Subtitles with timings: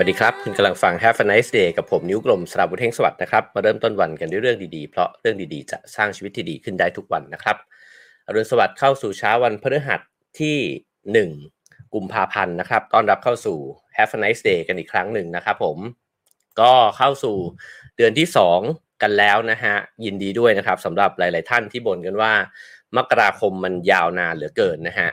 [0.00, 7.56] วัสดีครับ คุณกำลังฟัง Have a nice day กับผมนิ้วกลมสราวุฒิเทงสวัสดิ์นะครับ มาเริ่มต้นวันกันด้วยเรื่องดีๆ เพราะเรื่องดีๆ จะสร้างชีวิตที่ดีขึ้นได้ทุกวันนะครับ
[8.26, 10.00] อรุณสวัสดิ์เข้าสู่เช้าวันพฤหัส
[10.40, 10.56] ที่
[11.42, 13.58] 1 กุมภาพันธ์นะครับ ต้อนรับเข้าสู่
[13.96, 15.78] Have a nice day กันอีกครั้งหนึ่งนะครับผม
[16.60, 17.36] ก็เข้าสู่
[17.96, 18.26] เดือนที่
[18.64, 22.32] 2 กันแล้วนะฮะ ยินดีด้วยนะครับสำหรับหลาย ๆ ท่านที่บ่นกันว่า
[22.96, 25.10] มกราคมมันยาวนานเหลือเกินนะฮะ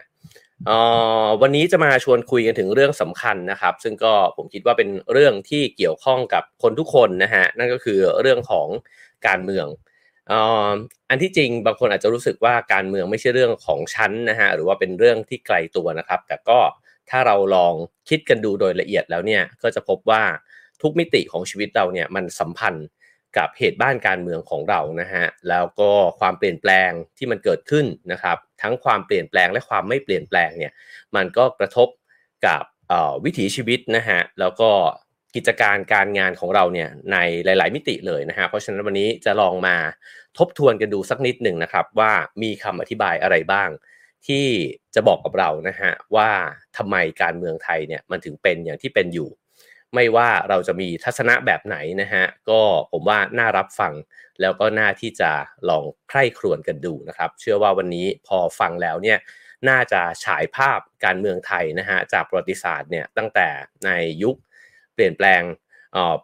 [1.42, 8.68] วันนี้จะมาชวนคุยกันถึงเรื่องสำคัญนะครับ ซึ่งก็ผมคิดว่าเป็นเรื่องที่เกี่ยวข้องกับคนทุกคนนะฮะนั่นก็คือเรื่องของ
[9.28, 9.68] การเมือง
[11.10, 16.60] อันที่จริงบางคนอาจจะรู้สึกว่าการเมืองไม่ใช่เรื่องของชั้นนะฮะหรือว่าเป็นเรื่องที่ไกลตัวนะครับ แต่ก็
[17.10, 17.74] ถ้าเราลอง
[18.10, 20.24] คิดกันดูโดยละเอียดแล้วเนี่ยก็จะพบว่า
[20.82, 22.86] ทุกมิติของชีวิตเราเนี่ยมันสัมพันธ์
[23.38, 30.74] กับเหตุบ้านการเมืองของเรานะฮะแล้วก็ความเปลี่ยนแปลงที่มันเกิดขึ้นนะครับทั้งความเปลี่ยนแปลงและความไม่เปลี่ยนแปลงเนี่ย
[31.16, 31.88] มันก็กระทบ
[32.48, 32.64] กับ
[33.24, 34.70] วิถีชีวิตนะฮะแล้วก็
[35.36, 39.76] กิจการการงานของเราเนี่ยในหลาย ๆ มิติเลยนะฮะเพราะฉะนั้นวันนี้จะลองมา
[40.38, 43.70] ทบทวนกันดูสักนิดหนึ่งนะครับว่ามีคำอธิบายอะไรบ้าง
[44.28, 44.46] ที่
[44.96, 46.30] จะบอกกับเรานะฮะว่า
[46.78, 49.30] ทำไมการเมืองไทยเนี่ยมันถึงเป็นอย่างที่เป็นอยู่
[49.96, 53.94] ไม่ว่าเราจะมีทัศนะแบบไหนนะฮะก็ผมว่าน่ารับฟัง
[54.42, 55.32] แล้วก็น่าที่จะ
[55.70, 59.18] ลองใคร่ครวญกันดูนะครับ เชื่อว่าวันนี้พอฟังแล้วเนี่ย
[59.70, 63.48] น่าจะฉายภาพการเมืองไทยนะฮะจากประวัติศาสตร์เนี่ยตั้งแต่
[63.86, 63.90] ใน
[64.24, 64.36] ยุค
[64.94, 65.42] เปลี่ยนแปลง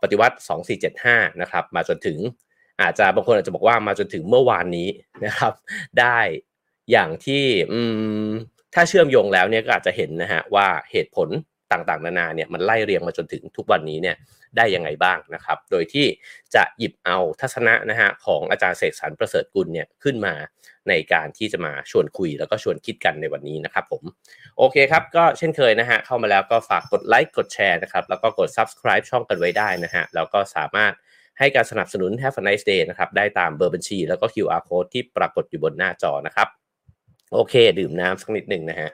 [0.02, 0.38] ปฏิวัติ
[0.88, 2.18] 2475 นะครับ มาจนถึง
[2.82, 4.90] อาจจะบางคนอาจจะบอกว่ามาจนถึงเมื่อวานนี้
[5.26, 5.54] นะครับ
[6.00, 6.20] ได้
[6.92, 7.46] อย่างที่
[8.74, 11.30] ถ้าเชื่อมโยงแล้วเนี่ยก็อาจจะเห็นนะฮะว่าเหตุผล
[11.72, 14.16] ต่างๆ นานาเนี่ยมันไล่เรียงมาจนถึงทุกวันนี้เนี่ย
[14.58, 16.06] ได้ยังไงบ้างนะครับ โดยที่
[16.56, 20.34] จะหยิบเอาทัศนะนะฮะของอาจารย์เสกสรรประเสริฐกุลเนี่ยขึ้นมา
[20.90, 24.04] ในการที่จะมาชวนคุยแล้วก็ชวนคิดกันในวันนี้นะครับผม
[24.58, 30.94] โอเคครับ ก็เช่นเคยนะฮะเข้ามาแล้วก็ฝากกดไลค์กดแชร์นะครับ แล้วก็กด subscribe ช่องกันไว้ได้นะฮะแล้วก็สามารถ
[31.40, 36.48] ให้การสนับสนุน Have a nice day นะครับ ได้ตามเบอร์บัญชี แล้วก็ QR code ที่ปรากฏอยู่บนหน้าจอนะครับ
[37.34, 38.90] โอเค ดื่มน้ำสักนิดหนึ่งนะฮะ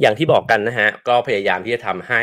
[0.00, 2.22] อย่างที่บอกกันนะฮะ ก็พยายามที่จะทำให้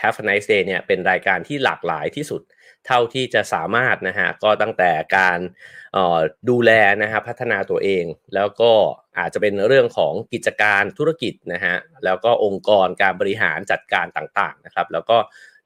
[0.00, 2.42] Have a nice day เนี่ยเป็นรายการที่หลากหลายที่สุด
[2.86, 5.38] เท่าที่จะสามารถนะฮะก็ตั้งแต่การ
[6.50, 6.70] ดูแล
[7.02, 8.72] นะฮะพัฒนาตัวเอง แล้วก็
[9.18, 11.74] อาจจะเป็นเรื่องของกิจการธุรกิจนะฮะ
[12.04, 15.18] แล้วก็องค์กรการบริหารจัดการต่างๆนะครับ แล้วก็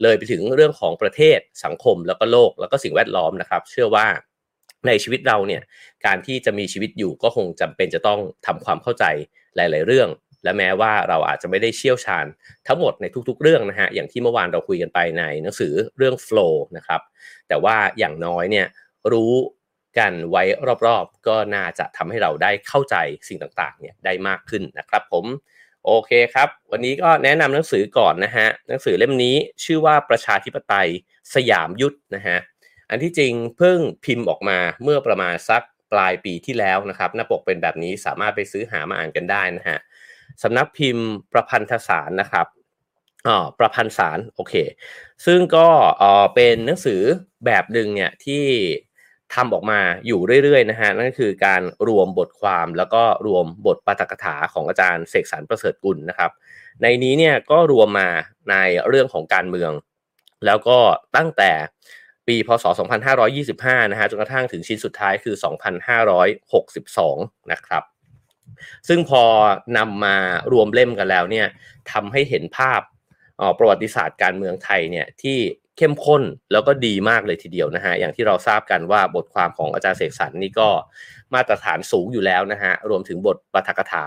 [0.03, 4.07] เลยไปถึงเรื่องของประเทศสังคมแล้วก็โลกแล้วก็สิ่งแวดล้อมนะครับ เชื่อว่า
[4.87, 5.63] ในชีวิตเราเนี่ย
[6.07, 9.05] การที่จะมีชีวิตอยู่ก็คงจำเป็นจะต้องทำความเข้าใจ
[9.57, 10.09] หลาย ๆ เรื่อง
[10.45, 12.27] และแม้ว่าเราอาจจะไม่ได้เชี่ยวชาญ
[12.67, 17.01] ทั้งหมดในทุกๆเรื่องนะฮะอย่างที่เมื่อวานเราคุยกันไปในหนังสือเรื่อง flow นะครับ
[17.49, 18.67] แต่ว่าอย่างน้อยเนี่ย
[19.13, 19.35] รู้
[19.99, 20.43] กันไว้
[20.87, 22.97] รอบๆ ก็น่าจะทำให้เราได้เข้าใจ
[23.29, 25.27] สิ่งต่างๆเนี่ยได้มากขึ้นนะครับผม
[25.87, 30.89] โอเคครับ วันนี้ก็แนะนำหนังสือก่อนนะฮะหนังสือเล่มนี้ชื่อว่าประชาธิปไตย
[31.35, 32.39] สยามยุทธนะฮะ
[32.91, 39.79] อันที่จริงเพิ่งพิมพ์ออกมาเมื่อประมาณสักปลายปีที่แล้วนะครับหน้าปกเป็นแบบนี้สามารถไปซื้อหามาอ่านกันได้นะฮะ
[40.43, 42.47] สำนักพิมพ์ประพันธสารนะครับ
[43.29, 44.55] อ๋อประพันธ์สารโอเค
[45.27, 47.03] ซึ่งก็เออเป็นหนังสือ
[47.47, 48.45] แบบหนึ่งเนี่ยที่
[49.35, 56.31] ทำออกมาอยู่เรื่อยๆนะฮะนั่นก็คือการรวมบทความแล้วก็รวมบทปาฐกถาของอาจารย์เสกสรรประเสริฐกุลนะครับ
[56.83, 58.09] ในนี้เนี่ยก็รวมมา
[58.51, 58.55] ใน
[58.89, 59.73] เรื่องของการเมือง
[60.47, 60.79] แล้วก็
[61.17, 61.53] ตั้งแต่
[62.27, 62.65] ปีพศ
[63.29, 65.35] 2525 นะฮะจนกระทั่งถึงชิ้นสุดท้ายคือ
[66.63, 67.83] 2562 นะครับ
[68.89, 69.23] ซึ่งพอ
[69.77, 70.17] นำมา
[70.53, 71.47] รวมเล่มกันแล้วเนี่ย
[71.93, 72.81] ทำให้เห็นภาพ
[73.59, 75.39] ประวัติศาสตร์การเมืองไทยเนี่ยที่
[75.79, 80.69] เข้มข้นแล้วก็ดีมากเลยทีเดียวนะฮะอย่างที่เราทราบกันว่าบทความของอาจารย์เสกสรรนี่ก็
[81.35, 84.05] มาตรฐานสูงอยู่แล้วนะฮะรวมถึงบทปาฐกถา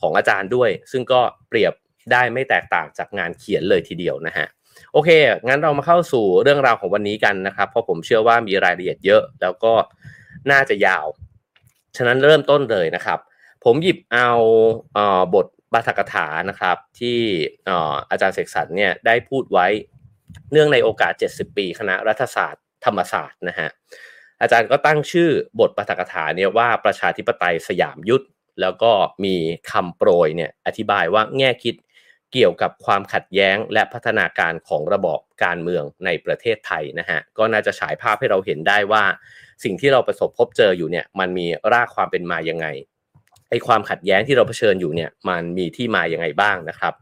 [0.00, 1.72] ของอาจารย์ด้วย ซึ่งก็เปรียบ
[2.12, 4.46] ได้ไม่แตกต่างจากงานเขียนเลยทีเดียวนะฮะ
[4.92, 5.10] โอเค
[5.48, 9.72] งั้นเรามาเข้าสู่เรื่องราวของวันนี้กันนะครับ เพราะผมเชื่อว่ามีรายละเอียดเยอะ แล้วก็
[10.50, 11.06] น่าจะยาว
[11.96, 13.18] ฉะนั้นเริ่มต้นเลยนะครับ
[13.64, 14.28] ผมหยิบเอา
[15.34, 17.18] บทบาทกถานะครับ ที่
[18.10, 19.66] อาจารย์เสกสรรเนี่ยได้พูดไว้
[20.52, 23.68] เนื่องในโอกาส 70 ปี คณะรัฐศาสตร์ ธรรมศาสตร์นะฮะ
[24.40, 28.24] อาจารย์ก็ตั้งชื่อบทปาฐกถาเนี่ยว่าประชาธิปไตยสยามยุทธ
[28.60, 28.92] แล้วก็
[29.24, 29.36] มี
[29.70, 31.74] คำโปรยเนี่ยอธิบายว่าแง่คิด
[32.32, 39.02] เกี่ยวกับความขัดแย้งและพัฒนาการของระบอบการเมืองในประเทศไทยนะฮะก็น่าจะฉายภาพให้เราเห็นได้ว่า
[39.64, 42.66] สิ่งที่เราประสบพบเจออยู่เนี่ยมันมีรากความเป็นมายังไง
[43.50, 46.94] ไอ้ความขัดแย้งที่เราเผชิญอยู่เนี่ยมันมีที่มาอย่างไงบ้างนะครับ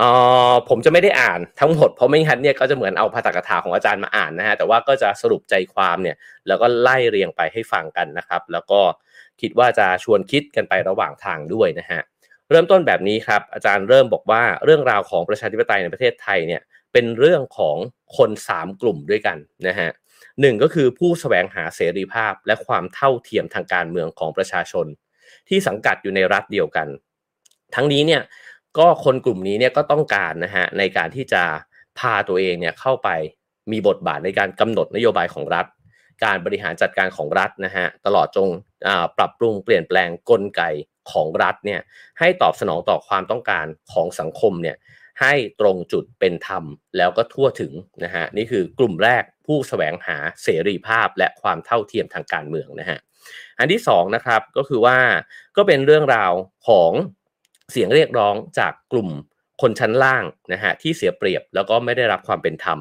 [0.00, 0.02] อ
[0.50, 6.16] อผมจะไม่ได้อ่านทั้งหมดเพราะไม่งั้นเนี่ยก็จะเหมือนเอาภาษากถาของอาจารย์มาอ่านนะฮะแต่ว่าก็จะสรุปใจความเนี่ย
[6.46, 8.80] แล้วก็ไล่เรียงไปให้ฟังกันนะครับ แล้วก็
[9.40, 12.00] คิดว่าจะชวนคิดกันไประหว่างทางด้วยนะฮะ
[12.50, 16.62] เริ่มต้นแบบนี้ครับ อาจารย์เริ่มบอกว่าเรื่องราวของประชาธิปไตยในประเทศไทยเนี่ย
[16.92, 17.76] เป็นเรื่องของ
[18.16, 19.38] คน 3 กลุ่มด้วยกัน
[19.68, 19.90] นะฮะ
[20.40, 24.86] หนึ่งก็คือผู้สแสวงหาเสรีภาพและความเท่าเทียมทางการเมืองของประชาชน
[25.48, 26.88] ที่สังกัดอยู่ในรัฐเดียวกัน
[27.74, 28.22] ทั้งนี้เนี่ย
[28.78, 31.42] ก็คนกลุ่มนี้เนี่ยก็ต้องการนะฮะในการที่จะ
[31.98, 33.08] พาตัวเองเนี่ยเข้าไป
[33.72, 35.66] มีบทบาทในการกำหนดนโยบายของรัฐ
[36.24, 38.48] การบริหารจัดการของรัฐนะฮะตลอดจง
[39.18, 40.62] ปรับปรุงเปลี่ยนแปลงกลไก
[41.12, 41.80] ของรัฐเนี่ย
[42.18, 44.76] ให้ตอบสนองต่อความต้องการของสังคมเนี่ย
[45.20, 46.64] ให้ตรงจุดเป็นธรรม
[46.96, 47.72] แล้วก็ทั่วถึง
[48.04, 52.98] นะฮะนี่คือกลุ่มแรกผู้สแสวงหาเสรีภาพและความเท่าเทียมทางการเมืองนะฮะ
[53.58, 54.98] อันที่สองนะครับก็คือว่า
[55.56, 56.32] ก็เป็นเรื่องราว
[56.68, 56.92] ของ
[57.72, 59.08] เสียงเรียกร้องจากกลุ่ม
[59.62, 62.78] คนชั้นล่างนะฮะที่เสียเปรียบแล้วก็ไม่ได้รับความเป็นธรรม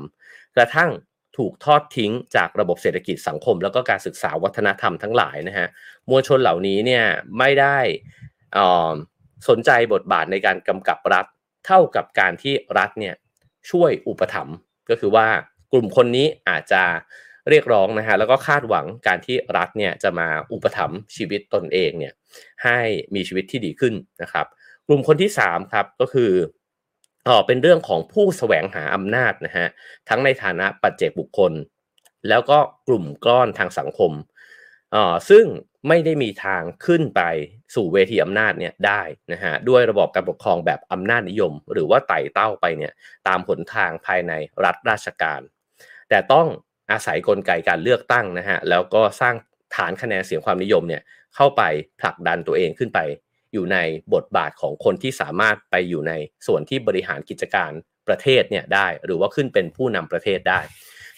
[0.56, 0.92] กระทั่ง
[1.38, 5.68] ถูกทอดทิ้งจากระบบเศรษฐกิจสังคม แล้วก็การศึกษาวัฒนธรรมทั้งหลายนะฮะ
[6.10, 7.06] มวลชนเหล่านี้เนี่ย
[7.38, 7.78] ไม่ได้
[9.50, 11.26] สนใจบทบาทในการกำกับรัฐ
[11.66, 13.16] เท่ากับการที่รัฐเนี่ย
[13.72, 14.56] ช่วยอุปถัมภ์
[14.90, 15.28] ก็คือว่า
[15.74, 16.84] กลุ่มคนนี้อาจจะ
[17.50, 22.14] เรียกร้องนะฮะแล้วก็คาดหวังการที่รัฐเนี่ยจะมาอุปถัมภ์ชีวิตตนเองเนี่ย
[22.64, 22.80] ให้
[23.16, 24.46] มีชีวิตที่ดีขึ้นนะครับ
[24.88, 26.32] กลุ่มคนที่3ครับก็คือ
[27.28, 29.68] อ๋อเป็นเรื่องของผู้แสวงหาอำนาจนะฮะ
[30.10, 31.54] ทั้งในฐานะปัจเจกบุคคล
[32.30, 34.12] แล้วก็กลุ่มก้อนทางสังคม
[34.96, 35.46] อ๋อซึ่ง
[35.88, 37.22] ไม่ได้มีทางขึ้นไป
[37.76, 39.02] สู่เวทีอำนาจเนี่ยได้
[39.34, 42.94] นะฮะด้วยระบอบการปกครองแบบอำนาจนิยม หรือว่าไต่เต้าไปเนี่ย
[43.28, 44.34] ตามหนทางภายใน
[44.64, 45.42] รัฐราชการ
[46.10, 46.48] แต่ต้อง
[46.92, 49.36] อาศัยกลไกการเลือกตั้งนะฮะแล้วก็สร้าง
[49.75, 51.01] ฐานคะแนนเสียงความนิยมเนี่ย
[51.36, 51.62] เข้าไป
[52.00, 53.00] ผลักดันตัวเองขึ้นไป
[53.54, 53.78] อยู่ใน
[54.13, 56.13] บทบาทของคนที่สามารถไปอยู่ใน
[56.48, 57.72] ส่วนที่บริหารกิจการ
[58.07, 60.60] ประเทศเนี่ยได้หรือว่าขึ้นเป็นผู้นำประเทศได้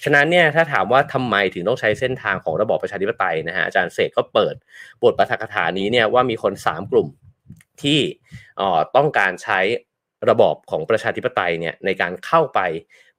[0.04, 4.56] ฉะนั้นเนี่ยถ้าถามว่าทำไมถึงต้องใช้เส้นทางของระบอบประชาธิปไตยนะฮะอาจารย์เสกก็เปิด
[5.04, 7.08] บทปาฐกถานี้เนี่ยว่ามีคน 3 กลุ่ม
[7.84, 8.00] ที่
[8.96, 9.60] ต้องการใช้
[10.30, 12.60] ระบอบของประชาธิปไตยเนี่ยในการเข้าไป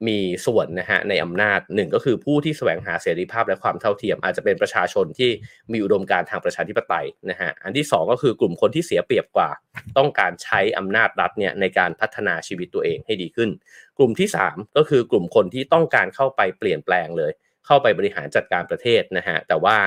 [0.07, 5.31] มีส่วนนะฮะในอำนาจหนึ่งก็คือผู้ที่แสวงหาเสรีภาพและความเท่าเทียม อาจจะเป็นประชาชนที่
[5.71, 9.49] มีอุดมการทางประชาธิปไตยนะฮะอันที่ 2 ก็คือกลุ่มคนที่เสียเปรียบกว่า
[9.97, 13.49] ต้องการใช้อำนาจรัฐเนี่ยในการพัฒนาชีวิตตัวเองให้ดีขึ้น
[13.97, 17.31] กลุ่มที่ 3 ก็คือกลุ่มคนที่ต้องการเข้าไปเปลี่ยนแปลงเลย
[17.65, 19.77] เข้าไปบริหารจัดการประเทศนะฮะแต่ว่า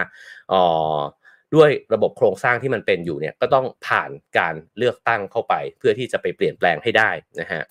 [0.53, 0.65] อ๋อ
[1.55, 7.11] ด้วยระบบโครงสร้างที่มันเป็นอยู่เนี่ยก็ต้องผ่านการเลือกตั้งเข้าไป เพื่อที่จะไปเปลี่ยนแปลงให้ได้
[7.41, 7.63] นะฮะ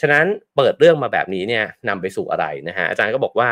[0.00, 0.24] ฉะนั้น
[0.56, 3.50] เปิดเรื่องมาแบบนี้เนี่ยนำไปสู่อะไรนะฮะอาจารย์ก็บอกว่า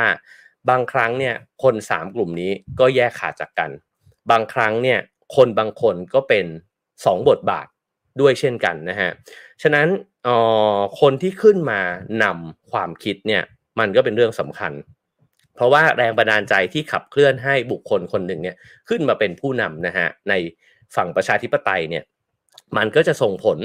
[0.70, 3.70] บางครั้งเนี่ยคน 3 กลุ่มนี้ก็แยกขาดจากกัน
[4.30, 4.98] บางครั้งเนี่ย
[5.36, 6.46] คนบางคนก็เป็น
[6.86, 7.66] 2 บทบาท
[8.20, 9.10] ด้วยเช่นกันนะฮะ
[9.62, 9.86] ฉะนั้น
[10.26, 10.28] อ
[10.76, 11.80] อคนที่ขึ้นมา
[12.22, 13.42] นำความคิดเนี่ย
[13.78, 14.72] มันก็เป็นเรื่องสำคัญ
[15.56, 18.56] เพราะว่าแรงบันดาลใจที่ขับเคลื่อนให้บุคคลคนหนึ่งเนี่ย
[18.88, 20.34] ขึ้นมาเป็นผู้นำนะฮะใน
[20.96, 22.04] ฝั่งประชาธิปไตยเนี่ย
[22.76, 23.58] มันก็จะส่งผล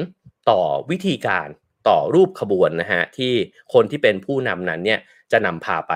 [0.49, 0.61] ต่อ
[0.91, 1.47] วิธีการ
[1.89, 3.33] ต่อรูปขบวนนะฮะที่
[3.73, 4.99] คนที่เป็นผู้นำนั้นเนี่ย
[5.31, 5.93] จะนำพาไป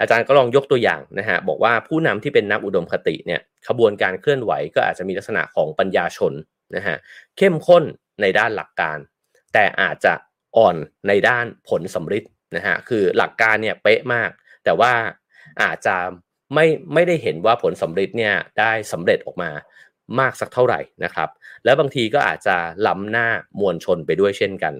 [0.00, 6.32] อาจารย์ก็ลองยกตัวอย่างนะฮะบอกว่าผู้นำที่เป็นนักอุดมคติเนี่ยขบวนการเคลื่อนไหวก็อาจจะมีลักษณะของปัญญาชน
[6.76, 6.96] นะฮะ
[7.36, 7.84] เข้มข้น
[8.20, 8.98] ในด้านหลักการ
[9.54, 10.14] แต่อาจจะ
[10.56, 10.76] อ่อน
[11.08, 14.30] ในด้านผลสำฤทธิ์นะฮะคือหลักการเนี่ยเป๊ะมาก
[14.66, 14.92] แต่ว่า
[15.62, 15.96] อาจจะ
[16.54, 19.50] ไม่ไม่ได้เห็นว่าผลสำเร็จเนี่ยได้สำเร็จออกมา
[20.20, 21.28] มากสักเท่าไหร่นะครับ
[21.64, 22.56] แล้วบางทีก็อาจจะ
[22.86, 23.28] ล้ำหน้า
[23.60, 24.74] มวลชนไปด้วยเช่นกัน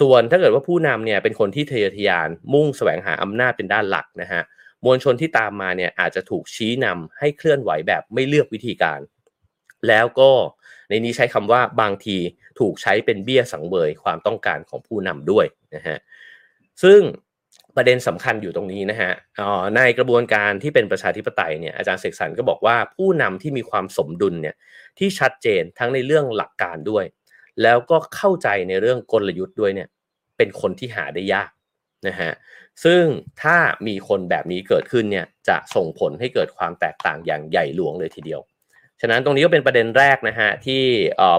[0.00, 4.42] ส่วนถ้าเกิดว่าผู้นำเนี่ยเป็นคนที่ทะเยอทะยานมุ่งแสวงหาอำนาจเป็นด้านหลักนะฮะ
[4.84, 9.00] มวลชนที่ตามมาเนี่ยอาจจะถูกชี้นำให้เคลื่อนไหวแบบไม่เลือกวิธีการ
[9.88, 10.30] แล้วก็
[10.88, 12.16] ในนี้ใช้คำว่าบางที
[12.60, 15.98] ถูกใช้เป็นเบี้ยสังเวยความต้องการของผู้นำด้วยนะฮะ
[16.82, 17.00] ซึ่ง
[17.76, 19.12] ประเด็นสำคัญอยู่ตรงนี้นะฮะ
[19.76, 24.54] ในกระบวนการที่เป็นประชาธิปไตยเนี่ยอาจารย์เสกสรรก็บอกว่าผู้นำที่มีความสมดุลเนี่ย
[24.98, 27.04] ที่ชัดเจนทั้งในเรื่องหลักการด้วย
[27.62, 29.88] แล้วก็เข้าใจในเรื่องกลยุทธ์ด้วยเนี่ย
[30.36, 31.50] เป็นคนที่หาได้ยาก
[32.08, 32.32] นะฮะ
[32.84, 33.02] ซึ่ง
[33.42, 38.40] ถ้ามีคนแบบนี้เกิดขึ้นเนี่ยจะส่งผลให้เกิดความแตกต่างอย่างใหญ่หลวงเลยทีเดียว
[39.00, 40.82] ฉะนั้นตรงนี้ก็เป็นประเด็นแรกนะฮะที่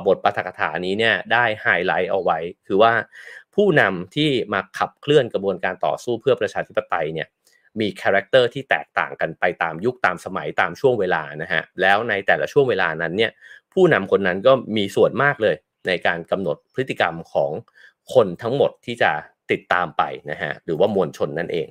[0.08, 2.94] บทปาฐกถานี้เนี่ยได้ไฮไลท์เอาไว้ คือว่า
[3.56, 7.28] ผู้นำที่มาขับเคลื่อนกระบวนการต่อสู้เพื่อประชาธิปไตยเนี่ย
[7.80, 13.32] มี character ที่แตกต่างกันไปตามยุคตามสมัยตามช่วงเวลานะฮะแล้วในแต่ละช่วงเวลานั้นเนี่ย
[13.74, 15.56] ผู้นำคนนั้นก็มีส่วนมากเลย
[15.88, 17.52] ในการกำหนดพฤติกรรมของ
[18.14, 19.12] คนทั้งหมดที่จะ
[19.52, 21.68] ติดตามไปนะฮะหรือว่ามวลชนนั่นเอง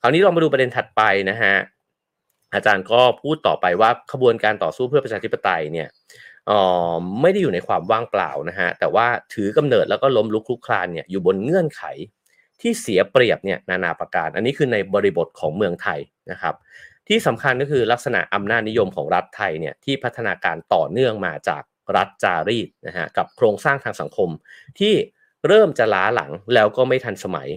[0.00, 1.54] คราวนี้เรามาดูประเด็นถัดไปนะฮะ
[2.54, 5.88] อาจารย์ก็พูดต่อไปว่าขบวนการต่อสู้เพื่อประชาธิปไตยเนี่ย
[7.20, 11.82] ไม่ได้อยู่ในความว่างเปล่านะฮะแต่ว่าถือกำเนิดแล้วก็ล้มลุกคลุกคลานเนี่ยอยู่บนเงื่อนไข
[12.60, 16.54] ที่เสียเปรียบเนี่ยนานาประการ อันนี้คือในบริบทของเมืองไทยนะครับ
[17.08, 21.62] ที่สำคัญก็คือลักษณะอำนาจนิยมของรัฐไทยเนี่ยที่พัฒนาการต่อเนื่องมาจาก
[21.96, 24.28] รัฐจารีตนะฮะกับโครงสร้างทางสังคม
[24.78, 24.94] ที่
[25.48, 27.48] เริ่มจะล้าหลังแล้วก็ไม่ทันสมัย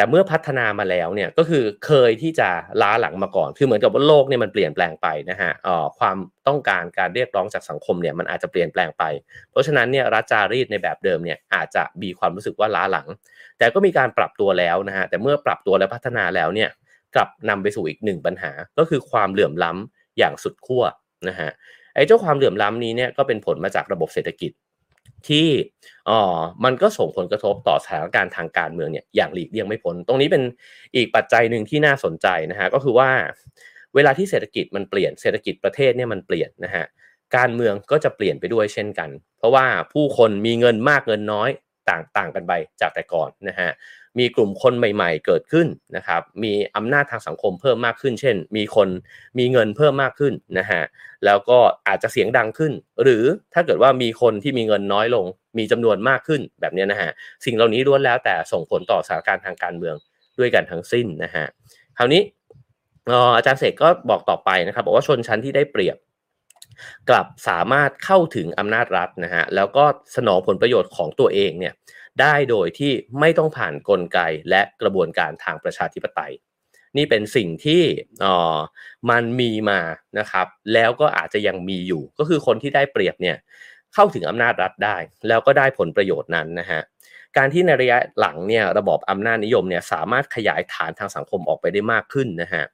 [0.00, 2.48] แต่เมื่อพัฒนามาแล้วเนี่ยก็คือเคยที่จะ
[2.82, 5.50] ล้าหลังมาก่อน คือเหมือนกับว่าโลกเนี่ยมันเปลี่ยนแปลงไปนะฮะ
[5.98, 6.16] ความ
[6.48, 9.04] ต้องการการเรียกร้องจากสังคมเนี่ยมันอาจจะเปลี่ยนแปลงไป
[9.50, 13.06] เพราะฉะนั้นเนี่ยรัฐจารีตในแบบเดิมเนี่ยอาจจะมีความรู้สึกว่าล้าหลัง
[13.58, 16.70] แต่ก็มีการปรับตัวแล้วนะฮะแต่เมื่อปรับตัวและพัฒนาแล้วเนี่ย
[17.14, 20.84] กลับนำไปสู่อีกหนึ่งปัญหา ก็คือความเหลื่อมล้ำอย่างสุดขั้ว
[21.28, 21.50] นะฮะ
[21.94, 24.52] ไอ้เจ้าความเหลื่อมล้ำนี้เนี่ยก็เป็นผลมาจากระบบเศรษฐกิจ
[25.28, 25.48] ที่
[26.08, 26.20] อ๋อ
[26.64, 30.42] มันก็ส่งผลกระทบต่อสถานการณ์ทางการเมืองเนี่ยอย่างหลีกเลี่ยงไม่พ้น ตรงนี้เป็น
[30.96, 33.10] อีกปัจจัยหนึ่งที่น่าสนใจนะฮะก็คือว่า
[33.94, 36.84] เวลาที่เศรษฐกิจมันเปลี่ยนเศรษฐกิจประเทศเนี่ยมันเปลี่ยนนะฮะ
[37.36, 41.50] การเมืองก็จะเปลี่ยนไปด้วยเช่นกัน เพราะว่าผู้คนมีเงินมากเงินน้อย
[41.90, 43.70] ต่างต่างกันไปจากแต่ก่อนนะฮะ
[44.18, 48.88] มีกลุ่มคนใหม่ๆ เกิดขึ้นนะครับ มีอำนาจทางสังคมเพิ่มมากขึ้น เช่น มีคน
[49.38, 50.82] มีเงินเพิ่มมากขึ้นนะฮะ
[51.24, 53.24] แล้วก็อาจจะเสียงดังขึ้น หรือ
[53.54, 55.26] ถ้าเกิดว่ามีคนที่มีเงินน้อยลง
[55.58, 57.10] มีจำนวนมากขึ้นแบบนี้นะฮะ
[57.44, 59.96] สิ่งเหล่านี้ล้วนแล้วแต่ส่งผลต่อสถานการณ์ทางการเมือง
[60.38, 61.44] ด้วยกันทั้งสิ้นนะฮะ
[61.98, 62.22] คราวนี้
[63.36, 65.96] อาจารย์เสกก็บอกต่อไปนะครับ บอกว่าชนชั้นที่ได้เปรียบ
[67.08, 69.84] กลับสามารถเข้าถึงอำนาจรัฐนะฮะแล้วก็
[70.16, 71.74] สนองผลประโยชน์ของตัวเองเนี่ย
[72.20, 74.18] ได้โดยที่ไม่ต้องผ่านนกลไก
[74.50, 76.32] และกระบวนการทางประชาธิปไตย
[76.96, 77.82] นี่เป็นสิ่งที่
[78.24, 78.58] อ๋อ
[79.10, 79.80] มันมีมา
[80.18, 83.36] นะครับ แล้วก็อาจจะยังมีอยู่ก็คือคนที่ได้เปรียบเนี่ย
[83.94, 84.96] เข้าถึงอำนาจรัฐได้
[85.28, 86.80] แล้วก็ได้ผลประโยชน์นั้นนะฮะ
[87.36, 92.64] การที่ในระยะหลังเนี่ยระบอบอำนาจนิยมเนี่ยสามารถขยายฐานทางสังคมออกไปได้มากขึ้นนะฮะ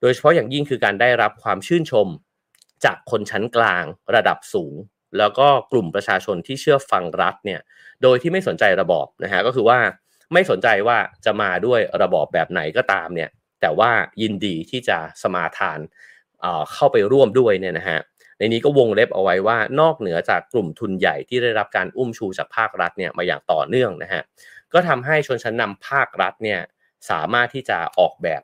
[0.00, 2.06] โดยเฉพาะอย่างยิ่งคือการได้รับความชื่นชม
[2.84, 3.84] จากคนชั้นกลาง
[4.14, 4.74] ระดับสูง
[5.18, 7.60] แล้วก็กลุ่มประชาชนที่เชื่อฟังรัฐเนี่ย
[8.02, 9.78] โดยที่ไม่สนใจระบอบนะฮะก็คือว่า
[10.32, 13.90] ไม่สนใจว่าจะมาด้วยระบอบแบบไหนก็ตามเนี่ยแต่ว่า
[14.22, 15.78] ยินดีที่จะสมาทาน
[16.72, 18.00] เข้าไปร่วมด้วยเนี่ยนะฮะ
[18.38, 24.22] ในนี้ก็วงเล็บเอาไว้ว่านอกเหนือจากกลุ่มทุนใหญ่ที่ได้รับการอุ้มชูจากภาครัฐเนี่ยมาอย่างต่อเนื่องนะฮะ
[24.72, 26.60] ก็ทำให้ชนชั้นนำภาครัฐเนี่ย
[27.10, 28.42] สามารถที่จะออกแบบ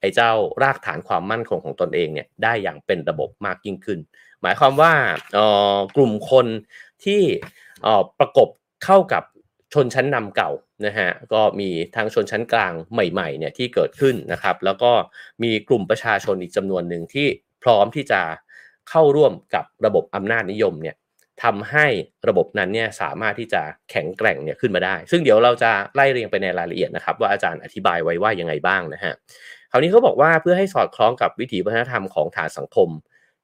[0.00, 0.30] ไอ้เจ้า
[0.62, 3.98] รากฐานความมั่นคงของตนเองเนี่ยได้อย่างเป็นระบบมากยิ่งขึ้น
[4.42, 4.92] หมายความว่า
[5.96, 6.46] กลุ่มคน
[7.04, 7.22] ที่
[8.18, 8.48] ประกบ
[8.84, 9.22] เข้ากับ
[9.74, 10.50] ชนชั้นนำเก่า
[10.86, 14.92] นะฮะก็มีทั้งชนชั้นกลางใหม่ๆเนี่ยที่เกิดขึ้นนะครับ แล้วก็
[15.42, 17.26] มีกลุ่มประชาชนอีกจำนวนหนึ่งที่
[17.62, 18.20] พร้อมที่จะ
[18.90, 20.96] เข้าร่วมกับระบบอำนาจนิยมเนี่ย
[21.42, 21.86] ทำให้
[22.28, 29.14] ระบบนั้นเนี่ยสามารถที่จะแข็งแกร่งเนี่ยขึ้นมาได้ ซึ่งเดี๋ยวเราจะไล่เรียงไปในรายละเอียดนะครับ ว่าอาจารย์อธิบายไว้ว่ายังไงบ้างนะฮะ
[29.70, 32.88] คราวนี้เขาบอกว่าเพื่อให้สอดคล้องกับวิถีวัฒนธรรมของฐานสังคม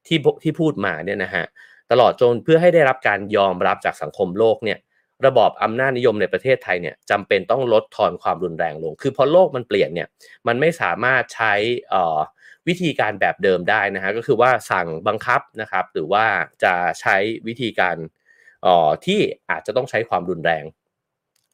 [0.09, 1.45] ที่ที่พูดมาเนี่ยนะฮะ
[1.91, 4.79] ตลอดจนเพื่อให้ได้รับการยอมรับจากสังคมโลกเนี่ย
[5.27, 10.09] ระบอบอำนาจนิยมในประเทศไทยเนี่ยจำเป็นต้องลดทอนความรุนแรงลง คือพอโลกมันเปลี่ยนเนี่ย
[10.47, 11.53] มันไม่สามารถใช้
[12.69, 16.25] วิธีการแบบเดิมได้นะฮะก็คือว่าสั่งบังคับนะครับ หรือว่า
[16.63, 17.97] จะใช้วิธีการ
[19.07, 19.21] ที่
[19.51, 20.65] อาจจะต้องใช้ความรุนแรง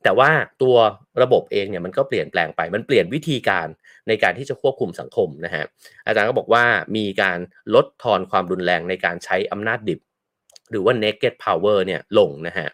[0.04, 0.30] แต่ว่า
[0.62, 0.76] ตัว
[1.22, 3.66] ระบบเองเนี่ยมันก็เปลี่ยนแปลงไป มันเปลี่ยนวิธีการ
[4.08, 5.64] ในการที่จะควบคุมสังคมนะฮะ
[6.06, 6.64] อาจารย์ก็บอกว่า
[6.96, 7.38] มีการ
[7.74, 10.00] ลดทอนความรุนแรงในการใช้อำนาจดิบ
[10.70, 12.68] หรือว่า naked power เนี่ยลงนะฮะ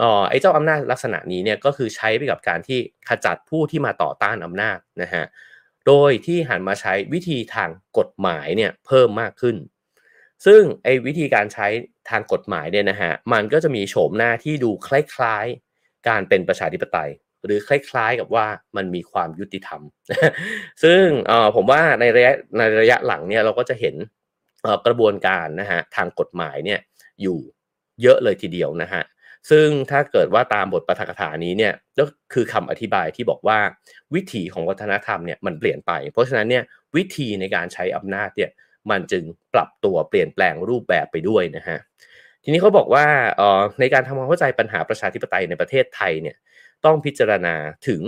[0.00, 5.24] อ๋อไอ้เจ้าอำนาจลักษณะนี้เนี่ยก็คือใช้ไปกับการที่ขจัดผู้ที่มาต่อต้านอำนาจนะฮะ
[5.86, 9.56] โดยที่หันมาใช้วิธีทางกฎหมายเนี่ยเพิ่มมากขึ้น
[10.46, 11.66] ซึ่งไอ้วิธีการใช้
[12.10, 15.67] ทางกฎหมายเนี่ยนะฮะ มันก็จะมีโฉมหน้าที่ดูคล้ายๆ
[16.08, 17.10] การเป็นประชาธิปไตย
[17.44, 19.80] หรือคล้ายๆกับว่ามันมีความยุติธรรม
[20.82, 21.02] ซึ่ง
[21.56, 23.94] ผมว่าในระยะในระยะหลังเนี่ยเราก็จะเห็น
[24.86, 26.80] กระบวนการนะฮะทางกฎหมายเนี่ย
[27.22, 27.38] อยู่
[28.02, 29.02] เยอะเลยทีเดียวนะฮะ
[29.50, 33.58] ซึ่งถ้าเกิดว่าตามบทปาฐกถานี้เนี่ยก็คือคำอธิบายที่บอกว่า
[34.14, 36.64] วิถีของวัฒนธรรมเนี่ยมันเปลี่ยนไป เพราะฉะนั้นเนี่ย
[36.96, 38.50] วิธีในการใช้อำนาจเนี่ย
[38.90, 39.24] มันจึง
[39.54, 41.78] ปรับตัวเปลี่ยนแปลงรูปแบบไปด้วยนะฮะ
[42.44, 43.04] ทีนี้เขาบอกว่า
[43.80, 46.36] ในการทำความเข้าใจปัญหาประชาธิปไตยในประเทศไทยเนี่ย
[46.84, 47.54] ต้องพิจารณา
[47.88, 48.02] ถึง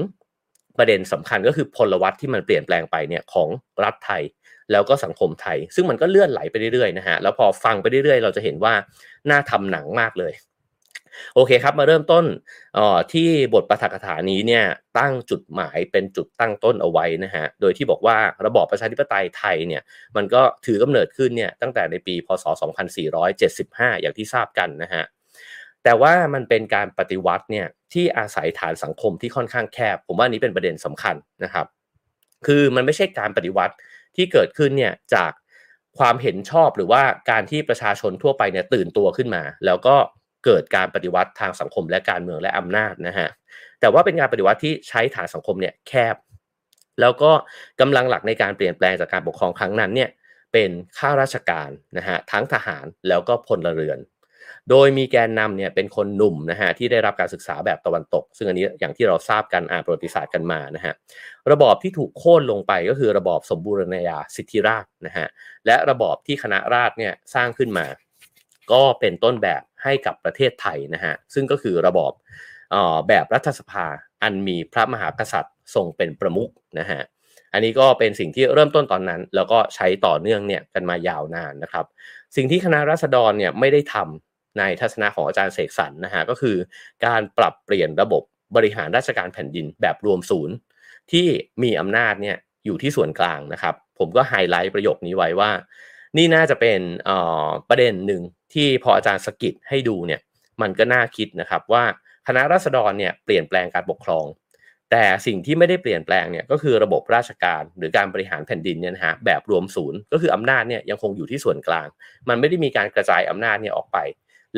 [0.79, 3.49] ประเด็นสำคัญก็คือพลวัตที่มันเปลี่ยนแปลงไปเนี่ยของ
[3.85, 4.23] รัฐไทย
[4.73, 8.75] แล้วก็สังคมไทย ซึ่งมันก็เลื่อนไหลไปเรื่อยๆนะฮะแล้วพอฟังไปเรื่อยๆ เราจะเห็นว่า
[9.31, 10.33] น่าทำหนังมากเลย
[11.35, 12.25] โอเคครับ มาเริ่มต้น
[12.79, 14.65] ออที่บทปาฐกถานี้เนี่ย
[14.99, 19.83] ตั้งจุดหมายเป็นจุดตั้งต้นเอาไว้นะฮะโดยที่บอกว่าระบอบประชาธิปไตยไทยเนี่ย
[20.17, 22.45] มันก็ถือกำเนิดขึ้นเนี่ยตั้งแต่ในปีพศ
[23.23, 25.05] 2475 อย่างที่ทราบกันนะฮะ
[25.85, 31.67] แต่ว่ามันเป็นการปฏิวัติเนี่ยที่อาศัยฐานสังคมที่ค่อนข้างแคบ ผมว่านี้เป็นประเด็นสำคัญนะครับ
[32.47, 33.75] คือมันไม่ใช่การปฏิวัติ
[34.17, 35.33] ที่เกิดขึ้นเนี่ยจาก
[35.99, 39.97] ความเห็นชอบหรือว่าการที่ประชาชนทั่วไปเนี่ยตื่นตัวขึ้นมา แล้วก็
[40.45, 43.29] เกิดการปฏิวัติทางสังคมและการเมืองและอำนาจนะฮะ
[43.81, 46.17] แต่ว่าเป็นการปฏิวัติที่ใช้ฐานสังคมเนี่ยแคบ
[47.01, 47.33] แล้วก็
[47.81, 50.11] กำลังหลักในการเปลี่ยนแปลงจากการปกครองครั้งนั้นเนี่ย
[50.53, 53.99] เป็นข้าราชการนะฮะทั้งทหารแล้วก็พลเรือน
[54.71, 60.95] โดยมีแกนนำเนี่ยเป็นคนหนุ่มนะฮะที่ได้รับการศึกษาแบบตะวันตก ซึ่งอันนี้อย่างที่เราทราบกันอ่านประวัติศาสตร์กันมานะฮะ
[61.53, 65.27] ระบอบที่ถูกโค่นลงไปก็คือระบอบสมบูรณาญาสิทธิราชนะฮะ
[65.67, 67.87] และระบอบที่คณะราษฎรเนี่ยสร้างขึ้นมา
[68.73, 72.13] ก็เป็นต้นแบบให้กับประเทศไทยนะฮะซึ่งก็คือระบอบ
[73.09, 73.87] แบบรัฐสภา
[74.23, 77.01] อันมีพระมหากษัตริย์ทรงเป็นประมุขนะฮะ
[77.53, 81.87] อันนี้ก็เป็นสิ่งที่เริ่มต้นตอนนั้น แล้วก็ใช้ต่อเนื่องเนี่ยกันมายาวนานนะครับ
[82.37, 86.57] สิ่งที่คณะรัษฎรเนี่ยไม่ได้ทำในทัศนะของอาจารย์เสกสรรนะฮะก็คือ
[87.07, 88.23] การปรับเปลี่ยนระบบ
[88.57, 90.55] บริหารราชการแผ่นดินแบบรวมศูนย์
[91.13, 91.27] ที่
[91.63, 92.37] มีอำนาจเนี่ย
[92.67, 95.51] อยู่ที่ส่วนกลางนะครับ ผมก็ไฮไลท์ประโยคนี้ไว้ว่า
[96.17, 96.81] นี่น่าจะเป็น
[97.69, 98.23] ประเด็นหนึ่ง
[98.55, 100.21] ที่พออาจารย์สกิดให้ดูเนี่ย
[100.63, 101.85] มันก็น่าคิดนะครับว่า
[102.27, 104.27] คณะรัษฎรเนี่ยเปลี่ยนแปลงการปกครอง
[104.91, 111.87] แต่สิ่งที่ไม่ได้เปลี่ยนแปลงเนี่ยก็คือระบบราชการหรือการบริหารแผ่นดินเนี่ยนะฮะแบบรวมศูนย์ ก็คืออำนาจเนี่ยยังคงอยู่ที่ส่วนกลาง
[112.29, 113.99] มันไม่ได้มีการกระจายอำนาจเนี่ยออกไป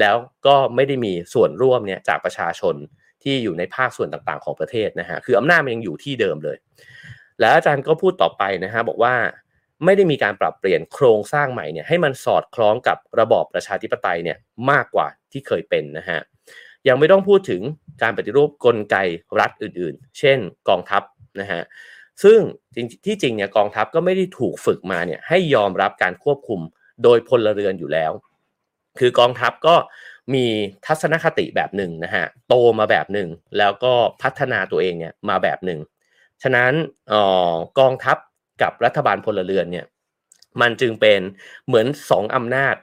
[0.00, 2.74] แล้วก็ไม่ได้มีส่วนร่วมเนี่ยจากประชาชน
[3.22, 6.56] ที่อยู่ในภาคส่วนต่างๆ ของประเทศนะฮะคืออำนาจมันยังอยู่ที่เดิมเลย
[7.40, 9.14] แล้วอาจารย์ก็พูดต่อไปนะฮะบอกว่า
[9.84, 14.38] ไม่ได้มีการปรับเปลี่ยนโครงสร้างใหม่เนี่ยให้มันสอดคล้องกับระบอบประชาธิปไตยเนี่ย
[14.70, 16.20] มากกว่าที่เคยเป็นนะฮะ
[16.88, 17.62] ยังไม่ต้องพูดถึง
[18.02, 18.96] การปฏิรูปกลไก
[19.40, 21.02] รัฐอื่นๆ เช่นกองทัพ
[21.40, 21.62] นะฮะ
[22.22, 22.38] ซึ่ง
[23.06, 26.60] ที่จริงเนี่ยกองทัพก็ไม่ได้ถูกฝึกมาเนี่ยให้ยอมรับการควบคุม
[27.02, 28.12] โดยพลเรือนอยู่แล้ว
[28.98, 29.74] คือกองทัพก็
[30.34, 30.46] มี
[30.86, 35.80] ทัศนคติแบบหนึ่งนะฮะโตมาแบบหนึ่งแล้วก็พัฒนาตัวเองเนี่ยมาแบบหนึ่ง
[36.42, 36.72] ฉะนั้น
[37.12, 37.14] อ
[37.50, 38.16] อกองทัพ
[38.62, 39.86] กับรัฐบาลพลเรือนเนี่ย
[40.60, 41.20] มันจึงเป็น
[41.66, 42.76] เหมือนสองอำนาจ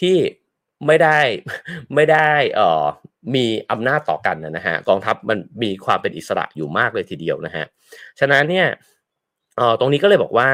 [0.00, 0.16] ที่
[0.86, 1.18] ไม่ได้
[1.94, 2.84] ไม่ได้เอ่อ
[3.34, 7.64] มีอำนาจต่อกันนะฮะกองทัพมันมีความเป็นอิสระอยู่มากเลยทีเดียวนะฮะ
[8.20, 8.66] ฉะนั้นเนี่ย
[9.56, 10.50] เอ่อตรงนี้ก็เลยบอกว่า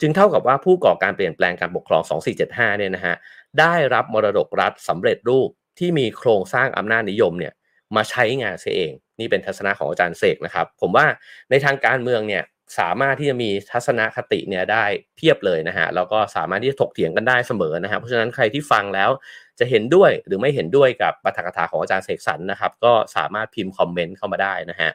[0.00, 2.02] จึงเท่ากับว่าผู้ก่อการเปลี่ยนแปลงการปกครอง
[2.40, 3.14] 2475เนี่ยนะฮะ
[3.60, 5.48] ได้รับมรดกรัฐสำเร็จรูป
[5.78, 7.52] ที่มีโครงสร้างอำนาจนิยมเนี่ย
[7.96, 11.06] มาใช้งานเสียเอง นี่เป็นทัศนะของอาจารย์เสกนะครับ ผมว่า
[11.50, 12.42] ในทางการเมืองเนี่ย
[12.78, 14.84] สามารถที่จะมีทัศนคติเนี่ยได้
[15.16, 19.10] เพียบเลยนะฮะแล้วก็สามารถที่จะถกเถียงกันได้เสมอนะฮะเพราะฉะนั้นใครที่ฟังแล้ว
[19.58, 24.90] จะเห็นด้วยหรือไม่เห็นด้วยกับปาฐกถาของอาจารย์เสกสรรนะครับ ก็สามารถพิมพ์คอมเมนต์เข้ามาได้นะฮะ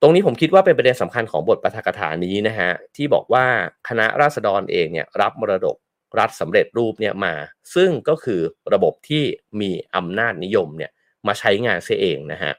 [0.00, 3.44] ตรงนี้ผมคิดว่าเป็นประเด็นสำคัญของบทปาฐกถานี้นะฮะที่บอกว่า
[3.88, 5.76] คณะราษฎรเองเนี่ยรับมรดก
[6.18, 7.34] รัฐสำเร็จรูปเนี่ยมา
[7.74, 8.40] ซึ่งก็คือ
[8.74, 9.24] ระบบที่
[9.60, 10.90] มีอำนาจนิยมเนี่ย
[11.26, 12.52] มาใช้งานเสียเองนะฮะ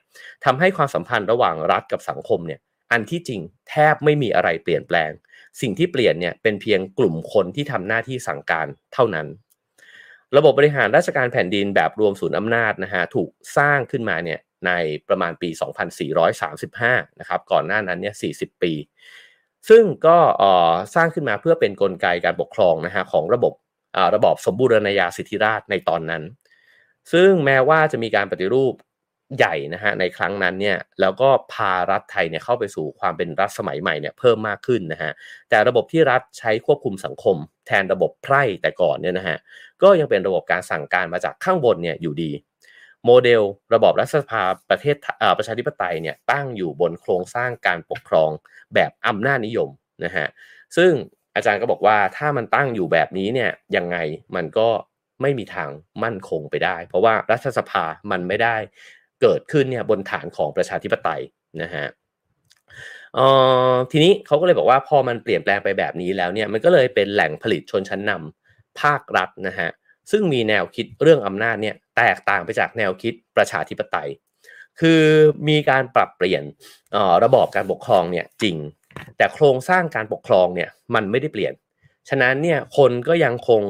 [0.45, 2.59] ทำให้ความสัมพันธ์ระหว่างรัฐกับสังคมเนี่ย
[2.91, 5.11] อันที่จริงแทบไม่มีอะไรเปลี่ยนแปลง
[5.61, 9.27] สิ่งที่เปลี่ยนเนี่ยเป็นเพียงกลุ่มคนที่ทำหน้าที่สั่งการเท่านั้น
[10.37, 14.71] ระบบบริหารราชการแผ่นดินแบบรวมศูนย์อำนาจนะฮะถูกสร้างขึ้นมาเนี่ยใน
[15.07, 15.49] ประมาณปี
[16.35, 18.73] 2435 นะครับก่อนหน้านั้นเนี่ย 40 ปี
[19.69, 20.17] ซึ่งก็
[20.95, 23.53] สร้างขึ้นมาเพื่อเป็นนกลไกการปกครองนะฮะของระบบ
[24.15, 26.23] ระบอบสมบูรณาญาสิทธิราชในตอนนั้น
[27.13, 28.73] ซึ่งแม้ว่าจะมีการปฏิรูป
[29.37, 35.11] ใหญ่นะฮะในครั้งนั้นเนี่ยแล้วก็พารัฐไทยเนี่ยเข้าไปสู่ความเป็นรัฐสมัยใหม่เนี่ยเพิ่มมากขึ้นนะฮะ
[35.49, 39.37] แต่ระบบที่รัฐใช้ควบคุมสังคม แทนระบบไพร่แต่ก่อนเนี่ยนะฮะ
[39.83, 42.31] ก็ยังเป็นระบบการสั่งการมาจากข้างบนเนี่ยอยู่ดี
[43.05, 43.41] โมเดล
[43.73, 44.95] ระบบรัฐสภาประเทศ
[45.37, 48.31] ประชาธิปไตยเนี่ยตั้งอยู่บนโครงสร้างการปกครอง
[48.73, 49.69] แบบอำนาจนิยม
[50.03, 50.27] นะฮะ
[50.77, 50.91] ซึ่ง
[51.35, 53.97] อาจารย์ก็บอกว่าถ้ามันตั้งอยู่แบบนี้เนี่ยยังไง
[54.35, 54.69] มันก็
[55.21, 55.69] ไม่มีทาง
[56.03, 58.57] มั่นคงไปได้ เพราะว่ารัฐสภามันไม่ได้
[59.21, 61.21] เกิดขึ้นเนี่ยบนฐานของประชาธิปไตย
[61.61, 61.85] นะฮะ
[63.91, 69.69] ทีนี้เขาก็เลยบอกว่าพอมันเปลี่ยนแปลงไปแบบนี้แล้วเนี่ยมันก็เลยเป็นแหล่งผลิตชนชั้นนำภาครัฐนะฮะ
[70.11, 74.09] ซึ่งมีแนวคิดเรื่องอำนาจเนี่ยแตกต่างไปจากแนวคิดประชาธิปไตย
[74.79, 75.01] คือ
[75.47, 76.43] มีการปรับเปลี่ยน
[77.23, 78.57] ระบอบการปกครองเนี่ยจริง
[79.17, 81.53] แต่โครงสร้างการปกครองเนี่ยมันไม่ได้เปลี่ยน
[82.09, 83.61] ฉะนั้นเนี่ยคนก็ยังคง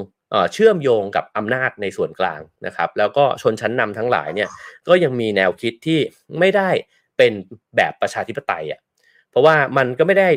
[0.54, 4.50] เชื่อมโยงกับอำนาจในส่วนกลางนะครับ แล้วก็ชนชั้นนำทั้งหลายเนี่ย
[4.88, 6.00] ก็ยังมีแนวคิดที่
[6.40, 6.70] ไม่ได้
[7.18, 7.32] เป็น
[7.76, 8.82] แบบประชาธิปไตยอะ
[9.32, 10.30] เพราะว่ามันก็ไม่ได้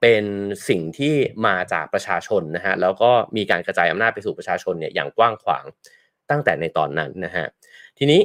[0.00, 0.24] เป็น
[0.68, 1.14] สิ่งที่
[1.46, 5.64] มาจากประชาชนนะฮะแล้วก็มีการกระจายอำนาจไปสู่ประชาชนเนี่ยอย่างกว้างขวาง
[6.30, 7.46] ตั้งแต่ในตอนนั้นนะฮะ
[7.98, 8.20] ทีนี้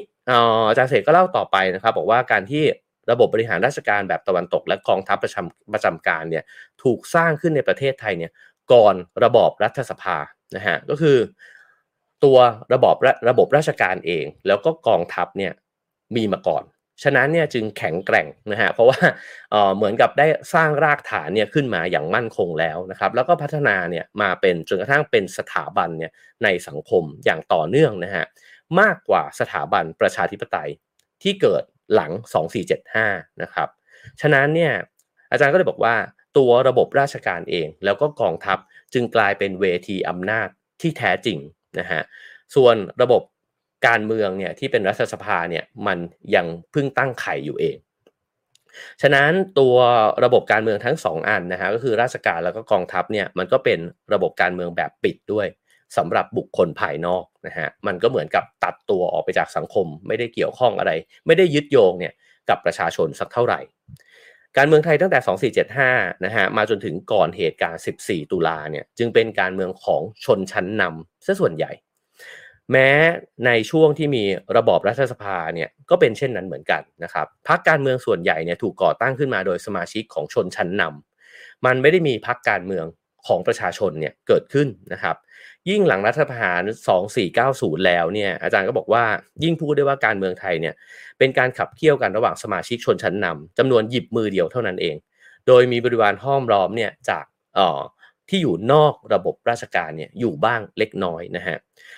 [0.69, 2.63] อาจารย์เสกก็เล่าต่อไปนะครับ บอกว่าการที่
[3.11, 6.43] ระบบบริหารราชการแบบตะวันตก และกองทัพประจำประจำการเนี่ย
[6.83, 8.31] ถูกสร้างขึ้นในประเทศไทยเนี่ย
[8.73, 10.17] ก่อนระบอบรัฐสภา
[10.55, 11.17] นะฮะก็คือ
[12.23, 12.37] ตัว
[12.73, 12.95] ระบบ
[13.29, 15.53] ระบบราชการเอง แล้วก็กองทัพเนี่ย
[16.15, 16.63] มีมาก่อน
[17.03, 18.99] ฉะนั้นเนี่ยจึงแข็งแกร่งนะฮะเพราะว่า
[19.51, 26.11] เเหมือนกับได้สร้างรากฐานเนี่ยขึ้นมาอย่างมั่นคงแล้วนะครับ แล้วก็พัฒนาเนี่ยมาเป็นจนกระทั่งเป็นสถาบันเนี่ย
[26.43, 28.25] ในสังคมอย่างต่อเนื่องนะฮะ
[28.79, 30.69] มากกว่าสถาบันประชาธิปไตย
[31.23, 31.63] ที่เกิด
[31.95, 32.11] หลัง
[32.77, 33.69] 2475นะครับ
[34.21, 34.73] ฉะนั้นเนี่ย
[35.31, 35.95] อาจารย์ก็เลยบอกว่า
[36.37, 38.57] ตัวระบบราชการเอง แล้วก็กองทัพ
[38.93, 40.47] จึงกลายเป็นเวทีอำนาจ
[40.81, 41.39] ที่แท้จริง
[41.79, 42.01] นะฮะ
[42.55, 43.21] ส่วนระบบ
[43.87, 45.97] การเมืองเนี่ยที่เป็นรัฐสภาเนี่ยมัน
[46.35, 47.77] ยังเพิ่งตั้งไข่อยู่เอง
[49.01, 49.75] ฉะนั้นตัว
[50.23, 53.79] ระบบการเมืองทั้งสองอันนะฮะก็คือราชการแล้วก็กองทัพเนี่ยมันก็เป็น
[54.13, 55.47] ระบบการเมืองแบบปิดด้วย
[55.97, 60.91] สำหรับบุคคลภายนอกนะฮะมันก็เหมือนกับตัดตัวออกไปจากสังคม ไม่ได้เกี่ยวข้องอะไร
[61.25, 62.13] ไม่ได้ยึดโยงเนี่ย
[62.49, 63.59] กับประชาชนสักเท่าไหร่
[64.57, 65.19] การเมืองไทยตั้งแต่
[65.81, 71.71] 2475 นะฮะ มาจนถึงก่อนเหตุการณ์ 14 ตุลาเนี่ย จึงเป็นการเมืองของชนชั้นนำซะส่วนใหญ่
[72.71, 72.89] แม้
[73.45, 74.23] ในช่วงที่มี
[74.57, 82.85] ระบอบรัฐสภาเนี่ย ก็เป็นเช่นนั้นเหมือนกันนะครับ พรรคการเมืองส่วนใหญ่เนี่ยถูกก่อตั้งขึ้นมาโดยสมาชิกของชนชั้นนำ มันไม่ได้มีพรรคการเมือง
[83.27, 85.15] ของประชาชนเนี่ยเกิดขึ้นนะครับ
[85.69, 86.61] ยิ่งหลังรัฐประหาร
[87.23, 89.03] 2490 แล้วเนี่ยอาจารย์ก็บอกว่า
[89.43, 90.75] ยิ่งพูดได้ว่าการเมืองไทยเนี่ย
[91.17, 94.95] เป็นการขับเคี่ยวกันระหว่างสมาชิกชนชั้นนำจำนวนหยิบมือเดียวเท่านั้นเอง
[95.47, 97.25] โดยมีบริวารห้อมล้อมเนี่ยจาก
[97.57, 97.81] ออ
[98.29, 101.57] ที่อยู่นอกระบบราชการเนี่ยอยู่บ้างเล็กน้อยนะฮะ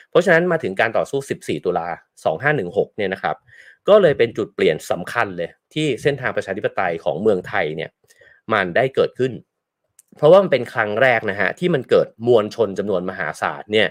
[0.10, 1.88] เพราะฉะนั้นมาถึงการต่อสู้ 14 ตุลา
[2.44, 3.36] 2516 เนี่ยนะครับ
[3.90, 7.90] ก็เลยเป็นจุดเปลี่ยนสำคัญเลยที่เส้นทางประชาธิปไตยของเมืองไทยเนี่ย
[8.54, 9.32] มันได้เกิดขึ้น
[10.18, 13.88] เพราะว่ามันเป็นครั้งแรกนะฮะที่มันเกิดมวลชนจำนวนมหาศาลเนี่ย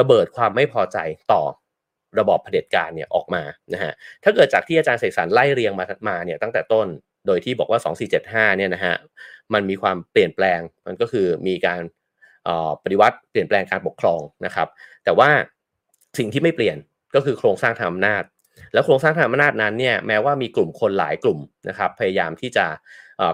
[0.00, 0.98] ระเบิดความไม่พอใจ
[1.32, 1.42] ต่อ
[2.18, 3.92] ระบอบเผด็จการเนี่ยออกมานะฮะ
[4.24, 6.86] ถ้าเกิดจากที่อาจารย์เสกสรรไล่เรียงมามาเนี่ยตั้งแต่ต้น
[7.26, 7.80] โดยที่บอกว่า
[8.18, 8.94] 2475เนี่ยนะฮะ
[9.54, 11.80] มันมีความเปลี่ยนแปลงมันก็คือมีการ
[12.82, 14.68] ปฏิวัติเปลี่ยนแปลงการปกครองนะครับ
[15.04, 15.30] แต่ว่า
[16.18, 16.76] สิ่งที่ไม่เปลี่ยน
[17.14, 18.22] ก็คือโครงสร้างทางอำนาจ
[18.72, 21.38] แล้วโครงสร้างทางอำนาจนั้นเนี่ยแม้ว่ามีกลุ่มคนหลายกลุ่ม
[21.68, 22.66] นะครับพยายามที่จะ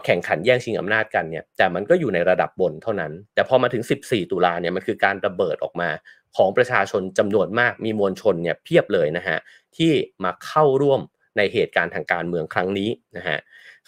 [0.05, 5.88] แข่งขันแย่งชิงอำนาจกันเนี่ยแต่มันก็อยู่ในระดับบนเท่านั้น แต่พอมาถึง 14 ตุลาเนี่ยมันคือการระเบิดออกมา
[6.37, 9.38] ของประชาชนจำนวนมากมีมวลชนเนี่ยเพียบเลยนะฮะ
[9.77, 9.92] ที่
[10.25, 11.01] มาเข้าร่วม
[11.37, 13.38] ในเหตุการณ์ทางการเมืองครั้งนี้นะฮะ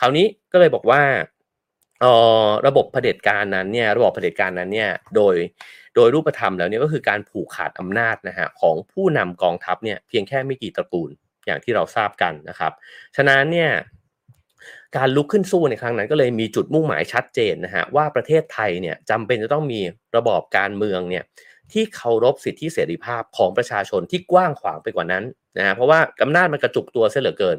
[0.00, 1.02] คราวนี้ก็เลยบอกว่า
[2.66, 5.34] ระบบเผด็จการนั้นเนี่ยระบบเผด็จการนั้นเนี่ยโดย
[5.94, 11.10] โดยรูปธรรมแล้วเนี่ยก็คือการผูกขาดอำนาจนะฮะของผู้นำกองทัพเนี่ยเพียงแค่ไม่กี่ตระกูล
[11.46, 12.72] อย่างที่เราทราบกันนะครับ
[13.16, 13.70] ฉะนั้นเนี่ย
[14.96, 19.80] การลุกขึ้นสู้ในครั้งนั้นก็เลยมีจุดมุ่งหมายชัดเจนนะฮะว่าประเทศไทยเนี่ยจำเป็นจะต้องมี
[20.16, 21.24] ระบอบการเมืองเนี่ย
[21.72, 25.24] ที่เคารพสิทธิเสรีภาพของประชาชนที่กว้างขวางไปกว่านั้น
[25.58, 27.56] นะฮะเพราะว่าอำนาจมันกระจุกตัวเสียเหลือเกิน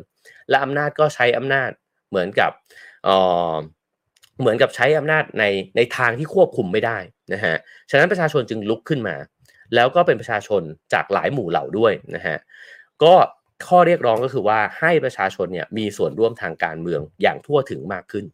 [0.50, 1.70] และอำนาจก็ใช้อำนาจ
[2.10, 2.52] เหมือนกับ
[3.06, 3.10] เอ
[3.52, 3.56] อ
[4.40, 5.44] เหมือนกับใช้อำนาจใน
[5.78, 6.98] ในทางที่ควบคุมไม่ได้
[7.34, 7.56] นะฮะ
[7.90, 9.16] ฉะนั้นประชาชนจึงลุกขึ้นมา
[9.76, 10.62] แล้วก็เป็นประชาชน
[10.94, 12.38] จากหลายหมู่เหล่าด้วยนะฮะ
[13.04, 13.14] ก็
[13.68, 18.26] ข้อเรียกร้องก็คือว่าให้ประชาชนเนี่ยมีส่วนร่วมทางการเมืองอย่างทั่วถึงมากขึ้น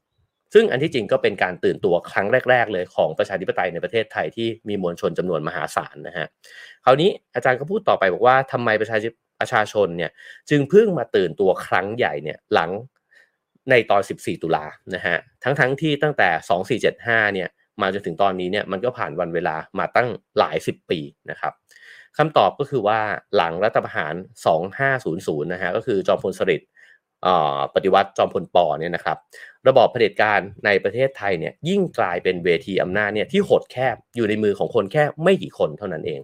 [0.53, 6.27] ซึ่งอันที่จริงก็เป็นการตื่นตัวครั้งแรก ๆ เลยของประชาธิปไตยในประเทศไทยที่มีมวลชนจำนวนมหาศาลนะฮะ
[6.85, 8.97] คราวนี้อาจารย์ก็พูดต่อไปบอกว่าทำไมประชา
[9.41, 10.11] ประชาชนเนี่ย
[10.49, 12.71] จึงเพิ่งมาตื่นตัวครั้งใหญ่เนี่ยหลัง
[13.69, 16.29] ในตอน 14 ตุลานะฮะทั้งๆทที่ตั้งแต่
[16.91, 17.49] 2475 เนี่ย
[17.81, 21.53] มาจนถึงตอนนี้เนี่ยมันก็ผ่านวันเวลามาตั้งหลายสิบปีนะครับ
[22.17, 22.99] คำตอบก็คือว่า
[23.35, 24.13] หลังรัฐประหาร
[24.83, 26.69] 2500 นะฮะก็คือจอมพลสฤษดิ์
[27.75, 29.17] ปฏิวัติจอมพลปอเนี่ยนะครับ
[29.67, 36.19] ระบอบเผด็จการในประเทศไทยเนี่ยยิ่งกลายเป็นเวทีอำนาจเนี่ยที่หดแคบอยู่ในมือของคนแค่ไม่กี่คนเท่านั้นเอง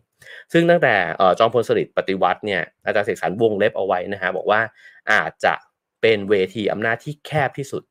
[0.53, 0.95] ซึ่งตั้งแต่
[1.39, 4.61] จอมพลสฤษดิ์ปฏิวัติเนี่ยอาจารย์เสกสรรวงเล็บเอาไว้นะฮะบอกว่า
[5.11, 5.53] อาจจะ
[6.01, 7.83] เป็นเวทีอำนาจที่แคบที่สุด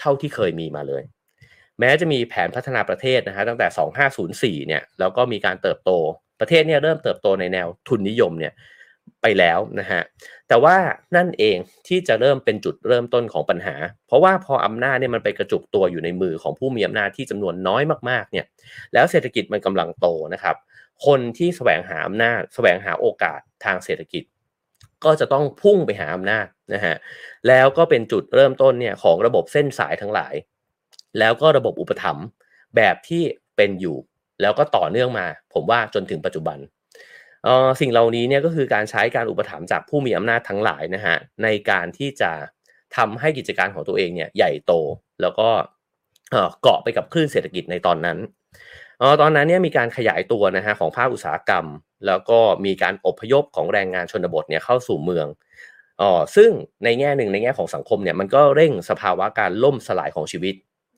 [0.00, 1.02] เท่าที่เคยมีมาเลย
[1.80, 3.68] แม้จะมีแผนพัฒนาประเทศนะฮะตั้งแต่
[4.62, 5.90] 2504 เนี่ยแล้วก็มีการเติบโต
[6.40, 8.52] ประเทศเนี่ยเริ่มเติบโตในแนวทุนนิยมเนี่ย
[9.22, 10.02] ไปแล้วนะฮะ
[10.48, 10.76] แต่ว่า
[11.16, 11.56] นั่นเอง
[11.88, 13.76] ที่จะเริ่มเป็นจุดเริ่มต้นของปัญหา
[14.06, 18.46] เพราะว่าพออำนาจเนี่ยมันไปกระจุกตัวอยู่ในมือของผู้มีอำนาจที่จำนวนน้อยมากๆเนี่ย
[18.92, 20.56] แล้วเศรษฐกิจมันกำลังโตนะครับ
[21.06, 24.22] คนที่แสวงหาอำนาจ แสวงหาโอกาสทางเศรษฐกิจ
[25.04, 26.94] ก็จะต้องพุ่งไปหาอำนาจนะฮะ
[27.48, 30.34] แล้วก็เป็นจุดเริ่มต้นเนี่ยของระบบเส้นสายทั้งหลาย
[31.18, 32.26] แล้วก็ระบบอุปถัมภ์
[32.76, 33.22] แบบที่
[33.56, 33.96] เป็นอยู่
[34.40, 36.58] แล้วก็ต่อเนื่องมา ผมว่าจนถึงปัจจุบัน
[37.46, 42.32] ออสิ่งเหล่านี้เนี่ยก็คือการใช้การอุปถัมภ์จากผู้มีอำนาจทั้งหลายนะฮะในการที่จะ
[42.96, 44.72] ทำให้กิจการของตัวเองเนี่ยใหญ่โต
[45.20, 45.48] แล้วก็
[46.62, 48.18] เกาะไปกับคลื่นเศรษฐกิจในตอนนั้น
[49.00, 51.66] ออตอนนั้นเนี่ยมีการขยายตัวนะฮะของภาคอุตสาหกรรม
[52.06, 55.26] แล้วก็มีการอพยพของแรงงานชนบทเนี่ยเข้าสู่เมือง
[56.00, 56.50] อ๋อซึ่ง
[56.84, 60.54] ในแง่หนึ่งในแง่ของสังคมเนี่ยมันก็เร่งสภาวะการล่มสลายของชีวิต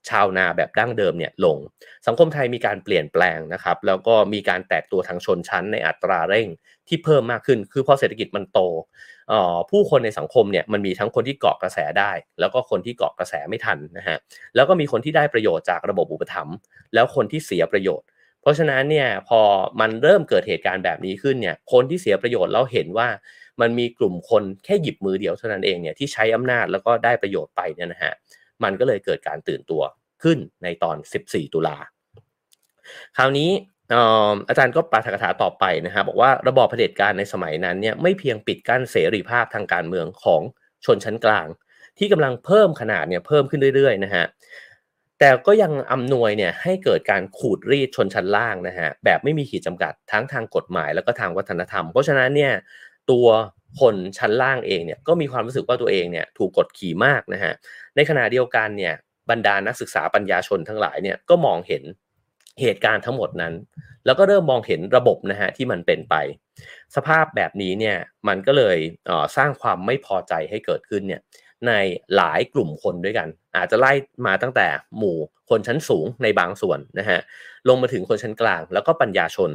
[0.08, 1.58] ชาวนาแบบดั้งเดิมเนี่ยลง
[2.06, 6.48] สังคมไทยมีการเปลี่ยนแปลงนะครับ แล้วก็มีการแตกตัวทางชนชั้นในอัตราเร่ง
[6.88, 8.60] ที่เพิ่มมากขึ้น คือพอเศรษฐกิจมันโต
[9.70, 14.16] ผู้คนในสังคมเนี่ยมันมีทั้งคนที่เกาะกระแสได้ แล้วก็คนที่เกาะกระแสไม่ทันนะฮะ
[14.54, 16.56] แล้วก็มีคนที่ได้ประโยชน์จากระบบอุปถัมภ์
[16.94, 18.06] แล้วคนที่เสียประโยชน์
[18.42, 19.40] เพราะฉะนั้นเนี่ยพอ
[19.80, 23.08] มันเริ่มเกิดเหตุการณ์แบบนี้ขึ้นเนี่ย คนที่เสียประโยชน์แล้วเห็นว่า
[23.60, 28.12] มันมีกลุ่มคนแค่หยิบมือเดียวเท่านั้นเองเนี่ยที่ใช้อำนาจแล้วก็ได้ประโยชน์ไปเนี่ยนะฮะ
[28.64, 29.82] มันก็เลยเกิดการตื่นตัว
[30.22, 30.96] ขึ้นในตอน
[31.26, 31.76] 14 ตุลา
[33.16, 33.50] คราวนี้
[34.48, 40.42] อาจารย์ก็ปาฐกถาต่อไปนะฮะบบอกว่าระบอบเผด็จการในสมัยนั้นเนี่ยไม่เพียงปิดกั้นเสรีภาพทางการเมืองของ
[40.84, 41.46] ชนชั้นกลาง
[41.98, 44.24] ที่กำลังเพิ่มขนาดเนี่ยเพิ่มขึ้นเรื่อยๆนะฮะ
[45.18, 52.52] แต่ก็ยังอำนวยเนี่ยให้เกิดการขูดรีดชนชั้นล่างนะฮะแบบไม่มีขีดจำกัดทั้งทางกฎหมายแล้วก็ทางวัฒนธรรม เพราะฉะนั้นเนี่ย
[53.10, 53.26] ตัว
[53.80, 57.52] คนชั้นล่างเองเนี่ยก็มีความรู้สึกว่าตัวเองเนี่ยถูกกดขี่มากนะฮะ
[57.96, 58.94] ในขณะเดียวกันเนี่ย
[59.30, 61.82] บรรดานักศึกษาปัญญาชนทั้งหลายเนี่ยก็มองเห็น
[62.60, 63.54] เหตุการณ์ทั้งหมดนั้น
[64.06, 66.14] แล้วก็เริ่มมองเห็นระบบนะฮะที่มันเป็นไป
[66.96, 67.96] สภาพแบบนี้เนี่ย
[68.28, 68.78] มันก็เลย
[69.36, 71.20] สร้างความไม่พอใจให้เกิดขึ้นเนี่ย
[71.66, 71.72] ใน
[72.16, 73.92] หลายกลุ่มคนด้วยกัน อาจจะไล่
[74.26, 74.66] มาตั้งแต่
[74.98, 75.16] หมู่
[75.50, 77.18] คนชั้นสูงในบางส่วนนะฮะ
[77.68, 79.50] ลงมาถึงคนชั้นกลาง แล้วก็ปัญญาชน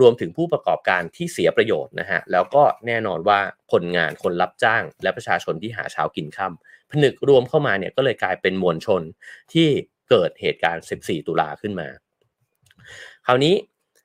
[0.00, 3.38] รวมถึงผู้ประกอบการที่เสียประโยชน์นะฮะแล้วก็แน่นอนว่า
[3.72, 9.02] คนงานคนรับจ้าง และประชาชนที่หาเช้ากินค่ำผนึกรวมเข้ามาเนี่ยก็เลยกลายเป็นมวลชน
[9.52, 9.68] ที่
[10.10, 11.88] เกิดเหตุการณ์ 14 ตุลาขึ้นมา
[13.26, 13.54] คราวนี้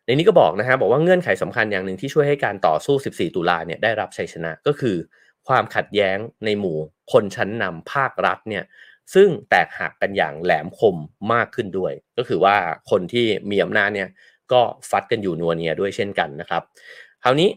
[0.05, 4.95] ในนี้ก็บอกนะฮะบอกว่าเงื่อนไขสำคัญอย่างหนึ่งที่ช่วยให้การต่อสู้ 14 ตุลาเนี่ยได้รับชัยชนะก็คือ
[5.47, 6.77] ความขัดแย้งในหมู่
[7.11, 8.63] คนชั้นนำภาครัฐเนี่ย
[9.13, 10.97] ซึ่งแตกหักกันอย่างแหลมคม
[11.33, 12.55] มากขึ้นด้วย ก็คือว่า
[12.91, 14.09] คนที่มีอำนาจเนี่ย
[14.53, 16.61] ก็ฟัดกันอยู่นัวเนียด้วยเช่นกันนะครับ
[17.23, 17.49] คราวนี้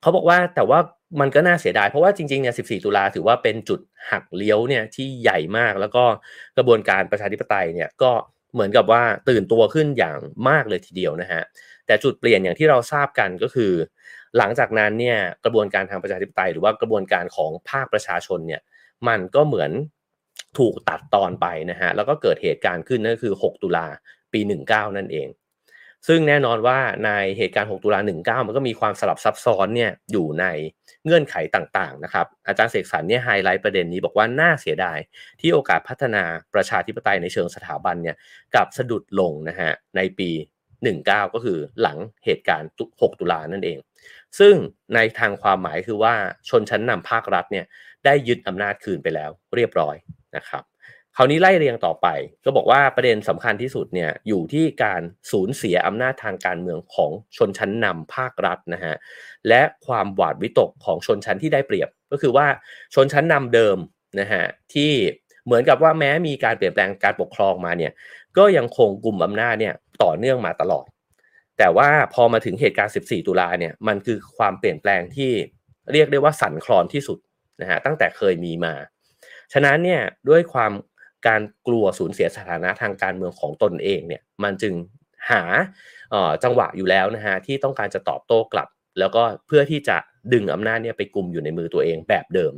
[0.00, 0.78] เขาบอกว่าแต่ว่า
[1.20, 6.04] มันก็น่าเสียดาย เพราะว่าจริงๆเนี่ย 14 ตุลาถือว่าเป็นจุดหักเลี้ยวเนี่ยที่ใหญ่มากแล้วก็
[6.56, 8.12] กระบวนการประชาธิปไตยเนี่ยก็
[8.54, 11.42] เหมือนกับว่าตื่นตัวขึ้นอย่างมากเลยทีเดียวนะฮะ
[11.86, 13.72] แต่จุดเปลี่ยนอย่างที่เราทราบกันก็คือ
[14.38, 18.60] หลังจากนั้นเนี่ยกระบวนการทางประชาธิปไตย หรือว่ากระบวนการของภาคประชาชนเนี่ย
[19.08, 19.70] มันก็เหมือน
[20.58, 23.86] ถูกตัดตอนไปนะฮะแล้วก็เกิดเหตุการณ์ขึ้นนั่นคือ 6 ตุลา
[24.32, 25.28] ปี 19 นั่นเอง
[26.06, 30.44] ซึ่งแน่นอนว่าในเหตุการณ์ 6 ตุลา 19 มันก็มีความสลับซับซ้อนเนี่ยอยู่ใน
[31.04, 34.98] เงื่อนไขต่างๆนะครับ อาจารย์เสกสรรเนี่ยไฮไลท์ประเด็นนี้บอกว่าน่าเสียดาย
[35.40, 38.16] ที่โอกาสพัฒนาประชาธิปไตยในเชิงสถาบันเนี่ย
[38.54, 40.30] กับสะดุดลงนะฮะในปี
[40.86, 42.68] 19 ก็คือหลังเหตุการณ์
[43.00, 43.78] 6 ตุลานั่นเอง
[44.38, 44.54] ซึ่ง
[44.94, 46.14] ในทางความหมายคือว่า
[46.48, 47.66] ชนชั้นนำภาครัฐเนี่ย
[48.04, 49.96] ได้ยึดอำนาจคืนไปแล้วเรียบร้อย
[50.36, 50.62] นะครับ
[51.20, 52.06] คราวนี้ไล่เรียงต่อไป
[52.44, 58.94] ก็บอกว่าประเด็นสำคัญที่สุดเนี่ยอยู่ที่การสูญเสียอำนาจทางการเมืองของชนชั้นนำภาครัฐนะฮะ
[59.48, 62.46] และความหวาดวิตกของชนชั้นที่ได้เปรียบ ก็คือว่า
[62.94, 63.78] ชนชั้นนำเดิม
[64.20, 64.92] นะฮะที่
[65.44, 67.92] เหมือนกับว่าแม้มีการเปลี่ยนแปลงการปกครองมาเนี่ย
[68.38, 70.86] ก็ยังคงกลุ่มอำนาจเนี่ยต่อเนื่องมาตลอด
[71.58, 75.32] แต่ว่าพอมาถึงเหตุการณ์ 14 ตุลาเนี่ยมันคือความเปลี่ยนแปลงที่
[75.92, 77.18] เรียกได้ว่าสั่นคลอนที่สุด
[77.60, 78.74] นะฮะตั้งแต่เคยมีมา
[79.52, 80.72] ฉะนั้นเนี่ยด้วยความ
[81.26, 84.74] การกลัวสูญเสียสถานะทางการเมืองของตนเองเนี่ยมันจึง
[85.30, 85.42] หา
[86.44, 89.96] จังหวะอยู่แล้วนะฮะที่ต้องการจะตอบโต้กลับ แล้วก็เพื่อที่จะ
[90.32, 92.52] ดึงอำนาจเนี่ยไปกลุ่มอยู่ในมือตัวเองแบบเดิม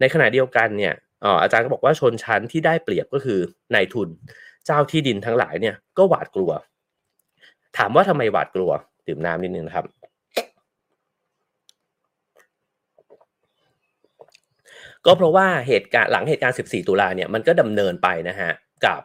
[0.00, 0.94] ในขณะเดียวกันเนี่ย
[1.42, 3.40] อาจารย์ก็บอกว่าชนชั้นที่ได้เปรียบก็คือ
[3.74, 4.08] นายทุน
[4.66, 6.50] เจ้าที่ดินทั้งหลายเนี่ยก็หวาดกลัว
[7.76, 8.70] ถามว่าทำไมหวาดกลัว
[9.06, 9.86] ดื่มน้ำนิดนึงนะครับ
[15.06, 18.50] ก็เพราะว่าเหตุการณ์หลังเหตุการณ์ 14 ตุลาเนี่ยมันก็ดำเนินไปนะฮะ
[18.86, 19.00] กับ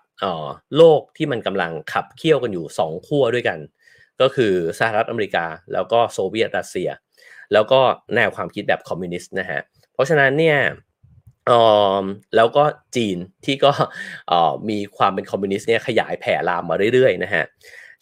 [0.77, 3.59] โลกที่มันกำลังขับเคี่ยวกันอยู่ 2 ขั้วด้วยกัน
[4.21, 6.89] ก็คือสหรัฐอเมริกา แล้วก็โซเวียตรัสเซีย
[7.53, 7.81] แล้วก็
[8.15, 9.59] แนวความคิดแบบคอมมิวนิสต์นะฮะ
[9.93, 10.59] เพราะฉะนั้นเนี่ย
[12.35, 12.63] แล้วก็
[12.95, 13.71] จีนที่ก็
[14.69, 17.43] มีความเป็นคอมมิวนิสต์เนี่ยขยายแผ่ลามมาเรื่อยๆนะฮะ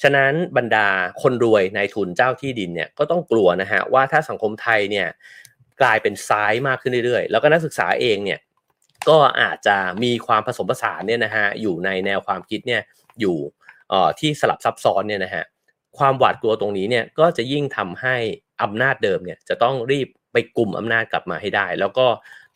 [0.04, 0.88] ฉะนั้นบรรดา
[1.22, 5.08] คนรวยนายทุนเจ้าที่ดินเนี่ยก็ต้องกลัวนะฮะว่าถ้าสังคมไทยเนี่ย
[5.82, 8.40] กลายเป็นซ้ายมากขึ้นเรื่อยๆ แล้วก็นักศึกษาเองเนี่ย
[9.10, 12.82] ก็อาจจะมีความผสมผสานเนี่ยนะฮะอยู่ในแนวความคิดเนี่ย
[13.20, 13.38] อยู่
[14.20, 15.44] ที่สลับซับซ้อนเนี่ยนะฮะ
[15.98, 18.16] ความหวาดกลัวตรงนี้เนี่ยก็จะยิ่งทำให้
[18.64, 22.08] อำนาจเดิมเนี่ยจะต้องรีบไปกลุ่มอำนาจกลับมาให้ได้ แล้วก็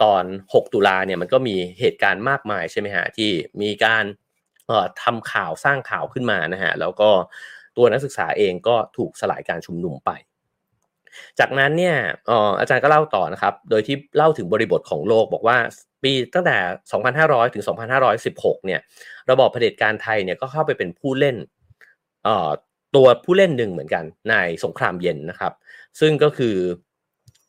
[0.04, 3.32] ตอน 6 ตุลาเนี่ยมันก็มีเหตุการณ์มากมายใช่ไหมฮะที่
[3.62, 4.04] มีการ
[5.04, 7.10] ทำข่าวสร้างข่าวขึ้นมานะฮะแล้วก็
[7.78, 10.12] ตัวนักศึกษาเองก็ถูกสลายการชุมนุมไป
[11.40, 11.96] จากนั้นเนี่ย
[12.60, 15.58] อาจารย์ก็เล่าต่อนะครับ โดยที่เล่าถึงบริบทของโลกบอกว่า
[16.04, 16.58] ปีตั้งแต่
[17.06, 17.64] 2,500 ถึง
[18.16, 18.80] 2,516 เนี่ย
[19.32, 21.36] ระบอบเผด็จการไทยเนี่ยก็เข้าไปเป็นผู้เล่น
[22.96, 25.54] ตัวผู้เล่นหนึ่งเหมือนกันในสงครามเย็นนะครับ
[26.00, 26.56] ซึ่งก็คือ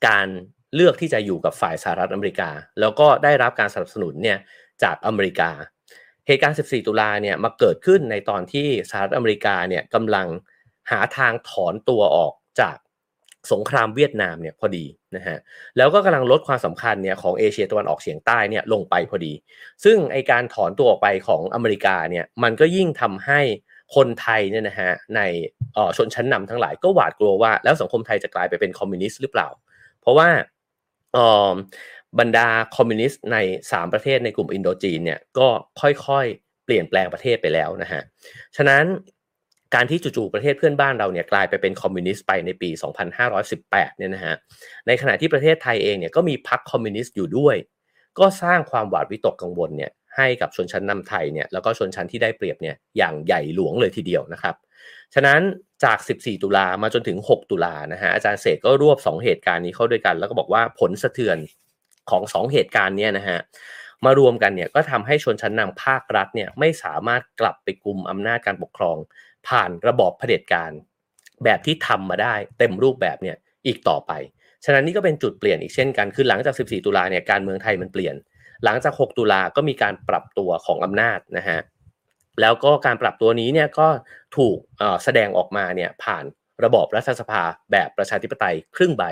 [0.09, 0.29] การ
[0.75, 4.39] เลือกที่จะอยู่กับฝ่ายสหรัฐอเมริกา แล้วก็ได้รับการสนับสนุนเนี่ย
[4.83, 5.51] จากอเมริกา
[6.27, 10.27] เหตุการณ์ 14 ตุลาเนี่ยมาเกิดขึ้นในตอนที่สหรัฐอเมริกาเนี่ยกำลัง
[10.91, 12.77] หาทางถอนตัวออกจาก
[13.53, 14.85] สงครามเวียดนามเนี่ยพอดี
[15.17, 15.37] นะฮะ
[15.77, 19.33] แล้วก็กำลังลดความสำคัญเนี่ยของเอเชียตะวันออกเฉียงใต้เนี่ยลงไปพอดี
[19.85, 23.41] ซึ่งไอการถอนตัวออกไปของอเมริกาเนี่ยมันก็ยิ่งทำให้
[23.97, 25.21] คนไทยเนี่ยนะฮะใน
[25.97, 29.49] ชนชั้นนำทั้งหลายก็หวาดกลัวว่า แล้วสังคมไทยจะกลายไปเป็นคอมมิวนิสต์หรือเปล่า
[30.01, 30.29] เพราะว่า
[32.19, 35.49] บรรดาคอมมิวนิสต์ใน 3 ประเทศในกลุ่มอินโดจีนเนี่ยก็
[35.81, 38.03] ค่อยๆ เปลี่ยนแปลงประเทศไปแล้วนะฮะ
[38.57, 38.85] ฉะนั้น
[39.75, 42.71] การที่จู่ๆประเทศเพื่อนบ้านเราเนี่ยกลายไปเป็นคอมมิวนิสต์ไปในปี
[43.35, 44.35] 2518 เนี่ยนะฮะ
[44.87, 47.57] ในขณะที่ประเทศไทยเองเนี่ยก็มีพรรคคอมมิวนิสต์อยู่ด้วย
[48.19, 54.55] ก็สร้างความหวาดวิตกกังวลเนี่ยให้กับชนชั้นนำไทยเนี่ยแล้วก็ชนชั้นที่ได้เปรียบเนี่ยอย่างใหญ่หลวงเลยทีเดียวนะครับ
[55.15, 55.41] ฉะนั้น
[55.85, 61.39] จาก 14 ตุลามาจนถึง 6 ตุลานะฮะอาจารย์เสกก็รวบ 2 เหตุการณ์นี้เข้าด้วยกัน แล้วก็บอกว่าผลสะเทือน
[62.11, 63.39] ของ 2 เหตุการณ์เนี่ยนะฮะ
[64.05, 68.97] มารวมกันเนี่ยก็ทำให้ชนชั้นนำภาครัฐเนี่ยไม่สามารถกลับไปกลุ่มอำนาจการปกครอง
[69.49, 70.71] ผ่านระบอบเผด็จการ
[71.45, 74.13] แบบที่ทำมาได้เต็มรูปแบบเนี่ยอีกต่อไป
[74.65, 78.15] ฉะนั้นนี่ก็เป็นจุดเปลี่ยนอีกเช่นกัน คือหลังจาก 14 ตุลาเนี่ยการเมืองไทยมันเปลี่ยน
[78.65, 81.59] หลังจาก 6 ตุลาก็มีการปรับตัวของอำนาจนะฮะ
[82.41, 83.89] แล้วก็การปรับตัวนี้เนี่ยก็
[84.37, 84.59] ถูก
[85.05, 86.25] แสดงออกมาเนี่ยผ่าน
[86.65, 89.05] ระบอบรัฐสภาแบบประชาธิปไตยครึ่งใบ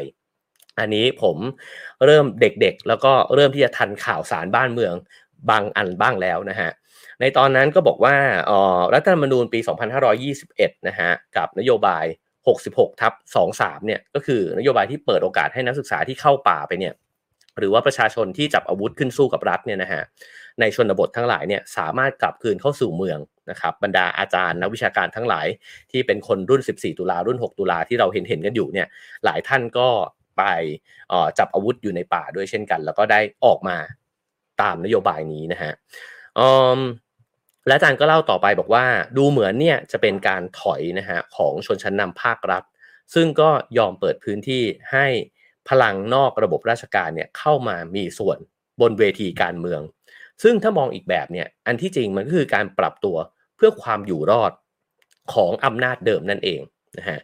[0.78, 1.36] อันนี้ผม
[2.04, 4.94] เริ่มเด็กๆ แล้วก็เริ่มที่จะทันข่าวสารบ้านเมือง
[5.50, 6.70] บางอันบ้างแล้วนะฮะ
[7.20, 8.16] ในตอนนั้นก็บอกว่า
[8.94, 9.60] รัฐธรรมนูญปี
[10.22, 12.04] 2521 นะฮะ กับนโยบาย
[12.48, 13.12] 66 ทับ
[13.50, 16.94] 23 เนี่ย ก็คือนโยบายที่เปิดโอกาสให้นักศึกษาที่เข้าป่าไปเนี่ย
[17.58, 20.02] หรือว่าประชาชนที่จับอาวุธขึ้นสู้กับรัฐเนี่ยนะฮะ
[20.60, 23.18] ในชนบททั้งหลายเนี่ย สามารถกลับคืนเข้าสู่เมือง
[23.50, 25.46] นะครับ บรรดาอาจารย์นักวิชาการทั้งหลาย
[25.90, 28.88] ที่เป็นคนรุ่น 14 ตุลา รุ่น 6 ตุลาที่เราเห็นเห็นกันอยู่เนี่ย
[29.24, 29.88] หลายท่านก็
[30.38, 30.42] ไป
[31.38, 33.76] จับอาวุธอยู่ในป่าด้วยเช่นกัน แล้วก็ได้ออกมา
[34.62, 35.72] ตามนโยบายนี้นะฮะ
[37.66, 38.84] และอาจารย์ก็เล่าต่อไปบอกว่า
[39.16, 42.62] ดูเหมือนเนี่ยจะเป็นการถอยนะฮะของชนชั้นนำภาครัฐ
[43.14, 45.06] ซึ่งก็ยอมเปิดพื้นที่ให้
[45.68, 48.38] พลังนอกระบบราชการเนี่ยเข้ามามีส่วน
[48.80, 49.80] บนเวทีการเมือง
[50.42, 53.16] ซึ่งถ้ามองอีกแบบเนี่ยอันที่จริงมันก็คือการปรับตัว
[53.56, 54.52] เพื่อความอยู่รอด
[55.34, 56.60] ของอำนาจเดิมนั่นเอง
[56.98, 57.20] นะฮะ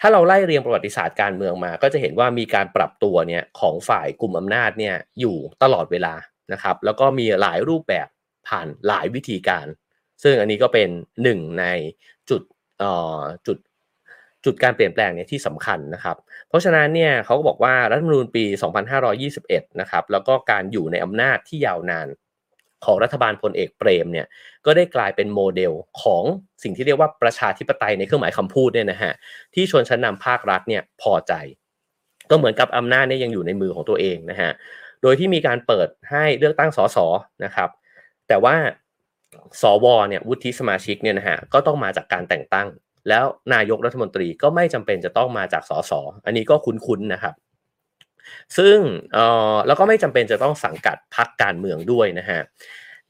[0.00, 6.14] ถ้าเราไล่เรียงประวัติศาสตร์การเมืองมา ก็จะเห็นว่ามีการปรับตัวเนี่ยของฝ่ายกลุ่มอำนาจเนี่ยอยู่ตลอดเวลา
[6.52, 8.06] นะครับ แล้วก็มีหลายรูปแบบ
[8.48, 9.66] ผ่านหลายวิธีการ
[10.22, 10.88] ซึ่งอันนี้ก็เป็น
[11.22, 11.64] หนึ่งใน
[12.30, 12.42] จุด
[13.46, 13.58] จุด
[14.44, 16.16] จุดการเปลี่ยนแปลงเนี่ยที่สำคัญนะครับ
[16.48, 18.44] เพราะฉะนั้นเนี่ยเขาก็บอกว่ารัฐธรรมนูญปี
[19.12, 22.08] 2521 นะครับ แล้วก็การอยู่ในอำนาจที่ยาวนาน
[22.84, 24.26] ของรัฐบาลพลเอกเปรมเนี่ย
[24.66, 25.72] ก็ได้กลายเป็นโมเดล
[26.02, 26.22] ของ
[26.62, 29.12] สิ่งที่เรียกว่าประชาธิปไตยในเครื่องหมายคำพูดเนี่ยนะฮะ
[29.54, 31.32] ที่ชนชั้นนำภาครัฐเนี่ยพอใจ
[32.30, 34.50] ก็เหมือนกับอำนาจเนี่ยยังอยู่ในมือของตัวเองนะฮะ
[35.02, 36.98] โดยที่มีการเปิดให้เลือกตั้งสส
[37.44, 37.68] นะครับ
[38.30, 38.56] แต่ว่า
[39.62, 42.68] สวเนี่ยวุฒิสมาชิกเนี่ยนะฮะก็ต้องมาจากการแต่งตั้ง
[43.08, 45.92] แล้วนายกรัฐมนตรีก็ไม่จำเป็นจะต้องมาจากสส
[46.26, 47.34] อันนี้ก็คุ้นๆนะครับ
[48.58, 48.78] ซึ่ง
[49.14, 49.18] เอ
[49.54, 52.40] อแล้วก็ไม่จำเป็นจะต้องสังกัดพรรคการเมืองด้วยนะฮะ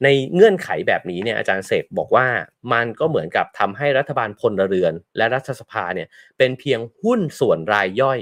[0.03, 2.27] ในเงื่อนไขแบบนี้เนี่ยอาจารย์เสกบอกว่า
[2.73, 6.07] มันก็เหมือนกับทำให้รัฐบาลพลเรือน และรัฐสภาเนี่ย
[6.37, 8.19] เป็นเพียงหุ้นส่วนรายย่อย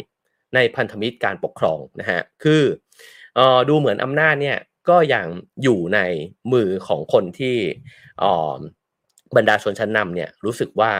[0.56, 2.64] ในพันธมิตรการปกครองนะฮะคือ
[3.36, 4.58] เออดูเหมือนอำนาจเนี่ย
[4.89, 5.26] ก็ยัง
[5.63, 6.00] อยู่ใน
[6.54, 7.56] มือของคนที่
[9.36, 10.92] บรรดาชนชั้นนำเนี่ยรู้สึกว่า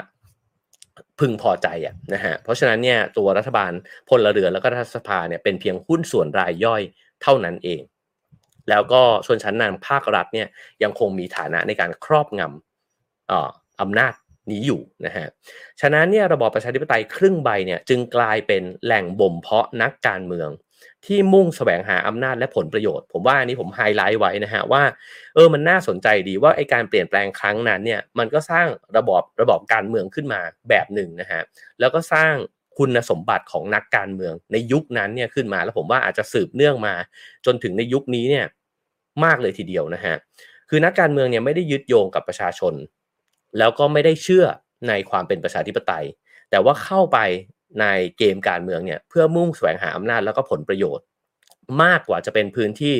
[1.20, 3.72] พึงพอใจอะนะฮะเพราะฉะนั้นเนี่ยตัวรัฐบาล
[4.10, 6.82] พลเรือนแล้วก็รัฐสภาเนี่ยเป็นเพียงหุ้นส่วนรายย่อย
[7.22, 7.82] เท่านั้นเอง
[8.70, 10.48] แล้วก็ชนชั้นนำภาครัฐเนี่ย
[10.84, 14.14] ยังคงมีฐานะในการครอบงำอำนาจ
[14.52, 15.28] นี้อยู่นะฮะ
[15.82, 20.50] ฉะนั้นเนี่ยระบอบประชาธิปไตยครึ่งใบเนี่ยจึงกลายเป็นแหล่งบ่มเพาะนักการเมือง
[21.06, 24.84] ที่มุ่งแสวงหาอำนาจและผลประโยชน์ ผมว่าอันนี้ผมไฮไลท์ไว้นะฮะว่า
[25.36, 31.42] เออมันน่าสนใจดีว่าไอการเปลี่ยนแปลงครั้งนั้นเนี่ยมันก็สร้างระบอบระบอบการเมืองขึ้นมาแบบหนึ่งนะฮะ
[31.80, 32.34] แล้วก็สร้าง
[32.78, 36.94] คุณสมบัติของนักการเมืองในยุคนั้นเนี่ยขึ้นมาแล้วผมว่าอาจจะสืบเนื่องมา
[37.46, 38.46] จนถึงในยุคนี้เนี่ย
[39.24, 40.16] มากเลยทีเดียวนะฮะ
[40.70, 42.74] คือนักการเมืองเนี่ยไม่ได้ยึดโยงกับประชาชน
[43.58, 44.46] แล้วก็ไม่ได้เชื่อ
[44.88, 46.06] ในความเป็นประชาธิปไตย
[46.50, 47.18] แต่ว่าเข้าไป
[47.82, 47.86] ใน
[48.18, 51.06] เกมการเมืองเนี่ยเพื่อมุ่งแสวงหาอำนาจแล้วก็ผลประโยชน์
[51.84, 52.96] มากกว่าจะเป็นพื้นที่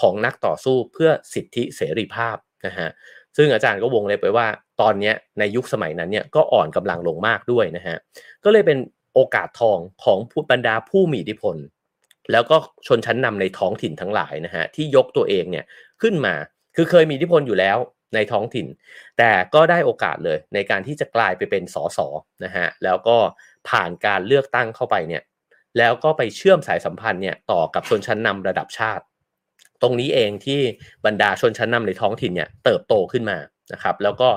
[0.00, 2.88] ของนักต่อสู้เพื่อสิทธิเสรีภาพนะฮะ
[3.36, 4.46] ซึ่งอาจารย์ก็วงเลยไปว่า
[4.80, 7.96] ตอนนี้ในยุคสมัยนั้นเนี่ยก็อ่อนกำลังลงมากด้วยนะฮะ
[8.44, 8.78] ก็เลยเป็น
[9.14, 11.56] โอกาสทองของผู้บรรดาผู้มีอิทธิพล
[12.32, 12.56] แล้วก็
[12.86, 15.64] ชนชั้นนำในท้องถิ่นทั้งหลายนะฮะที่ยกตัวเองเนี่ย
[16.02, 16.34] ขึ้นมา
[16.76, 17.78] คือเคยมีอิทธิพลอยู่แล้ว
[18.14, 18.66] ในท้องถิ่น
[19.18, 21.98] แต่ก็ได้โอกาสเลยในการที่จะกลายไปเป็นสส
[22.44, 23.16] นะฮะแล้วก็
[23.68, 25.22] ผ่านการเลือกตั้งเข้าไปเนี่ย
[25.78, 29.04] แล้วก็ไปเชื่อมสายสัมพันธ์เนี่ยต่อกับชนชั้นนำระดับชาติ
[29.82, 30.60] ตรงนี้เองที่
[31.06, 33.38] บรรดาชนชั้นนำในท้องถิ่นเนี่ยเติบโตขึ้นมา
[33.72, 34.28] นะครับแล้วก็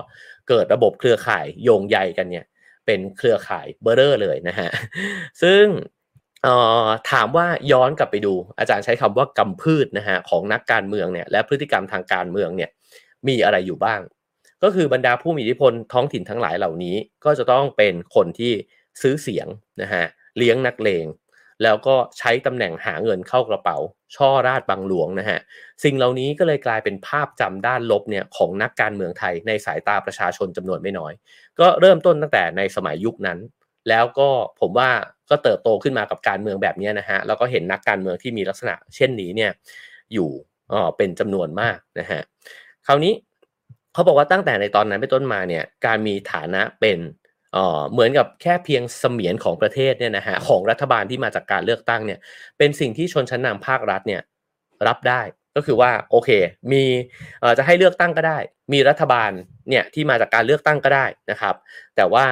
[0.49, 2.45] เกิดระบบเครือข่ายโยงใยกันเนี่ย
[2.85, 4.69] เป็นเครือข่ายเบอร์เรอร์เลยนะฮะ
[5.41, 5.63] ซึ่ง
[7.11, 12.69] ถามว่าย้อนกลับไปดู อาจารย์ใช้คำว่ากำพืชนะฮะของนักการเมืองเนี่ยและพฤติกรรมทางการเมืองเนี่ย
[13.27, 14.01] มีอะไรอยู่บ้าง
[14.63, 18.53] ก็คือบรรดาผู้มีอิทธิพลท้องถิ่นทั้งหลายเหล่านี้ ก็จะต้องเป็นคนที่
[19.01, 19.47] ซื้อเสียง
[19.81, 20.05] นะฮะ
[20.37, 21.05] เลี้ยงนักเลง
[21.63, 23.77] แล้วก็ใช้ตำแหน่งหาเงินเข้ากระเป๋า
[24.15, 25.39] ช่อราดบังหลวงนะฮะ
[25.83, 31.13] สิ่งเหล่านี้ก็เลยกลายเป็นภาพจำด้านลบเนี่ยของนักการเมืองไทยในสายตาประชาชนจำนวนไม่น้อย
[31.59, 33.39] ก็เริ่มต้นตั้งแต่ในสมัยยุคนั้น
[33.89, 34.29] แล้วก็
[34.59, 34.89] ผมว่า
[35.29, 39.51] ก็เติบโตขึ้นมากับการเมืองแบบนี้นะฮะแล้วก็เห็นนักการเมืองที่มีลักษณะ เช่นนี้เนี่ย
[40.13, 40.29] อยู่
[40.73, 42.21] อ๋อเป็นจำนวนมากนะฮะ
[42.87, 43.13] คราวนี้
[43.93, 46.97] เขาบอกว่าตั้งแต่ในตอนนั้นเป็นต้นมาเนี่ยการมีฐานะเป็น
[47.91, 52.19] เหมือนกับแค่เพียงเสมียนของประเทศเนี่ยนะฮะของรัฐบาลที่มาจากการเลือกตั้งเนี่ย
[52.57, 54.21] เป็นสิ่งที่ชนชั้นนำภาครัฐเนี่ย
[54.87, 55.21] รับได้
[55.55, 56.29] ก็คือว่าโอเค
[56.71, 56.83] มี
[57.57, 58.37] จะให้เลือกตั้งก็ได้
[58.73, 59.31] มีรัฐบาล
[59.69, 61.55] เนี่ยที่มาจากการเลือกตั้งก็ได้นะครับ
[61.95, 62.25] แต่ว่า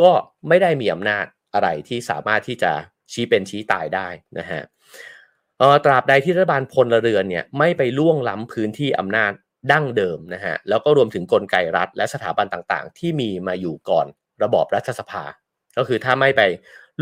[0.00, 0.10] ก็
[0.48, 1.24] ไม่ได้มีอำนาจ
[1.54, 2.72] อะไรที่สามารถที่จะ
[3.12, 4.08] ชี้เป็นชี้ตายได้
[4.38, 4.62] นะฮะ
[5.84, 9.32] ตราบใดที่รัฐบาลพลเรือนเนี่ยไม่ไปล่วงล้ำพื้นที่อำนาจ
[9.72, 14.06] ดั้งเดิมนะฮะแล้วก็รวมถึงกลไกรัฐและสถาบันต่างๆ ที่มีมาอยู่ก่อน
[14.44, 15.24] ระบอบรัฐสภา
[15.78, 16.42] ก็คือถ้าไม่ไป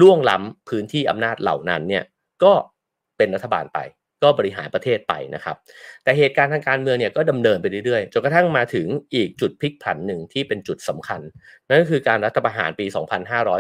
[0.01, 2.05] ล่วงล้ำพื้นที่อำนาจเหล่านั้นเนี่ย
[2.45, 2.53] ก็
[3.17, 3.81] เป็นรัฐบาลไป
[4.23, 5.57] ก็บริหารประเทศไปนะครับ
[6.05, 11.21] แต่เหตุการณ์ทางการเมืองเนี่ยก็ดำเนินไปเรื่อยๆจนกระทั่งมาถึงอีกจุดพลิกผันหนึ่งที่เป็นจุดสำคัญ
[11.69, 12.87] นั่นก็คือการรัฐประหารปี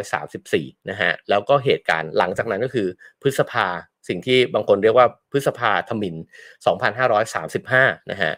[0.08, 2.88] 2534 นะฮะแล้วก็เหตุการณ์หลังจากนั้นก็คือ
[3.22, 3.66] พฤษภา
[4.08, 6.14] สิ่งที่บางคนเรียกว่าพฤษภาธมิน
[7.32, 8.32] 2535 นะฮะ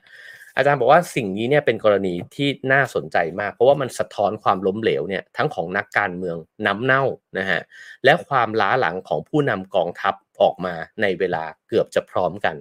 [0.57, 6.37] อาจารย์บอกว่าสิ่งนี้เนี่ยเป็นกรณีที่น่าสนใจมาก เพราะว่ามันสะท้อนความล้มเหลวเนี่ยทั้งของนักการเมือง
[6.67, 7.03] น้ำเน่า
[7.39, 7.61] นะฮะ
[8.05, 12.57] และความล้าหลังของผู้นำกองทัพออกมาในเวลาเกือบจะพร้อมกัน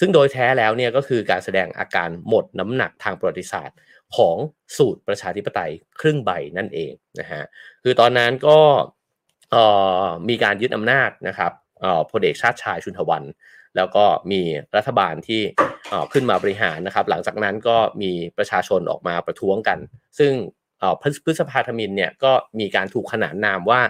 [0.00, 3.78] ซึ่งโดยแท้แล้วเนี่ยก็คือการแสดงอาการหมดน้ำหนักทางประวัติศาสตร์
[4.16, 4.36] ของ
[4.76, 7.42] สูตรประชาธิปไตยครึ่งใบนั่นเองนะฮะ
[7.82, 8.58] คือตอนนั้นก็
[10.28, 11.52] มีการยึดอำนาจนะครับ
[12.10, 13.24] พลเอกชาติชายชุนทวัน
[13.76, 14.42] แล้วก็มี
[14.76, 15.42] รัฐบาลที่
[16.12, 19.78] ขึ้นมาบริหารนะครับ หลังจากนั้นก็มีประชาชนออกมาประท้วงกัน
[20.18, 20.32] ซึ่ง
[21.02, 23.80] พฤษภาธมินเนี่ยก็มีการถูกขนานนามว่า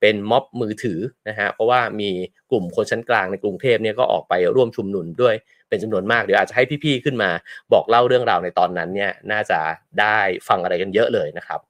[0.00, 2.10] เป็นม็อบมือถือนะฮะเพราะว่ามี
[2.50, 5.34] กลุ่มคนชั้นกลางในกรุงเทพเนี่ยก็ออกไปร่วมชุมนุมด้วย
[5.68, 7.30] เป็นจำนวนมากเดี๋ยวอาจจะให้พี่ๆขึ้นมา
[7.72, 9.58] บอกเล่าเรื่องราวในตอนนั้นเนี่ยน่าจะ
[10.00, 11.60] ได้ฟังอะไรกันเยอะเลยนะครับ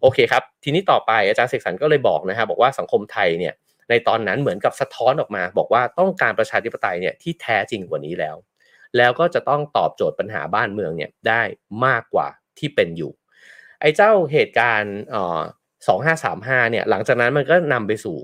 [0.00, 3.54] โอเคครับ ทีนี้ต่อไปอาจารย์เสกสรรก็เลยบอกนะฮะบอกว่าสังคมไทยเนี่ย
[3.90, 8.36] ในตอนนั้นเหมือนกับสะท้อนออกมา บอกว่าต้องการประชาธิปไตยเนี่ยที่แท้จริงกว่านี้แล้ว
[8.96, 11.42] แล้วก็จะต้องตอบโจทย์ปัญหาบ้านเมืองเนี่ยได้
[11.86, 12.28] มากกว่า
[12.58, 13.12] ที่เป็นอยู่
[13.80, 14.96] ไอ้เจ้าเหตุการณ์
[15.84, 18.16] 2535เนี่ยหลังจากนั้นมันก็นำไปสู่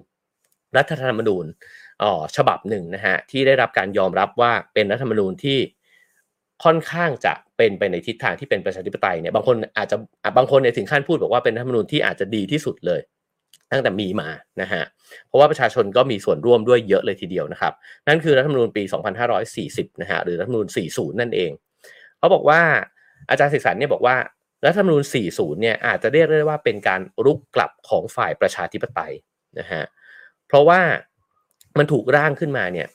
[0.77, 1.45] รัฐธรรมนูญ
[2.37, 5.59] ฉบับหนึ่งนะฮะที่ได้รับการยอมรับว่าเป็นรัฐธรรมนูญที่
[6.65, 9.97] ค่อนข้างจะเป็นไปในทิศทางที่เป็นประชาธิปไตยเนี่ยบางคนอาจจะ
[10.37, 13.01] บางคนเนี่ยถึงขั้นพูดบอกว่าเป็นรัฐธรรมนูญที่อาจจะดีที่สุดเลย
[13.73, 14.29] ตั้งแต่มีมา
[14.63, 14.83] นะฮะ
[15.27, 17.73] เพราะว่าประชาชนก็มีส่วนร่วมด้วยเยอะเลยทีเดียวนะครับ
[18.09, 18.83] นั่นคือรัฐธรรมนูญปี
[19.43, 21.51] 2540 นะฮะหรือรัฐธรรมนูญ 40 นั่นเอง
[22.19, 22.61] เขาบอกว่า
[23.31, 24.17] อาจารย์ศึกษาเนี่ยบอกว่า
[24.67, 25.03] รัฐธรรมนูญ
[25.33, 29.15] 40 เนี่ยอาจจะเรียกได้ว่าเป็นการรุกกลับของฝ่ายประชาธิปไตย
[29.59, 29.83] นะฮะ
[30.49, 30.81] เพราะว่า
[31.79, 32.89] มันถูกร่างขึ้นมาเนี่ย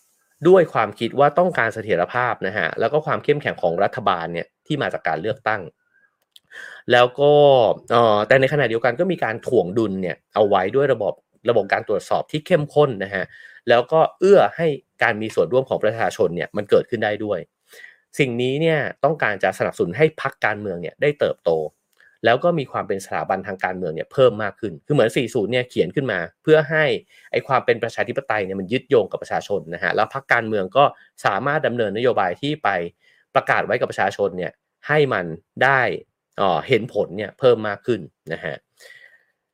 [0.47, 5.61] ด้วยความคิดว่าต้องการเสถียรภาพนะฮะแล้วก็ความเข้มแข็งของรัฐบาลเนี่ยที่มาจากการเลือกตั้ง
[6.91, 7.31] แล้วก็
[8.27, 11.13] แต่ในขณะเดียวกันก็มีการถ่วงดุลเนี่ยเอาไว้ด้วยระบบ
[11.49, 13.23] ระบบการตรวจสอบที่เข้มข้นนะฮะ
[13.69, 14.67] แล้วก็เอื้อให้
[15.03, 17.39] การมีส่วนร่วมของประชาชนเนี่ยมันเกิดขึ้นได้ด้วย
[18.19, 21.51] สิ่งนี้เนี่ยต้องการจะสนับสนุนให้พักการเมืองเนี่ยได้เติบโต
[22.25, 26.85] แล้วก็มีความเป็นสถาบันทางการเมืองเนี่ยเพิ่มมากขึ้น คือเหมือน 40 เนี่ยเขียนขึ้นมา เพื่อให้
[27.31, 30.83] ไอความเป็นประชาธิปไตยเนี่ยมันยึดโยงกับประชาชนนะฮะแล้วพักการเมืองก็
[31.25, 32.69] สามารถดำเนินนโยบายที่ไป
[33.35, 34.51] ประกาศไว้กับประชาชนเนี่ย
[34.87, 35.25] ให้มัน
[35.63, 35.81] ได้
[36.67, 37.99] เห็นผลเนี่ยเพิ่มมากขึ้น
[38.33, 38.55] นะฮะ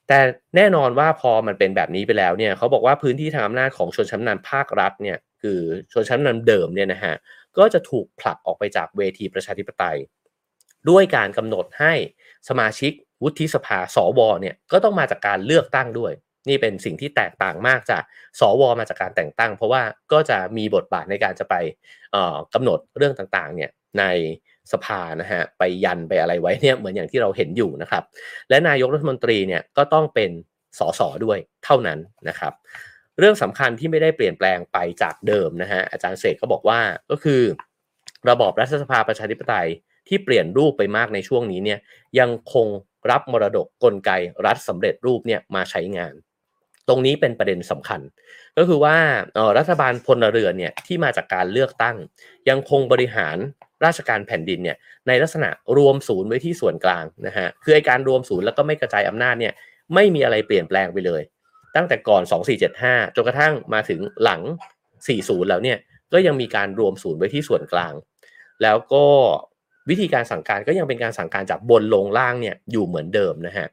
[0.07, 0.19] แต่
[0.55, 5.59] แน่นอนว่าพอมันเป็นแบบนี้ไปแล้วเนี่ยเขาบอกว่าพื้นที่ทางอำนาจของชนชั้นนำภาครัฐเนี่ยคือ
[5.93, 7.15] ชนชั้นนำเดิมเนี่ยนะฮะ
[7.57, 9.97] ก็จะถูกผลักออกไปจากเวทีประชาธิปไตย
[10.89, 11.93] ด้วยการกำหนดให้
[12.49, 12.91] สมาชิก
[13.23, 16.13] วุฒิสภาสวเนี่ยก็ต้องมาจากการเลือกตั้งด้วย
[16.49, 18.03] นี่เป็นสิ่งที่แตกต่างมากจาก
[18.39, 21.55] สวมาจากการแต่งตั้ง เพราะว่าก็จะมีบทบาทในการจะไป
[22.53, 23.69] กำหนดเรื่องต่างๆเนี่ย
[23.99, 24.03] ใน
[24.71, 28.03] สภานะฮะไปยันไปอะไรไว้เนี่ยเหมือนอย่างที่เราเห็นอยู่นะครับ
[28.49, 30.31] และนายกรัฐมนตรีเนี่ยก็ต้องเป็น
[30.79, 31.99] สสด้วยเท่านั้น
[32.29, 32.53] นะครับ
[33.19, 36.79] เรื่องสำคัญที่ไม่ได้เปลี่ยนแปลงไปจากเดิมนะฮะอาจารย์เสกก็บอกว่า
[37.11, 37.41] ก็คือ
[38.29, 39.69] ระบอบรัฐสภาประชาธิปไตย
[40.07, 41.79] ที่เปลี่ยนรูปไปมากในช่วงนี้เนี่ย
[42.19, 42.67] ยังคง
[43.11, 44.11] รับมรดกกลไก
[44.45, 46.13] รัฐสำเร็จรูปเนี่ยมาใช้งาน
[46.87, 48.01] ตรงนี้เป็นประเด็นสำคัญ
[48.57, 48.97] ก็คือว่า
[49.57, 51.97] รัฐบาลพลเรือนเนี่ยที่มาจากการเลือกตั้ง
[52.49, 53.37] ยังคงบริหาร
[53.85, 54.77] ราชการแผ่นดินเนี่ย
[55.07, 59.53] ในลักษณะรวมศูนย์ไว้ที่ส่วนกลางนะฮะคือไอการรวมศูนย์แล้วก็ไม่กระจายอำนาจเนี่ย
[59.93, 61.21] ไม่มีอะไรเปลี่ยนแปลงไปเลย
[61.75, 62.21] ตั้งแต่ก่อน
[62.69, 64.41] 2475 จนกระทั่งมาถึงหลัง
[64.95, 65.77] 40 แล้วเนี่ย
[66.13, 67.93] ก็ยังมีการรวมศูนย์ไว้ที่ส่วนกลาง
[68.63, 69.05] แล้วก็
[69.89, 73.67] วิธีการสั่งการก็ยังเป็นการสั่งการจากบนลงล่างเนี่ยอยู่เหมือนเดิมนะฮะ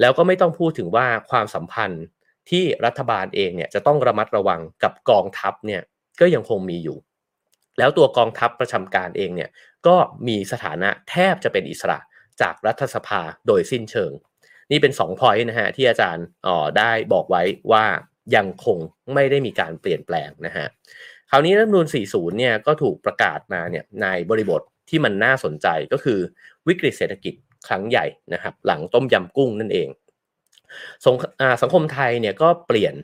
[0.00, 2.04] แล้วก็ไม่ต้องพูดถึงว่าความสัมพันธ์
[2.50, 5.82] ที่รัฐบาลเองเนี่ยจะต้องระมัดระวังกับกองทัพเนี่ย
[6.20, 6.98] ก็ยังคงมีอยู่
[7.78, 9.50] แล้วตัวกองทัพประจำการเองเนี่ย
[9.86, 9.96] ก็
[10.28, 11.98] มีสถานะแทบจะเป็นอิสระ
[12.40, 14.12] จากรัฐสภาโดยสิ้นเชิง
[14.70, 17.84] นี่เป็น2 point นะฮะที่อาจารย์อ๋อได้บอกไว้ว่า
[18.36, 18.78] ยังคง
[19.14, 20.66] ไม่ได้มีการเปลี่ยนแปลงนะฮะ
[21.30, 26.18] คราวนี้รัฐมนูล40 เนี่ยก็ถูกประกาศมาเนี่ยในบริบทที่มันน่าสนใจก็คือ
[26.68, 27.34] วิกฤตเศรษฐกิจ
[27.68, 29.88] ครั้งใหญ่นะครับหลังต้มยำกุ้งนั่นเอง
[31.04, 31.14] สง
[31.62, 32.94] สังคมไทยเนี่ยก็เปลี่ยน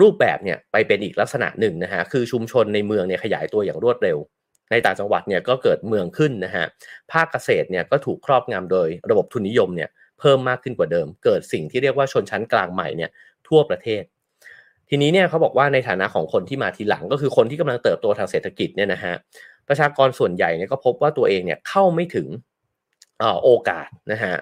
[0.00, 4.18] รูปแบบเนี่ยไปเป็นอีกลักษณะหนึ่งนะฮะคือชุมชนในเมืองเนี่ยขยายตัวอย่างรวดเร็ว
[4.70, 6.64] ในต่างจังหวัดเนี่ยก็เกิดเมืองขึ้นนะฮะ
[7.12, 9.90] ภาคเกษตรเนี่ยก็ถูกครอบงำโดยระบบทุนนิยมเนี่ย
[10.20, 13.10] เพิ่มมากขึ้นกว่าเดิม เกิดสิ่งที่เรียกว่าชนชั้นกลางใหม่เนี่ย
[13.48, 14.02] ทั่วประเทศ
[14.88, 19.14] ทีนี้เนี่ยเขาบอกว่าในฐานะของคนที่มาทีหลังก็คือคนที่กำลังเติบโตทางเศรษฐกิจเนี่ยนะฮะ
[19.68, 22.28] ประชากรส่วนใหญ่เนี่ยก็พบว่าตัวเองเนี่ยเข้าไม่ถึง
[23.44, 24.34] โอกาสนะฮะ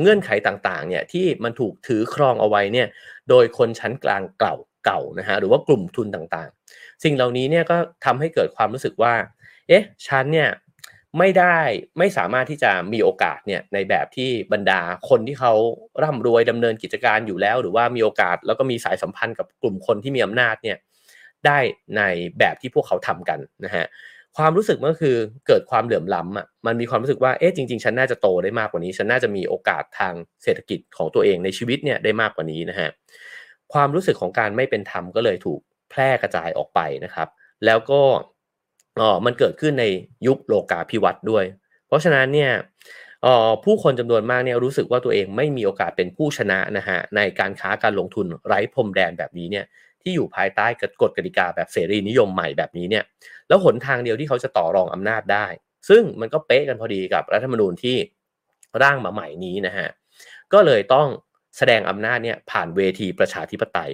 [0.00, 2.88] เงื่อนไขต่างๆเนี่ยที่มันถูกถือครองเอาไว้เนี่ย
[3.28, 4.54] โดยคนชั้นกลางเก่า
[4.84, 9.14] เก่านะฮะหรือว่ากลุ่มทุนต่างๆ สิ่งเหล่านี้เนี่ยก็ทำให้เกิดความรู้สึกว่า
[9.68, 10.50] เอ๊ะฉันเนี่ย
[11.18, 11.58] ไม่ได้
[11.98, 15.52] ไม่สามารถที่จะมีโอกาสเนี่ยในแบบที่บรรดาคนที่เขา
[16.02, 20.78] ร่ำรวยดำเนินกิจการอยู่แล้ว หรือว่ามีโอกาสแล้วก็มีสายสัมพันธ์กับกลุ่มคนที่มีอำนาจเนี่ย
[21.46, 21.58] ได้
[21.96, 22.02] ใน
[22.38, 23.84] แบบที่พวกเขาทำกันนะฮะ
[24.36, 25.16] ความรู้สึกก็คือ
[25.46, 32.90] เกิดความเหลื่อมล้ำอะมันมีความรู้สึกว่าเอ๊ะจริงๆ ฉันน่าจะโตได้มากกว่านี้ ฉันน่าจะมีโอกาสทางเศรษฐกิจของตัวเองในชีวิตเนี่ยได้มากกว่านี้นะฮะ
[33.72, 35.60] ความรู้สึกของการไม่เป็นธรรมก็เลยถูก
[35.90, 37.28] แพร่กระจายออกไปนะครับ
[37.64, 38.00] แล้วก็
[39.00, 39.84] อ๋อมันเกิดขึ้นใน
[40.26, 41.44] ยุคโลกาภิวัตน์ด้วย
[41.86, 42.52] เพราะฉะนั้นเนี่ย
[43.24, 49.64] ออผู้คนจำนวนมากเนี่ยรู้สึกว่าตัวเองไม่มีโอกาสเป็นผู้ชนะนะฮะในการค้าการลงทุนไร้พรมแดนแบบนี้เนี่ย
[50.02, 50.66] ที่อยู่ภายใต้
[51.02, 53.04] กฎกติกาแบบเสรีนิยมใหม่แบบนี้เนี่ย
[53.48, 55.46] แล้วหนทางเดียวที่เขาจะต่อรองอำนาจได้
[55.88, 57.96] ซึ่งมันก็เป๊ะกันพอดีกับรัฐธรรมนูญที่
[58.82, 59.88] ร่างมาใหม่นี้นะฮะ
[60.52, 61.08] ก็เลยต้อง
[61.56, 63.92] แสดงอำนาจเนี่ยผ่านเวทีประชาธิปไตย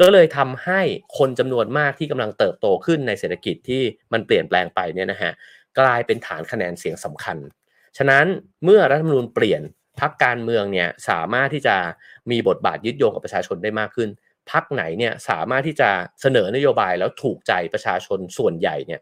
[0.00, 0.80] ก็เลยทำให้
[1.18, 3.82] คนจำนวนมากที่กำลังเติบโตขึ้นในเศรษฐกิจที่
[4.12, 5.32] มันเปลี่ยนแปลงไปเนี่ยนะฮะ
[5.78, 7.38] กลายเป็นฐานคะแนนเสียงสำคัญ
[7.98, 8.26] ฉะนั้น
[8.64, 9.62] เมื่อรัฐธรรมนูญเปลี่ยน
[10.00, 11.76] พรรคการเมืองเนี่ยสามารถที่จะ
[12.30, 14.08] มีบทบาทยึดโยงกับประชาชนได้มากขึ้น
[14.50, 15.90] พักไหนเนี่ยสามารถที่จะ
[16.20, 19.00] เสนอนโยบายแล้วถูกใจประชาชนส่วนใหญ่เนี่ย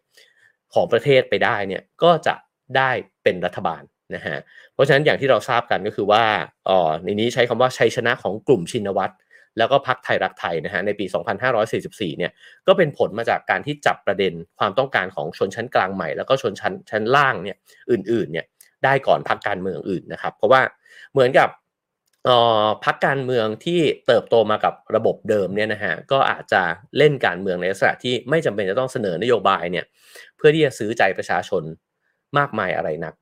[0.74, 2.34] ของประเทศไปได้เนี่ยก็จะ
[2.76, 2.90] ได้
[3.22, 3.82] เป็นรัฐบาล
[4.16, 4.38] นะฮะ
[4.74, 6.24] เพราะฉะนั้นอย่างที่เราทราบกันก็คือว่า
[6.68, 9.14] อ๋อในนี้ใช้คำว่าชัยชนะของกลุ่มชินวัตร
[9.58, 11.06] แล้วก็พักไทยรักไทยนะฮะในปี
[11.62, 12.32] 2544 เนี่ย
[12.66, 17.56] ก็เป็นผลมาจากการที่จับประเด็นความต้องการของชนชั้นกลางใหม่ แล้วก็ชนชั้นชั้นล่างเนี่ย
[17.90, 18.46] อื่นๆเนี่ย
[18.84, 20.60] ได้ก่อนพักการเมืองอื่นนะครับ เพราะว่า
[21.12, 21.48] เหมือนกับ
[22.84, 26.62] พักการเมืองที่เติบโตมากับระบบเดิมเนี่ยนะฮะก็อาจจะ
[26.98, 29.84] เล่นการเมืองในลักษณะที่ไม่จำเป็นจะต้องเสนอนโยบายเนี่ย
[30.36, 31.62] เพื่อที่จะซื้อใจประชาชน
[32.38, 33.14] มากมายอะไรนัก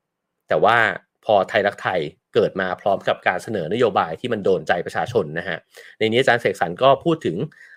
[0.51, 0.77] แต่ว่า
[1.25, 2.01] พอไทยรักไทย
[2.35, 5.59] เกิดมาพร้อมกับการเสนอนโยบายที่มันโดนใจประชาชนนะฮะ
[5.99, 7.37] ในนี้อาจารย์เสกสรรก็พูดถึง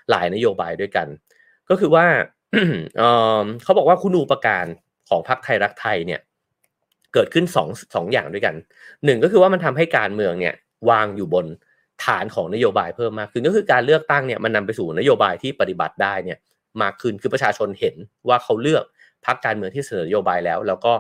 [0.10, 1.08] หลายนโยบายด้วยกัน
[1.70, 2.06] ก็คือว่า
[3.64, 4.66] เขาบอกว่าคุณูปการ
[5.10, 6.22] ของพรรคไทยรักไทยเนี่ย
[7.14, 8.56] เกิดขึ้นสองสองอย่างด้วยกัน
[9.06, 10.56] หนึ่งก็คือว่ามันทำให้การเมืองเนี่ย
[10.90, 11.46] วางอยู่บน
[12.06, 16.38] ฐานของนโยบายเพิ่มมากขึ้นก็คือการเลือกตั้งเนี่ยมันนำไปสู่นโยบายที่ปฏิบัติได้เนี่ย
[16.82, 17.96] มากขึ้นคือประชาชนเห็น
[18.28, 18.84] ว่าเขาเลือก
[19.26, 20.94] พรรคการเมืองที่เสนอนโยบายแล้ว แล้วก็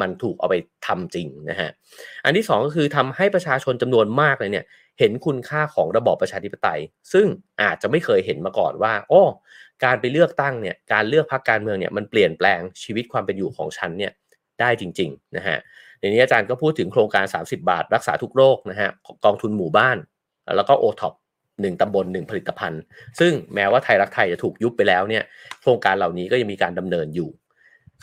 [0.00, 0.54] มันถูกเอาไป
[0.86, 1.70] ทำจริงนะฮะ
[2.24, 4.64] อันที่ 2 ก็คือทำให้ประชาชนจำนวนมากเลยเนี่ย
[4.98, 6.80] เห็นคุณค่าของระบอบประชาธิปไตย
[7.12, 7.26] ซึ่ง
[7.62, 9.22] อาจจะไม่เคยเห็นมาก่อนว่าโอ้
[9.84, 14.12] การไปเลือกตั้งเนี่ยการเลือกพรรคการเมืองเนี่ยมันเปลี่ยนแปลงชีวิตความเป็นอยู่ของฉันเนี่ย
[14.60, 15.58] ได้จริงๆนะฮะ
[15.98, 18.90] ในนี้อาจารย์ก็พูดถึงโครงการ 30 บาท รักษาทุกโรคนะฮะ
[19.24, 19.96] กองทุนหมู่บ้าน
[20.56, 21.14] แล้วก็โอท็อป
[21.60, 22.80] หนึ่งตำบลหนึ่งผลิตภัณฑ์
[23.20, 25.24] ซึ่งแม้ว่าไทยรักไทยจะถูกยุบไปแล้วเนี่ย
[25.60, 27.28] โครงการเหล่านี้ก็ยังมีการดำเนินอยู่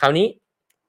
[0.00, 0.26] คราวนี้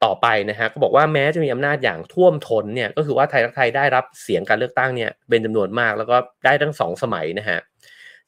[0.03, 7.59] ต่อไปนะฮะก็บอกว่าแม้จะมีอำนาจอย่างท่วมท้นเนี่ยก็คือว่าไทยรักไทยได้รับเสียงการเลือกตั้งเนี่ยเป็นจำนวนมากแล้วก็ได้ทั้งสองสมัยนะฮะ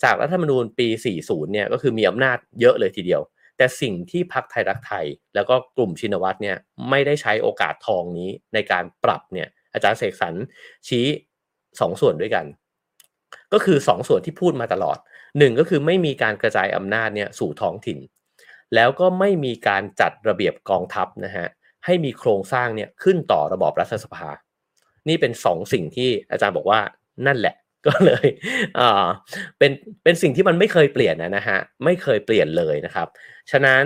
[0.03, 0.87] จากรัฐธรรมนูญปี
[1.21, 3.21] 40 เนี่ยก็คือมีอำนาจเยอะเลยทีเดียว
[3.57, 5.05] แต่สิ่งที่พักไทยรักไทย
[5.35, 6.57] แล้วก็กลุ่มชินวัตรเนี่ย
[6.89, 10.33] ไม่ได้ใช้โอกาสทองนี้ในการปรับเนี่ยอาจารย์เสกสรร
[10.87, 11.05] ชี้
[11.79, 12.45] สองส่วนด้วยกัน
[13.53, 14.97] ก็คือสองส่วนที่พูดมาตลอด
[15.37, 17.99] หนึ่งก็คือไม่มีการกระจายอำนาจเนี่ยสู่ท้องถิ่น
[18.75, 21.47] แล้วก็ไม่มีการจัดระเบียบกองทัพนะฮะ
[21.85, 24.29] ให้มีโครงสร้างเนี่ยขึ้นต่อระบอบรัฐสภา
[25.07, 26.79] นี่เป็นสองสิ่งที่อาจารย์บอกว่า
[27.27, 27.55] นั่นแหละ
[27.87, 28.27] ก็เลย
[28.79, 29.05] อ่า
[29.59, 29.71] เป็น
[30.03, 33.07] เป็นสิ่งที่มันไม่เคยเปลี่ยนนะฮะไม่เคยเปลี่ยนเลยนะครับ
[33.51, 33.83] ฉะนั้น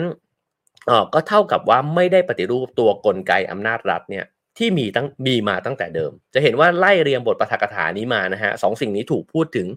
[0.90, 4.26] อ๋อก็เท่ากับว่าไม่ได้ปฏิรูปตัวกลไกอำนาจรัฐเนี่ย
[4.58, 9.68] ที่มีตั้งมีมาตั้งแต่เดิม จะเห็นว่าไล่เรียงบทปาฐกถานี้มานะฮะสองสิ่งนี้ถูกพูดถึง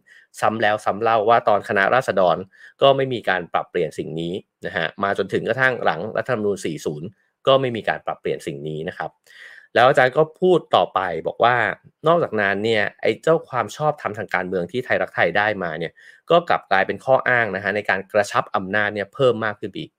[0.41, 2.37] ซ้ำแล้วซ้าเล่าว่าตอนคณะราษฎร
[2.83, 4.33] ก็ไม่มีการปรับเปลี่ยนสิ่งนี้
[4.67, 9.11] นะฮะมาจนถึงกระทั่งหลังรัฐธรรมนูญ40 ก็ไม่มีการปรับเปลี่ยนสิ่งนี้นะครับ
[9.75, 11.57] แล้วอาจารย์ก็พูดต่อไปบอกว่า
[12.07, 15.93] นอกจากนั้นเนี่ยไอ้เจ้าความชอบธรรมทางการเมืองที่ไทยรักไทยได้มาเนี่ย
[16.31, 19.91] ก็กลับกลายเป็นข้ออ้างนะฮะในการกระชับอำนาจเนี่ยเพิ่มมากขึ้นอีก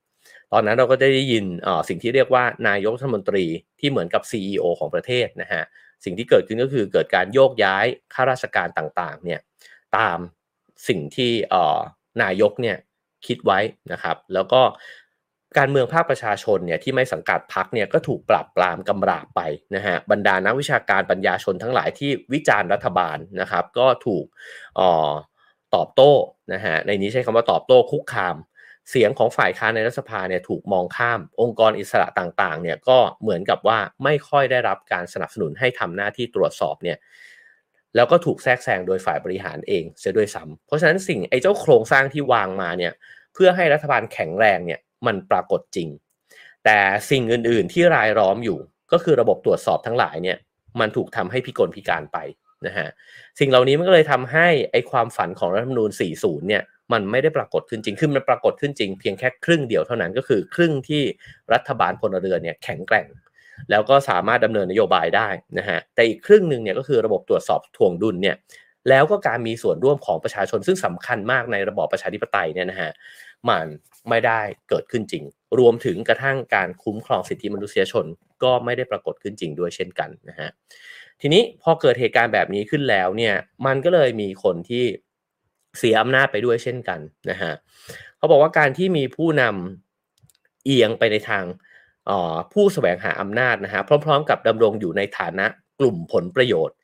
[0.53, 1.45] ตอนนั้นเราก็ได้ยิน
[1.89, 3.45] สิ่งที่เรียกว่านายกรัฐมนตรี
[3.79, 5.63] ที่เหมือนกับ CEO ของประเทศนะฮะ
[6.03, 9.39] สิ่งที่เกิดขึ้นก็คือเกิดการโยกย้ายข้าราชการต่างๆเนี่ย
[9.97, 10.17] ตาม
[10.87, 11.31] สิ่งที่
[12.23, 12.77] นายกเนี่ย
[13.27, 13.59] คิดไว้
[13.91, 14.61] นะครับ แล้วก็
[15.57, 19.41] การเมืองภาคประชาชนเนี่ยที่ไม่สังกัดพักเนี่ยก็ถูกปราบปรามกำราบไป
[19.75, 24.25] นะฮะบรรดานักวิชาการปัญญาชนทั้งหลายที่วิจารณ์รัฐบาลนะครับ ก็ถูก
[24.79, 25.11] ออ
[25.75, 26.11] ตอบโต้
[26.53, 28.35] นะฮะในนี้ใช้คำว่าตอบโต้คุกคาม
[28.89, 36.97] เสียงของฝ่ายค้านในรัฐสภาเนี่ยถูกมองข้าม องค์กรอิสระต่างๆเนี่ยก็เหมือนกับว่าไม่ค่อยได้รับการสนับสนุนให้ทำหน้าที่ตรวจสอบเนี่ย
[37.95, 42.93] แล้วก็ถูกแทรกแซงโดยฝ่ายบริหารเองเสียด้วยซ้ำเพราะฉะนั้นสิ่งไอ้เจ้าโครงสร้างที่วางมาเนี่ย
[43.33, 45.89] เพื่อให้รัฐบาลแข็งแรงเนี่ย มันปรากฏจริง
[46.65, 46.79] แต่
[47.09, 48.57] สิ่งอื่น ๆ ที่รายล้อมอยู่
[48.91, 50.37] ก็คือระบบตรวจสอบทั้งหลายเนี่ย
[50.79, 52.17] มันถูกทำให้พิกลพิการไป
[52.65, 52.87] นะฮะ
[53.39, 55.89] สิ่งเหล่านี้มันก็เลยทำให้ไอความฝันของรัฐธรรมนูญ
[56.19, 61.03] 40 เนี่ยมันไม่ได้ปรากฏขึ้นจริง คือมันปรากฏขึ้นจริงเพียงแค่ครึ่งเดียวเท่านั้นก็คือครึ่งที่
[61.53, 63.07] รัฐบาลพลเรือนเนี่ยแข็งแกร่ง
[63.71, 68.35] แล้วก็สามารถดำเนินนโยบายได้นะฮะแต่อีกครึ่งหนึ่งเนี่ยก็คือระบบตรวจสอบทวงดุลเนี่ย
[68.89, 72.91] แล้วก็การมีส่วนร่วมของประชาชนซึ่งสำคัญมากในระบอบประชาธิปไตยเนี่ยนะฮะ
[73.49, 73.67] มัน
[74.09, 75.23] ไม่ได้เกิดขึ้นจริง
[75.59, 78.05] รวมถึงกระทั่งการคุ้มครองสิทธิมนุษยชน
[78.43, 80.49] ก็ไม่ได้ปรากฏขึ้นจริงด้วยเช่นกันนะฮะ
[81.21, 83.33] ทีนี้พอเกิดเหตุการณ์แบบนี้ขึ้นแล้วเนี่ย
[83.65, 84.85] มันก็เลยมีคนที่
[85.77, 87.53] เสียอำนาจไปด้วยเช่นกันนะฮะ
[88.17, 91.43] เขาบอกว่าการที่มีผู้นำเอียงไปในทาง
[92.53, 95.45] ผู้สแสวงหาอำนาจนะฮะพร้อม ๆ กับดำรงอยู่ในฐานะ
[95.79, 96.75] กลุ่มผลประโยชน์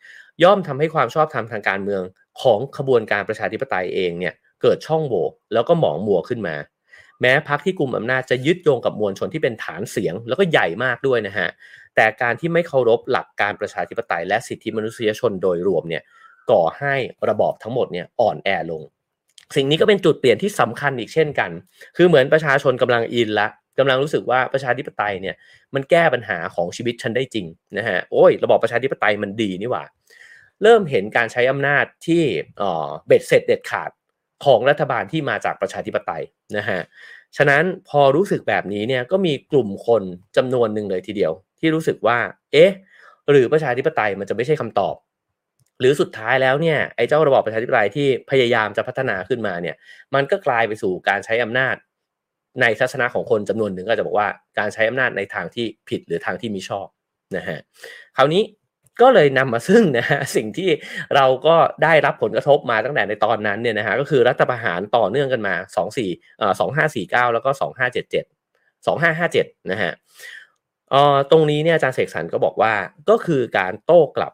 [0.44, 2.04] ย่อมทำให้ความชอบธรรมทางการเมือง
[2.42, 4.34] ของขบวนการประชาธิปไตยเองเนี่ย
[4.64, 6.56] เกิดช่องโหว่แล้วก็หมองมัวขึ้นมา
[7.22, 11.50] แม้พักที่กลุ่มอำนาจจะยึดโยงกับมวลชนที่เป็นฐานเสียง แล้วก็ใหญ่มากด้วยนะฮะ
[11.96, 16.04] แต่การที่ไม่เคารพหลักการประชาธิปไตยและสิทธิมนุษยชนโดยรวมเนี่ย
[16.52, 16.96] ก่อให้
[17.30, 18.84] ระบอบทั้งหมดเนี่ยอ่อนแอลง
[19.56, 21.52] สิ่งนี้ก็เป็นจุดเปลี่ยนที่สำคัญอีกเช่นกัน
[21.98, 23.48] คือเหมือนประชาชนกำลังอินละ
[23.80, 25.36] กำลังรู้สึกว่าประชาธิปไตยเนี่ย
[25.74, 27.46] มันแก้ปัญหาของชีวิตฉันได้จริง
[27.78, 29.84] นะฮะโอ้ยระบอบประชาธิปไตยมันดีนี่หว่า
[30.64, 32.24] เริ่มเห็นการใช้อำนาจที่
[33.08, 33.90] เบ็ดเสร็จเด็ดขาด
[34.44, 36.24] ของรัฐบาลที่มาจากประชาธิปไตย
[36.58, 36.80] นะฮะ
[37.38, 40.04] ฉะนั้นพอรู้สึกแบบนี้เนี่ยก็มีกลุ่มคน
[40.38, 42.18] จำนวนหนึ่งเลยทีเดียว ที่รู้สึกว่า
[42.54, 42.72] เอ๊ะ
[43.30, 44.96] หรือประชาธิปไตยมันจะไม่ใช่คำตอบ
[45.80, 49.76] หรือสุดท้ายแล้วเนี่ยไอ้เจ้าระบอบประชาธิปไตยที่พยายามจะพัฒนาขึ้นมาเนี่ย
[50.14, 51.76] มันก็กลายไปสู่การใช้อำนาจ
[52.62, 54.28] ในทัศนะของคนจำนวนหนึ่งก็จะบอกว่า
[54.60, 56.88] การใช้อำนาจในทางที่ผิดหรือทางที่มิชอบ
[57.38, 57.60] นะฮะ
[58.18, 58.42] คราวนี้
[59.02, 60.70] ก็เลยนำมาซึ่งนะฮะสิ่งที่
[61.16, 68.26] เราก็ได้รับผลกระทบมาตั้งแต่ในตอนนั้นเนี่ยนะฮะก็คือรัฐประหารต่อเนื่องกันมา2 4เอ่อ2 5 4 9 แล้วก็ 2 5 7 7
[68.86, 69.92] 2 5 5 7นะฮะ
[70.92, 72.74] เอ่อตรงนี้เนี่ยอาจารย์เสกสรรก็บอกว่า
[73.10, 74.34] ก็คือการโต้กลับ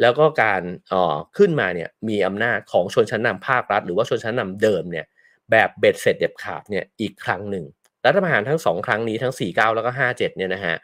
[0.00, 5.06] แล้วก็การเอ่อขึ้นมาเนี่ยมีอำนาจของชนชั้นนำภาครัฐ หรือว่าชนชั้นนำเดิมเนี่ย
[5.50, 7.64] แบบเบ็ดเสร็จเด็ดขาดเนี่ยอีกครั้งหนึ่ง
[8.06, 10.76] รัฐประหารทั้งสองครั้งนี้ทั้ง 49 แล้วก็ 57เนี่ยนะฮะ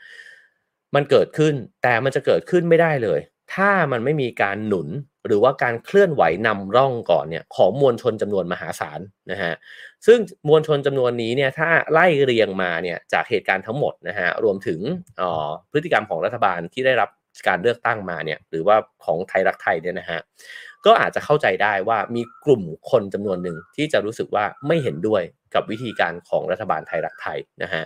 [0.95, 3.21] มันเกิดขึ้นแต่มันจะเกิดขึ้นไม่ได้เลย
[3.55, 4.89] ถ้ามันไม่มีการหนุน
[5.27, 9.55] หรือว่าการเคลื่อนไหวนำร่องก่อนเนี่ยของมวลชนจำนวนมหาศาลนะฮะ
[10.07, 10.19] ซึ่ง
[10.49, 14.81] มวลชนจำนวนนี้เนี่ยถ้าไล่เรียงมาเนี่ยจากเหตุการณ์ทั้งหมดนะฮะรวมถึง
[15.21, 17.11] ออพฤติกรรมของรัฐบาลที่ได้รับ
[17.49, 20.21] การเลือกตั้งมาเนี่ยหรือว่าของไทยรักไทยเนี่ยนะฮะ
[20.87, 25.23] ก็อาจจะเข้าใจได้ว่ามีกลุ่มคนจำนวนหนึ่งที่จะรู้สึกว่าไม่เห็นด้วย
[25.55, 27.83] กับวิธีการของรัฐบาลไทยรักไทยนะฮะ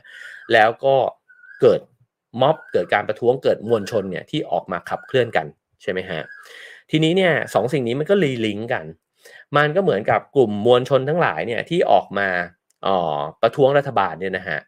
[0.52, 0.96] แล้วก็
[1.60, 1.80] เกิด
[2.40, 5.46] ม็อบเกิดการประท้วงเกิดมวลชนเนี่ยที่ออกมาขับเคลื่อนกัน
[5.82, 6.20] ใช่ไหมฮะ
[6.90, 8.84] ทีนี้เนี่ยสองสิ่งนี้มันก็รีลิงก์กัน
[9.56, 12.28] มันก็เหมือนกับกลุ่มมวลชนทั้งหลายเนี่ยที่ออกมา
[12.86, 14.58] อ๋อประท้วงรัฐบาลเนี่ยนะฮะ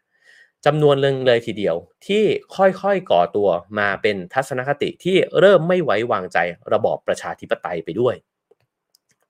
[0.65, 1.75] จำนวนเรื่องเลยทีเดียว
[2.07, 2.23] ที่
[2.55, 3.49] ค่อยๆก่อตัว
[3.79, 6.37] มาเป็นทัศนคติที่เริ่มไม่ไว้วางใจ
[6.73, 8.15] ระบอบประชาธิปไตยไปด้วย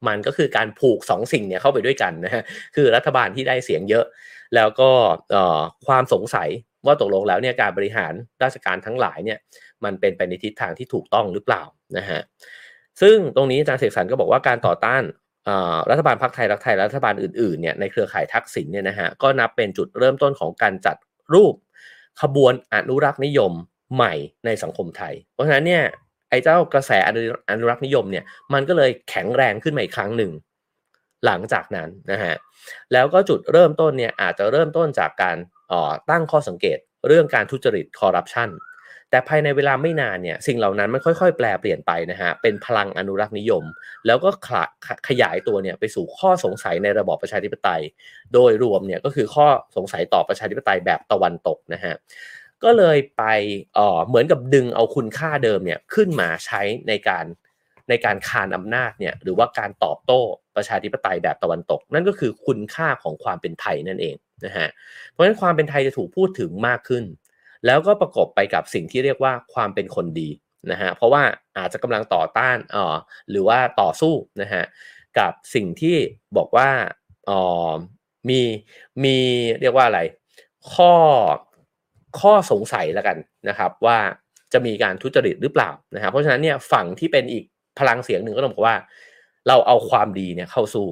[0.07, 2.43] มันก็คือการผูกสองสิ่งเนี่ยเข้าไปด้วยกันนะฮะ
[2.75, 4.05] คือรัฐบาลที่ได้เสียงเยอะ
[4.55, 4.89] แล้วก็
[5.87, 6.49] ความสงสัย
[6.85, 8.13] ว่าตกลงแล้วเนี่ยการบริหาร
[8.43, 9.37] ราชการทั้งหลายเนี่ย
[9.83, 11.63] มันเป็นไปในทิศทางที่ถูกต้องหรือเปล่า
[11.97, 12.21] นะฮะ
[13.01, 15.03] ซึ่งตรงนี้อาจารย์เสกสรรก็บอกว่าการต่อต้าน
[15.89, 20.97] รัฐบาลพรรคไทยรักไทยรัฐบาลอื่นๆเนี่ยในเครือข่ายทักษิณเนี่ยนะฮะก็นับเป็นจุดเริ่มต้นของการจัด
[21.33, 21.55] รูป
[22.21, 23.51] ขบวนอนุรักษ์นิยม
[23.95, 24.13] ใหม่
[24.45, 25.83] ในสังคมไทย เพราะฉะนั้นเนี่ย
[26.29, 26.91] ไอ้เจ้ากระแส
[27.49, 28.23] อนุรักษ์นิยมเนี่ย
[28.53, 30.31] มันก็เลยแข็งแรงขึ้นมาอีกครั้งหนึ่ง
[31.25, 32.35] หลังจากนั้นนะฮะ
[32.93, 35.37] แล้วก็จุดเริ่มต้นเนี่ยอาจจะเริ่มต้นจากการ
[36.09, 38.49] ตั้งข้อสังเกตเรื่องการทุจริตคอร์รัปชัน
[39.09, 43.63] แต่ภายในเวลาไม่นานเนี่ยสิ่งเหล่านั้นมันค่อยๆ แปลเปลี่ยนไปนะฮะเป็นพลังอนุรักษ์นิยม
[44.05, 44.29] แล้วก็
[45.07, 47.81] ขยายตัวเนี่ยไปสู่ข้อสงสัยในระบอบประชาธิปไตย
[48.33, 51.93] โดยรวมเนี่ยก็คือข้อสงสัยต่อประชาธิปไตยแบบตะวันตกนะฮะ
[52.63, 53.23] ก็เลยไป
[53.75, 57.25] เออเหมือนกับดึงเอาคุณค่าเดิมเนี่ยขึ้นมาใช้ในการ
[57.89, 60.21] ในการคานอำนาจเนี่ยหรือว่าการตอบโต้
[60.55, 64.15] ประชาธิปไตยแบบตะวันตก นั่นก็คือคุณค่าของความเป็นไทยนั่นเอง
[64.45, 64.67] นะฮะ
[65.11, 67.03] เพราะฉะนั้นความเป็นไทยจะถูกพูดถึงมากขึ้น
[67.65, 70.29] แล้วก็ประกบไปกับสิ่งที่เรียกว่าความเป็นคนดี
[70.71, 71.23] นะฮะเพราะว่า
[71.57, 72.95] อาจจะกำลังต่อต้านอ่อ
[73.29, 74.63] หรือว่าต่อสู้นะฮะ
[75.19, 75.97] กับสิ่งที่
[76.37, 76.69] บอกว่า
[77.29, 77.71] อ่อ
[78.29, 78.41] มี
[79.03, 79.17] มี
[79.61, 80.01] เรียกว่าอะไร
[80.73, 80.93] ข้อ
[82.19, 83.17] ข้อสงสัยแล้วกัน
[83.49, 83.97] นะครับว่า
[84.53, 87.45] จะมีการทุจริตหรือเปล่านะครับเพราะฉะนั้นเนี่ยฝั่งที่เป็นอีก
[87.79, 88.75] พลังเสียงหนึ่งก็ต้องบอกว่า
[89.47, 90.87] เราเอาความดีเนี่ยเข้าสู้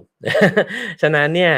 [1.02, 1.54] ฉะนั้นเนี่ย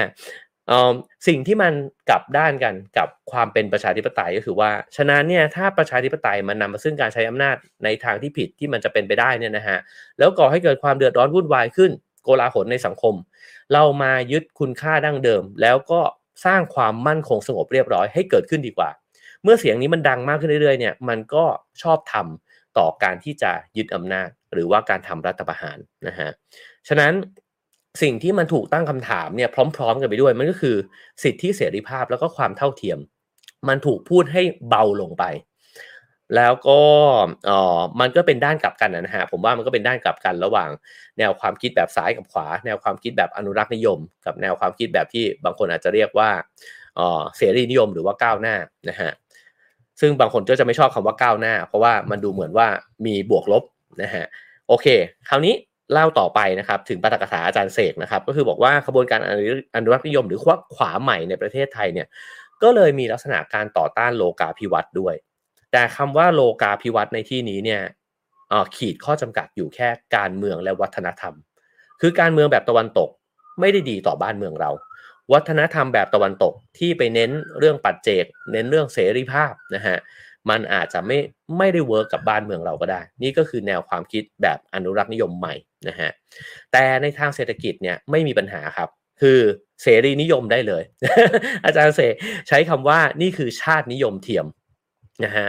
[1.28, 1.74] สิ่งที่มัน
[2.10, 9.78] กลับด้านกันกับความเป็นประชาธิปไตยก็คือว่า ฉะนั้นเนี่ยถ้าประชาธิปไตยมันนำมาซึ่งการใช้อำนาจในทางที่ผิดที่มันจะเป็นไปได้เนี่ยนะฮะ
[10.20, 11.92] แล้วก่อให้เกิดความเดือดร้อนวุ่นวายขึ้น
[12.24, 13.16] โกลาหลในสังคม
[13.74, 16.02] เรามายึดคุณค่าดั้งเดิม แล้วก็
[16.46, 18.90] สร้างความมั่นคงสงบเรียบร้อยให้เกิดขึ้นดีกว่า
[19.44, 21.46] เมื่อเสียงนี้มันดังมากขึ้นเรื่อยๆเนี่ยมันก็
[21.82, 25.78] ชอบทำต่อการที่จะยึดอำนาจ หรือว่าการทำรัฐประหาร
[26.08, 26.30] นะฮะ
[26.88, 27.14] ฉะนั้น
[28.02, 30.76] สิ่งที่มันถูกตั้งคำถามเนี่ยพร้อม ๆ กันไปด้วยมันก็คือ
[31.24, 33.00] สิทธิเสรีภาพแล้วก็ความเท่าเทียม
[33.68, 35.24] มันถูกพูดให้เบาลงไป
[36.36, 36.82] แล้วก็
[37.46, 40.70] เออมันก็เป็นด้านกลับกันนะฮะผมว่ามันก็เป็นด้านกลับกันระหว่าง
[41.20, 46.30] แนวความคิดแบบซ้ายกับขวา แนวความคิดแบบอนุรักษ์นิยม กับแนวความคิดแบบที่บางคนอาจจะเรียกว่า
[46.96, 48.56] เออเสรีนิยมหรือว่าก้าวหน้า
[48.90, 49.12] นะฮะ
[50.02, 52.68] ซึ่งบางคนก็จะไม่ชอบคำว่าก้าวหน้า เพราะว่ามันดูเหมือนว่า
[53.06, 53.64] มีบวกลบ
[54.02, 54.26] นะฮะ
[54.68, 54.88] โอเค
[55.30, 55.54] คราวนี้
[55.94, 59.20] เล่าต่อไปนะครับถึงปาฐกถาอาจารย์เสกนะครับ ก็คือบอกว่าขบวนการ
[59.76, 62.08] อนุรักษ์นิยมหรือขวาขวาใหม่ในประเทศไทยเนี่ย
[62.64, 65.16] ก็เลยมีลักษณะการต่อต้านโลกาภิวัตน์ด้วย
[65.72, 67.82] แต่คำว่าโลกาภิวัตน์ในที่นี้เนี่ย
[68.76, 71.34] ขีดข้อจำกัดอยู่แค่การเมืองและวัฒนธรรม
[72.02, 73.10] คือการเมืองแบบตะวันตก
[73.60, 74.72] ไม่ได้ดีต่อบ้านเมืองเรา
[75.34, 79.98] วัฒนธรรมแบบตะวันตกที่ไปเน้นเรื่องปัจเจก เน้นเรื่องเสรีภาพนะฮะ
[80.50, 81.18] มันอาจจะไม่
[81.58, 85.56] ไม่ได้เวิร์กกับบ้านเมืองเราก็ได้ นี่ก็คือแนวความคิดแบบอนุรักษ์นิยมใหม่
[85.88, 86.10] นะฮะ
[86.72, 88.90] แต่ในทางเศรษฐกิจเนี่ยไม่มีปัญหาครับ
[89.22, 89.40] คือ
[89.82, 90.84] เสรีนิยมได้เลย
[91.66, 92.02] อาจารย์เส
[92.48, 94.46] ใช้คำว่านี่คือชาตินิยมเทียม
[95.26, 95.48] นะฮะ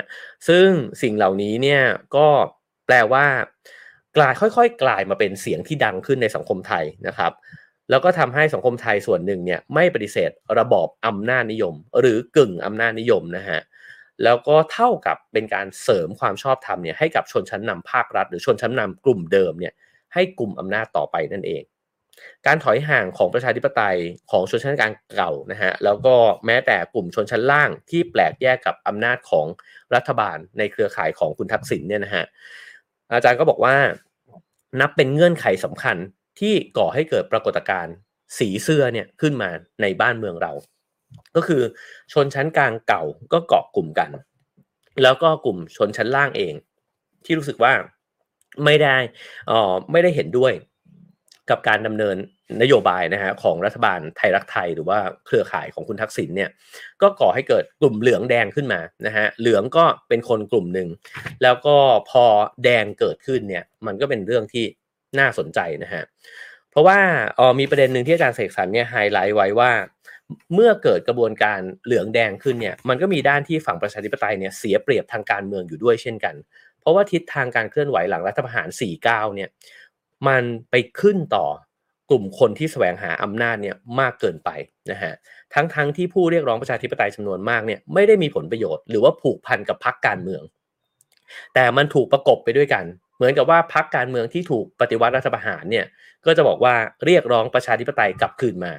[0.49, 0.67] ซึ่ง
[1.03, 1.83] สิ่งเหล่านี้เนี่ย
[2.17, 2.29] ก็
[2.87, 3.27] แปลว่า
[4.17, 7.33] กลายค่อยๆ กลายมาเป็นเสียงที่ดังขึ้นในสังคมไทยนะครับ
[7.91, 13.61] แล้วก็ทำให้สังคมไทยส่วนหนึ่งเนี่ยไม่ปฏิเสธระบอบอำนาจนิยม หรือกึ่งอำนาจนิยมนะฮะ
[14.25, 19.75] แล้วก็เท่ากับเป็นการเสริมความชอบธรรมเนี่ยให้กับชนชั้นนำภาครัฐ หรือชนชั้นนำกลุ่มเดิมเนี่ย
[20.15, 21.63] ให้กลุ่มอำนาจต่อไปนั่นเอง
[22.47, 23.99] การถอยห่างของประชาธิปไตย
[24.31, 26.15] ของชนชั้นกลางเก่านะฮะแล้วก็
[26.47, 29.47] แม้แต่กลุ่มชนชั้นล่างที่แปลกแยกกับอำนาจของ
[29.95, 32.25] รัฐบาลในเครือข่ายของคุณทักษิณเนี่ยนะฮะ
[33.13, 33.77] อาจารย์ก็บอกว่า
[34.81, 35.97] นับเป็นเงื่อนไขสำคัญ
[36.41, 37.95] ที่ก่อให้เกิดปรากฏการณ์
[38.39, 39.51] สีเสื้อเนี่ยขึ้นมา
[39.83, 40.53] ในบ้านเมืองเรา
[41.37, 41.63] ก็คือ
[42.13, 43.03] ชนชั้นกลางเก่า
[43.33, 44.11] ก็เกาะกลุ่มกัน
[45.03, 46.55] แล้วก็กลุ่มชนชั้นล่างเอง
[47.25, 47.73] ที่รู้สึกว่า
[48.65, 48.97] ไม่ได้
[49.51, 50.53] อ๋อไม่ได้เห็นด้วย
[51.51, 52.17] กับการดำเนิน
[52.63, 56.51] นโยบายนะฮะของรัฐบาลไทยรักไทยหรือว่าเครือข่ายของคุณทักษิณเนี่ย
[57.03, 60.89] ก็ก่อให้เกิดกลุ่มเหลืองแดงขึ้นมานะฮะเหลืองก็เป็นคนกลุ่มหนึ่ง
[61.43, 61.77] แล้วก็
[62.11, 62.25] พอ
[62.65, 64.65] แดงเกิดขึ้นเนี่ยมันก็เป็นเรื่องที่
[65.19, 66.03] น่าสนใจนะฮะ
[66.71, 66.99] เพราะว่า
[67.39, 69.71] ออมีประเด็นหนึ่งที่อาจารย์เสกสรรเนี่ยไฮไลท์ไว้ว่า
[70.55, 76.35] เมื่อเกิดกระบวนการเหลืองแดงขึ้นเนี่ยมันก็มีด้านที่ฝั่งประชาธิปไตยเนี่ยเสียเปรียบทางการเมืองอยู่ด้วยเช่นกัน
[76.81, 78.69] เพราะว่าทิศทางการเคลื่อนไหวหลังรัฐประหาร
[79.03, 79.03] 49
[79.35, 79.49] เนี่ย
[80.29, 81.47] มันไปขึ้นต่อ
[82.11, 84.51] กลุ่มคนที่แสวงหาอำนาจเนี่ยมากเกินไป
[84.91, 85.13] นะฮะ
[85.55, 90.43] ทั้งๆทที่ผู้เรียกร้องประชาธิปไตยจำนวนมากเนี่ยไม่ได้มีผลประโยชน์หรือว่าผูกพันกับพรรคการเมือง
[91.55, 92.85] แต่มันถูกประกบไปด้วยกัน
[93.17, 95.87] เหมือนกับว่าพรรคการเมืองที่ถูกปฏิวัติรัฐประหารเนี่ย
[96.27, 96.75] ก็จะบอกว่า
[97.05, 98.73] เรียกร้องประชาธิปไตยกลับคืนมา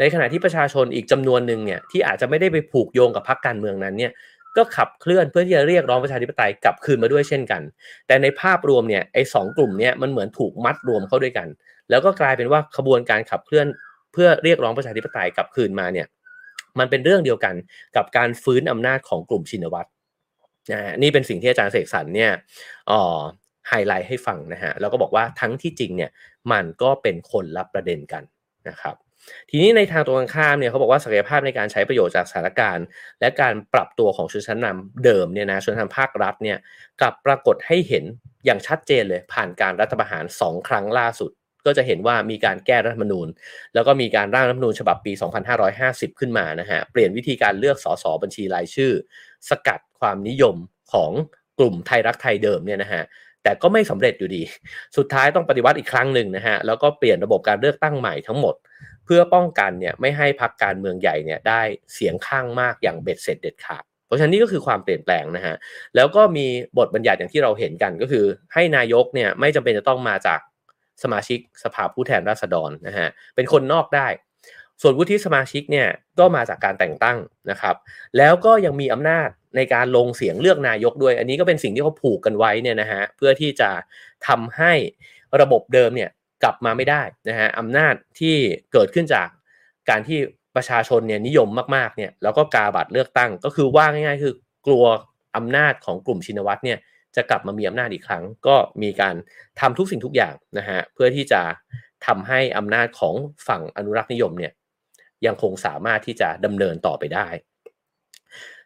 [0.00, 4.12] ในขณะที่ประชาชนอีกจำนวนหนึ่งเนี่ยที่อาจจะไม่ได้ไปผูกโยงกับพรรคการเมืองนั้นเนี่ย
[4.56, 7.62] ก็ขับเคลื่อนเพื่อที่จะเรียกร้องประชาธิปไตยกลับคืนมาด้วยเช่นกัน
[8.06, 11.48] แต่ในภาพรวมเนี่ยไอ้สองกลุ่มเนี่ยมันเหมือนถูกมัดรวมเข้าด้วยกัน
[11.90, 13.66] แล้วก็กลายเป็นว่าขบวนการขับเคลื่อน
[14.12, 16.06] เพื่อเรียกร้องประชาธิปไตยกลับคืนมาเนี่ย
[16.78, 17.54] มันเป็นเรื่องเดียวกัน
[17.96, 19.88] กับการฟื้นอำนาจของกลุ่มชินวัตร
[20.72, 22.30] นะนี่เป็นสิ่งที่อาจารย์เสกสรรเนี่ย
[22.90, 23.00] อ๋อ
[23.68, 26.10] ไฮไลท์ให้ฟังนะฮะแล้วก็บอกว่าทั้งที่จริงเนี่ย
[26.52, 28.22] มันก็เป็นคนละประเด็นกัน
[28.68, 28.96] นะครับ
[29.50, 32.84] ทีนี้ในทางตรงกันข้ามเนี่ยเขาบอกว่าศักยภาพในการใช้ประโยชน์จากสถานการณ์
[33.20, 36.58] และการปรับตัวของชนชั้นนำเดิมเนี่ยนะชนชั้นภาครัฐเนี่ย
[37.00, 38.04] กลับปรากฏให้เห็น
[38.44, 41.30] อย่างชัดเจนเลยผ่านการรัฐประหาร 2 ครั้งล่าสุด
[41.66, 43.28] ก็จะเห็นว่ามีการแก้รัฐมนูญ
[43.74, 45.12] แล้วก็มีการร่างรัฐมนูญฉบับปี
[45.66, 48.92] 2550 ขึ้นมานะฮะเปลี่ยนวิธีการเลือกสสบัญชีรายชื่อ
[49.48, 50.56] สกัดความนิยม
[50.92, 51.10] ของ
[51.58, 53.02] กลุ่มไทยรักไทยเดิมเนี่ยนะฮะ
[53.42, 54.42] แต่ก็ไม่สำเร็จอยู่ดี
[54.96, 58.54] สุดท้ายต้องปฏิวัติอีกครั้งหนึ่งนะฮะ แล้วก็เปลี่ยนระบบการเลือกตั้งใหม่ทั้งหมด
[59.12, 61.62] พื่อป้องกันเนี่ยไม่ให้พักการเมืองใหญ่เนี่ยได้
[61.94, 65.54] เสียงข้างมากอย่างเบ็ดเสร็จเด็ดขาดเพราะฉะนั้นนี่ก็คือความเปลี่ยนแปลงนะฮะ
[65.96, 66.46] แล้วก็มี
[66.78, 70.40] บทบัญญัติอย่างที่เราเห็นกันก็คือ ให้นายกเนี่ยไม่จำเป็นจะต้องมาจาก
[71.02, 74.08] สมาชิกสภาผู้แทนราษฎรนะฮะเป็นคนนอกได้
[74.82, 75.88] ส่วนวุฒิสมาชิกเนี่ย
[76.18, 77.18] ก็มาจากการแต่งตั้ง
[77.50, 77.76] นะครับ
[78.18, 83.70] แล้วก็ยังมีอำนาจในการลงเสียงเลือกนายกด้วย อันนี้ก็เป็นสิ่งที่เขาผูกกันไว้เนี่ยนะฮะเพื่อที่จะ
[84.26, 84.72] ทำให้
[85.40, 86.10] ระบบเดิมเนี่ย
[86.42, 88.36] กลับมาไม่ได้นะฮะอำนาจที่
[88.72, 89.28] เกิดขึ้นจาก
[89.90, 90.18] การที่
[90.56, 94.34] ประชาชนเนี่ยนิยมมากๆเนี่ยแล้วก็กาบัตรเลือกตั้ง ก็คือว่าง่ายๆ คือ
[94.66, 94.84] กลัว
[95.36, 96.78] อำนาจของกลุ่มชินวัตรเนี่ย
[97.16, 99.14] จะกลับมามีอำนาจอีกครั้ง ก็มีการ
[99.60, 101.42] ทำทุกสิ่งทุกอย่างนะฮะเพื่อที่จะ
[102.06, 103.14] ทำให้อำนาจของ
[103.48, 104.52] ฝั่งอนุรักษ์นิยมเนี่ย
[105.26, 107.26] ยังคงสามารถที่จะดำเนินต่อไปได้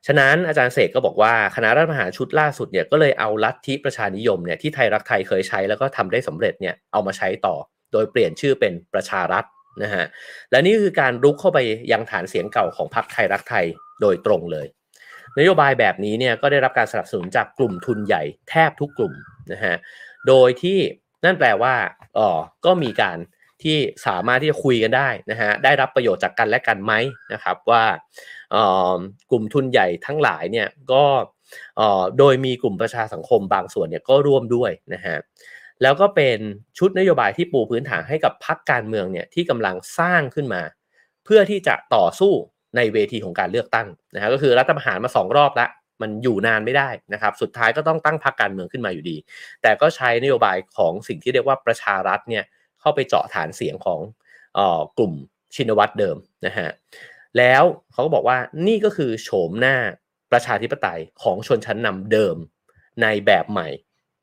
[0.07, 7.57] ฉะนั้นอาจารย์เสกก็บอกว่าคณะรัฐประหารชุดล่าสุดเนี่ยก็เลยเอาลัทธิประชานิยมเนี่ยที่ไทยรักไทยเคยใช้แล้วก็ทำได้สำเร็จเนี่ยเอามาใช้ต่อ
[7.93, 9.45] โดยเปลี่ยนชื่อเป็นประชารัฐ
[9.83, 10.05] นะฮะ
[10.51, 11.59] และนี่คือการรุกเข้าไป
[11.93, 13.67] ยังฐานเสียงเก่าของพรรคไทยรักไทย
[14.01, 14.67] โดยตรงเลย
[15.39, 19.13] นโยบายแบบนี้เนี่ยก็ได้รับการสนับสนุนจากกลุ่มทุนใหญ่แทบทุกกลุ่ม
[19.53, 19.77] นะฮะ
[20.29, 20.79] โดยที่
[21.25, 21.75] นั่นแปลว่า
[22.19, 22.29] อ๋อ
[22.65, 23.19] ก็มีการ
[23.63, 26.93] ที่สามารถที่จะคุยกันได้นะฮะได้รับประโยชน์จากกันและกันไหม
[27.33, 27.85] นะครับว่า
[29.31, 31.05] กลุ่มทุนใหญ่ทั้งหลายเนี่ยก็
[32.19, 35.17] โดยมีกลุ่มประชาสังคมบางส่วนเนี่ยก็ร่วมด้วยนะฮะ
[35.83, 36.39] แล้วก็เป็น
[36.79, 40.63] ชุดนโยบายที่ปูพื้นฐานให้กับพรรคการเมืองเนี่ยที่กำลังสร้างขึ้นมา
[41.25, 42.33] เพื่อที่จะต่อสู้
[42.77, 45.71] ในเวทีของการเลือกตั้งนะฮะก็คือรัฐประหารมาสองรอบล้ว
[46.03, 49.17] มันอยู่นานไม่ได้นะครับ สุดท้ายก็ต้องตั้งพรรคการเมืองขึ้นมาอยู่ดี
[49.63, 52.45] แต่ก็ใช้นโยบายของสิ่งที่เรียกว่าประชารัฐเนี่ย
[52.85, 54.01] เข้าไปเจาะฐานเสียงของ
[54.59, 54.61] อ
[54.99, 55.13] กลุ่ม
[55.55, 56.17] ชินวัตรเดิม
[56.47, 56.69] นะฮะ
[57.39, 57.63] แล้ว
[57.93, 59.77] เขาก็บอกว่านี่ก็คือโฉมหน้า
[60.33, 62.37] ประชาธิปไตยของชนชั้นนำเดิม
[63.03, 63.69] ในแบบใหม่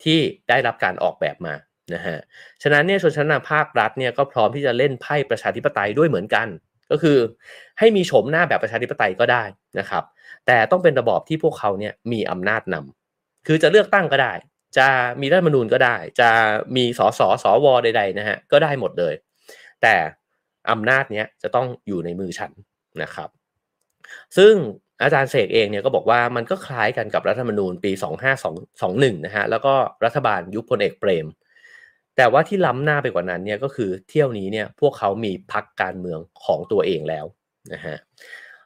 [0.03, 1.55] ที่ได้รับการออกแบบมา
[1.93, 2.17] นะฮะ
[2.63, 6.47] ฉะนั้นเนี่ยชนชั้นนำภาครัฐเนี่ยก็พร้อมที่จะเล่นไพ่ประชาธิปไตยด้วยเหมือนกัน
[6.91, 7.17] ก็คือ
[7.79, 9.43] ให้มีโฉมหน้าแบบประชาธิปไตยก็ได้
[9.79, 10.03] นะครับ
[10.45, 14.33] แต่ต้องเป็นระบอบที่พวกเขาเนี่ยมีอำนาจนำคือจะเลือกตั้งก็ได้
[14.77, 14.87] จะ
[15.21, 16.29] มีรัฐมนูญก็ได้ จะ
[16.75, 19.13] มีสสสวใดๆนะฮะก็ได้หมดเลย
[19.81, 19.95] แต่
[20.71, 22.51] อำนาจเนี้ยจะต้องอยู่ในมือฉัน
[23.03, 23.29] นะครับ
[24.37, 24.53] ซึ่ง
[25.03, 27.91] อาจารย์เสกเองเนี่ยก็บอกว่ามันก็คล้ายกันกับรัฐธรรมนูญปี
[28.57, 29.73] 2521นะฮะแล้วก็
[30.05, 31.27] รัฐบาลยุคพลเอกเปรม
[32.17, 37.25] แต่ว่าที่ล้ำหน้าไปกว่านั้นเนี่ยก็คือเที่ยวนี้เนี่ยพวกเขามีพักการเมืองของตัวเองแล้ว
[37.73, 37.97] นะฮะ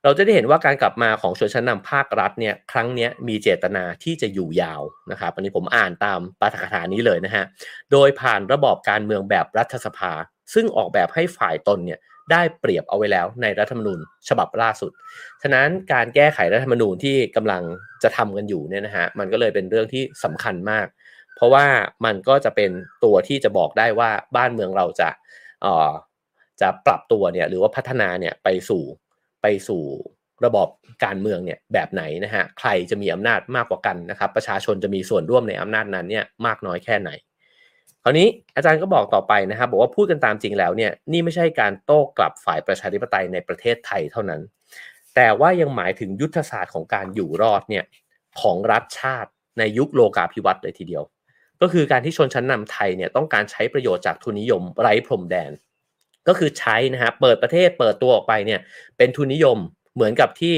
[0.05, 4.81] เราจะได้เห็นว่าการกลับมาของชนชั้นนาภาครัฐเนี่ยครั้งนี้มีเจตนาที่จะอยู่ยาว
[5.11, 7.45] นะครับอันนี้ผมอ่านตามปาฐกถานี้เลยนะฮะ
[7.91, 10.11] โดยผ่านระบอบการเมืองแบบรัฐสภา
[10.53, 11.99] ซึ่งออกแบบให้ฝ่ายตนเนี่ย
[12.31, 13.99] ได้เปรียบเอาไว้แล้วในรัฐธรรมนูญ
[14.29, 14.91] ฉบับล่าสุด
[15.41, 17.63] ฉะนั้นการแก้ไขรัฐธรรมนูญที่กำลัง
[18.03, 20.87] จะทำกันอยู่เนี่ยนะฮะมันก็เลยเป็นเรื่องที่สำคัญมาก
[21.35, 21.65] เพราะว่า
[22.05, 22.71] มันก็จะเป็น
[23.03, 25.09] ตัวที่จะบอกได้ว่าบ้านเมืองเราจะ
[25.65, 25.91] อ่อ
[26.61, 28.83] จะปรับตัวเนี่ยหรือว่าพัฒนาเนี่ยไปสู่
[29.45, 29.83] ไปสู่
[30.45, 30.67] ระบอบ
[31.05, 37.11] การเมืองเนี่ยแบบไหนนะฮะใครจะมีอำนาจมากกว่ากันนะครับ ประชาชนจะมีส่วนร่วมในอำนาจนั้นเนี่ยมากน้อยแค่ไหน
[38.03, 44.41] คราวนี้อาจารย์ก็บอกต่อไปนะครับบอกว่าพูดกันตามจริงแล้วเนี่ยนี่ไม่ใช่การโต้กลับฝ่ายประชาธิปไตยในประเทศไทยเท่านั้น
[45.15, 47.85] แต่ว่ายังหมายถึงยุทธศาสตร์ของการอยู่รอดเนี่ย
[48.41, 51.03] ของรัฐชาติในยุคโลกาภิวัตน์เลยทีเดียว
[51.61, 55.51] ก็คือการที่ชนชั้นนำไทยเนี่ยต้องการใช้ประโยชน์จากทุนนิยมไร้พรมแดน
[56.27, 58.59] ก็คือใช้นะฮะเปิดประเทศเปิดตัวออกไปเนี่ย
[58.97, 59.57] เป็นทุนนิยม
[59.95, 60.55] เหมือนกับที่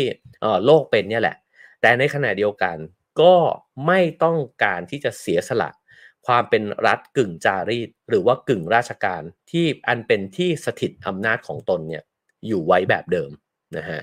[0.66, 1.36] โลกเป็นเนี่ยแหละ
[1.82, 2.78] แต่ในขณะเดียวกัน
[3.22, 3.34] ก็
[3.88, 5.70] ไม่ต้องการที่จะเสียสละ
[6.28, 12.04] ความเป็นรัฐกึ่งจารีต หรือว่ากึ่งราชการที่อันเป็นที่สถิตอำนาจของตนเนี่ย
[12.48, 13.32] อยู่ไว้แบบเดิม
[13.78, 14.02] นะฮะ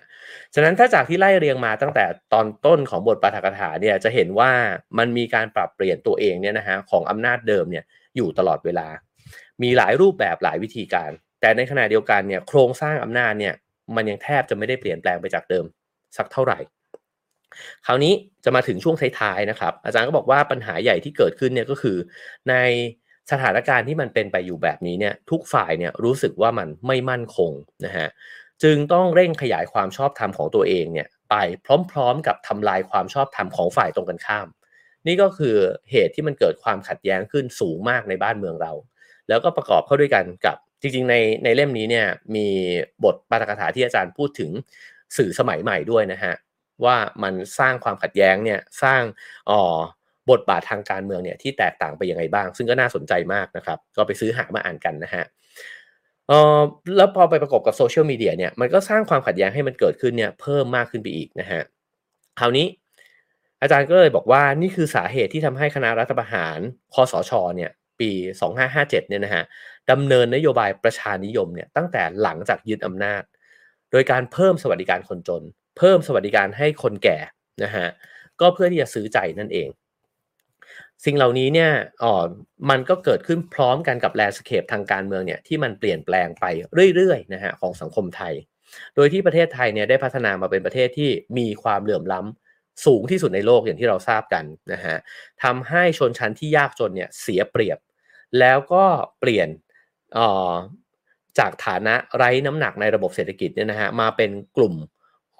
[0.55, 4.51] ฉะนั้นถ้าจากที่ไล่เรียงมาตั้งแต่ตอนต้นของบทปาฐกถาเนี่ยจะเห็นว่า
[4.99, 7.85] มันมีการปรับเปลี่ยนตัวเองเนี่ยนะฮะของอำนาจเดิมเนี่ย
[8.17, 8.89] อยู่ตลอดเวลา
[9.63, 11.11] มีหลายรูปแบบหลายวิธีการ
[11.45, 13.55] แต่ในขณะเดียวกันเนี่ยโครงสร้างอำนาจเนี่ย
[13.97, 15.65] มันยังแทบจะไม่ได้เปลี่ยนแปลงไปจากเดิม
[16.17, 16.59] สักเท่าไหร่
[17.87, 18.13] คราวนี้
[18.45, 21.97] จะมาถึงช่วงท้ายๆนะครับ อาจารย์ก็บอกว่าปัญหาใหญ่ที่เกิดขึ้นเนี่ยก็คือ
[22.51, 22.55] ใน
[23.31, 27.53] สถานการณ์ที่มันเป็นไปอยู่แบบนี้เนี่ยทุกฝ่ายเนี่ยรู้สึกว่ามันไม่มั่นคง
[27.85, 28.09] นะฮะ
[28.63, 31.35] จึงต้องเร่งขยายความชอบธรรมของตัวเองเนี่ยไป
[31.91, 34.49] พร้อมๆ กับทำลายความชอบธรรมของฝ่ายตรงกันข้าม
[35.07, 35.57] นี่ก็คือ
[35.91, 38.73] เหตุที่มันเกิดความขัดแย้งขึ้นสูงมากในบ้านเมืองเรา
[39.29, 42.47] แล้วก็ประกอบเข้าด้วยกันกับ จริงๆในในเล่มนี้เนี่ยมี
[43.05, 44.51] บทปาฐกถาที่อาจารย์พูดถึง
[45.17, 46.35] สื่อสมัยใหม่ด้วยนะฮะ
[46.85, 49.03] ว่ามันสร้างความขัดแย้งเนี่ยสร้าง
[49.51, 49.61] อ๋อ
[50.31, 55.25] บทบาททางการเมืองเนี่ยที่แตกต่างไปยังไงบ้าง ซึ่งก็น่าสนใจมากนะครับ ก็ไปซื้อหามาอ่านกันนะฮะ
[56.29, 56.61] เออ
[56.97, 61.63] แล้วพอไปประกอบกับโซเชียลมีเดียเนี่ยมันก็สร้างความขัดแย้งให้มันเกิดขึ้นเนี่ยเพิ่มมากขึ้นไปอีกนะฮะ
[62.39, 62.67] คราวนี้
[63.63, 66.59] อาจารย์ก็เลยบอกว่านี่คือสาเหตุที่ทำให้คณะรัฐประหาร
[66.95, 67.71] คอสชเนี่ย
[68.01, 68.11] ปี
[68.61, 69.45] 2557 เนี่ยนะฮะ
[69.91, 73.23] ดำเนินนโยบายประชานิยมเนี่ยตั้งแต่หลังจากยึดอำนาจ
[73.93, 75.43] โดยการเพิ่มสวัสดิการคนจน
[75.79, 77.19] เพิ่มสวัสดิการให้คนแก่
[77.63, 77.87] นะฮะ
[78.41, 79.69] ก็เพื่อที่จะซื้อใจนั่นเอง
[81.05, 81.71] สิ่งเหล่านี้เนี่ย
[82.03, 82.15] อ๋อ
[82.71, 86.45] มันก็เกิดขึ้นพร้อมกันกับแลนด์สเคปทางการเมืองเนี่ยที่มันเปลี่ยนแปลงไป
[86.95, 88.35] เรื่อยๆนะฮะของสังคมไทย
[88.95, 92.44] โดยที่ประเทศไทยเนี่ยได้พัฒนามาเป็นประเทศที่มีความเหลื่อมล้ำ
[92.85, 94.97] สูงที่สุดในโลกอย่างที่เราทราบกันนะฮะ
[95.43, 97.79] ทำให้ชนชั้นที่ยากจนเนี่ยเสียเปรียบ
[98.39, 98.85] แล้วก็
[99.21, 99.49] เปลี่ยน
[100.19, 100.55] อ๋อ
[101.39, 104.75] จากฐานะไร้น้ำหนักในระบบเศรษฐกิจเนี่ยนะฮะมาเป็นกลุ่ม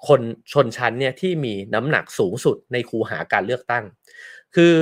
[0.07, 0.21] คน
[0.53, 3.83] ชนชั้นเนี่ยที่มีน้ำหนักสูงสุดในคูหาการเลือกตั้ง
[4.55, 4.75] คือ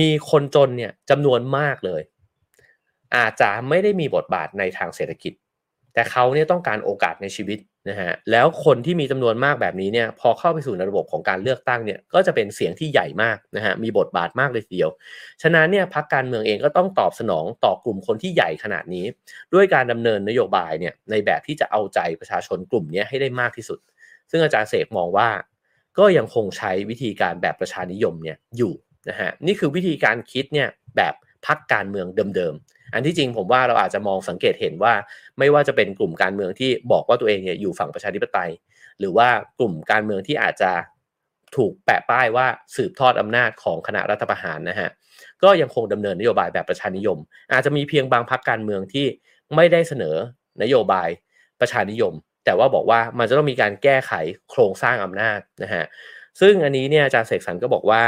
[0.00, 2.02] มีคนจนเนี่ยจำนวนมากเลย
[3.16, 5.32] อาจจะไม่ได้มีบทบาทในทางเศรษฐกิจ
[5.94, 14.90] แต่เขาเนี่ยต้องการโอกาสในชีวิตนะฮะแล้วคนที่มีจำนวนมากแบบนี้เนี่ยพอเข้าไปสู่ในระบบของการเลือกตั้งเนี่ยก็จะเป็นเสียงที่ใหญ่มากนะฮะมีบทบาทมากเลยทีเดียว
[15.42, 19.04] ฉะนั้นเนี่ยพรรคการเมืองเองก็ต้องตอบสนองต่อกลุ่มคนที่ใหญ่ขนาดนี้
[19.54, 23.78] ด้วยการดำเนินนโยบายเนี่ยในแบบที่จะเอาใจประชาชนกลุ่มนี้ให้ได้มากที่สุด
[24.30, 25.28] ซึ่งอาจารย์เสกมองว่า
[25.98, 28.74] ก็ยังคงใช้วิธีการแบบประชานิยมเนี่ยอยู่
[29.08, 31.14] นะฮะนี่คือวิธีการคิดเนี่ยแบบ
[31.46, 34.94] พรรคการเมืองเดิมๆ อันที่จริงผมว่าเราอาจจะมองสังเกตเห็นว่า
[35.38, 38.50] ไม่ว่าจะเป็นกลุ่มการเมืองที่บอกว่าตัวเองเนี่ยอยู่ฝั่งประชาธิปไตย
[38.98, 39.28] หรือว่า
[39.58, 40.72] กลุ่มการเมืองที่อาจจะ
[41.56, 44.88] ถูกแปะป้ายว่าสืบทอดอำนาจของคณะรัฐประหารนะฮะ
[45.42, 47.18] ก็ยังคงดำเนินนโยบายแบบประชานิยม
[47.52, 49.06] อาจจะมีเพียงบางพรรคการเมืองที่
[49.56, 50.16] ไม่ได้เสนอ
[50.62, 51.08] นโยบาย
[51.60, 52.12] ประชานิยม
[52.44, 54.12] แต่ว่าบอกว่ามันจะต้องมีการแก้ไข
[54.50, 55.84] โครงสร้างอำนาจนะฮะ
[56.40, 58.02] ซึ่งอันนี้เนี่ยอาจารย์เสกสรรก็บอกว่า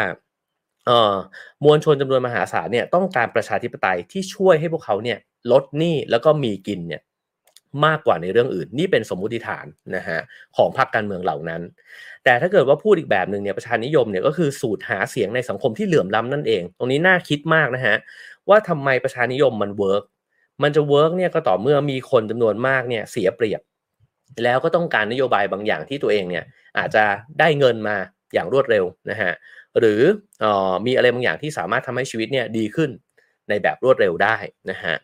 [1.64, 5.18] มวลชนจำนวนมหาศาลเนี่ยต้องการประชาธิปไตยที่ช่วยให้พวกเขาเนี่ย
[5.52, 7.02] ลดหนี้แล้วก็มีกินเนี่ย
[7.86, 9.66] มากกว่าในเรื่องอื่น นี่เป็นสมมุติฐาน
[9.96, 10.18] นะฮะ
[10.56, 11.62] ของพรรคการเมืองเหล่านั้น
[12.24, 17.96] แต่ถ้าเกิดว่าพูดอีกแบบหนึ่งเนี่ยประชานิยมเนี่ยก็คือสูตรหาเสียงในสังคมที่เหลื่อมล้ำนั่นเอง ตรงนี้น่าคิดมากนะฮะ
[18.48, 20.04] ว่าทำไมประชานิยมมัน work
[20.62, 23.60] มันจะ work เนี่ยก็ต่อเมื่อมีคนจำนวนมากเนี่ยเสียเปรียบ
[24.44, 26.44] แล้วก็ต้องการนโยบายบางอย่างที่ตัวเองเนี่ย
[26.78, 27.04] อาจจะ
[27.38, 27.96] ได้เงินมา
[28.34, 29.32] อย่างรวดเร็วนะฮะ
[29.78, 32.90] หรือเออมีอะไรบางอย่างที่สามารถทำให้ชีวิตเนี่ยดีขึ้น
[33.48, 34.36] ในแบบรวดเร็วได้
[34.70, 34.94] นะฮะ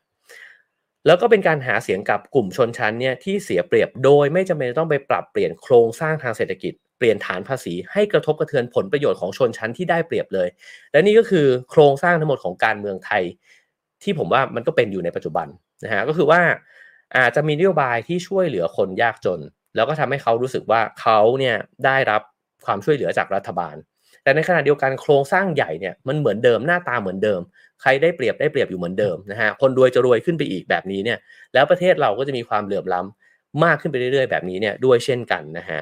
[1.07, 10.49] แล้วก็เป็นการหาเสียงกับกลุ่มชนชั้นเนี่ยที่เสียเปรียบโดยไม่จำเป็นต้องไปปรับเปลี่ยนโครงสร้างทางเศรษฐกิจเปลี่ยนฐานภาษีให้กระทบกระเทือนผลประโยชน์ของชนชั้นที่ได้เปรียบเลย
[10.93, 13.23] และนี่ก็คือโครงสร้างทั้งหมดของการเมืองไทย
[14.03, 15.47] ที่ผมว่ามันก็เป็นอยู่ในปัจจุบัน
[15.85, 16.41] นะฮะก็คือว่า
[17.17, 19.41] อาจจะมีนโยบายที่ช่วยเหลือคนยากจน
[19.77, 22.23] แล้วก็ทำให้เขารู้สึกว่าเขาเนี่ยได้รับ
[22.67, 23.77] ความช่วยเหลือจากรัฐบาล
[24.29, 27.41] แต่ในขณะเดียวกันโครงสร้างใหญ่เนี่ยมันเหมือนเดิมหน้าตาเหมือนเดิม
[27.81, 31.19] ใครได้เปรียบได้เปรียบอยู่เหมือนเดิมนะฮะคนรวยจะรวยขึ้นไปอีกแบบนี้เนี่ย
[31.55, 35.81] แล้วประเทศเราก็จะมีความเหลื่อมล้ำมากขึ้นไปเรื่อยๆแบบนี้เนี่ยด้วยเช่นกันนะฮะ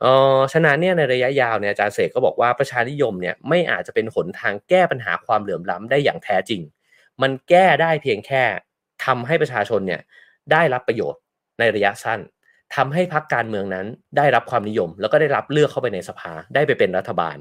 [0.00, 0.06] เอ
[0.36, 6.60] อฉะนั้นเนี่ยในระยะยาวเนี่ยอาจารย์เสกก็บอกว่าประชานิยมเนี่ยไม่อาจจะเป็นหนทางแก้ปัญหาความเหลื่อมล้ำได้อย่างแท้จริง
[7.22, 8.42] มันแก้ได้เพียงแค่
[9.04, 10.00] ทำให้ประชาชนเนี่ย
[10.52, 11.20] ได้รับประโยชน์
[11.58, 12.20] ในระยะสั้น
[12.76, 17.36] ทำให้พรรคการเมืองนั้นได้รับความนิยม แล้วก็ได้รับเลือกเข้าไปในสภาได้ไปเป็นรัฐบาล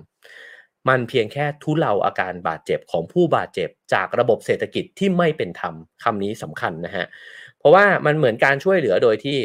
[0.89, 5.73] มันเพียงแค่ทุเลาอาการบาดเจ็บของผู้บาดเจ็บ จากระบบเศรษฐกิจที่ไม่เป็นธรรม
[6.03, 7.05] คำนี้สำคัญนะฮะ
[7.59, 9.38] เพราะว่ามันเหมือนการช่วยเหลือโดยที่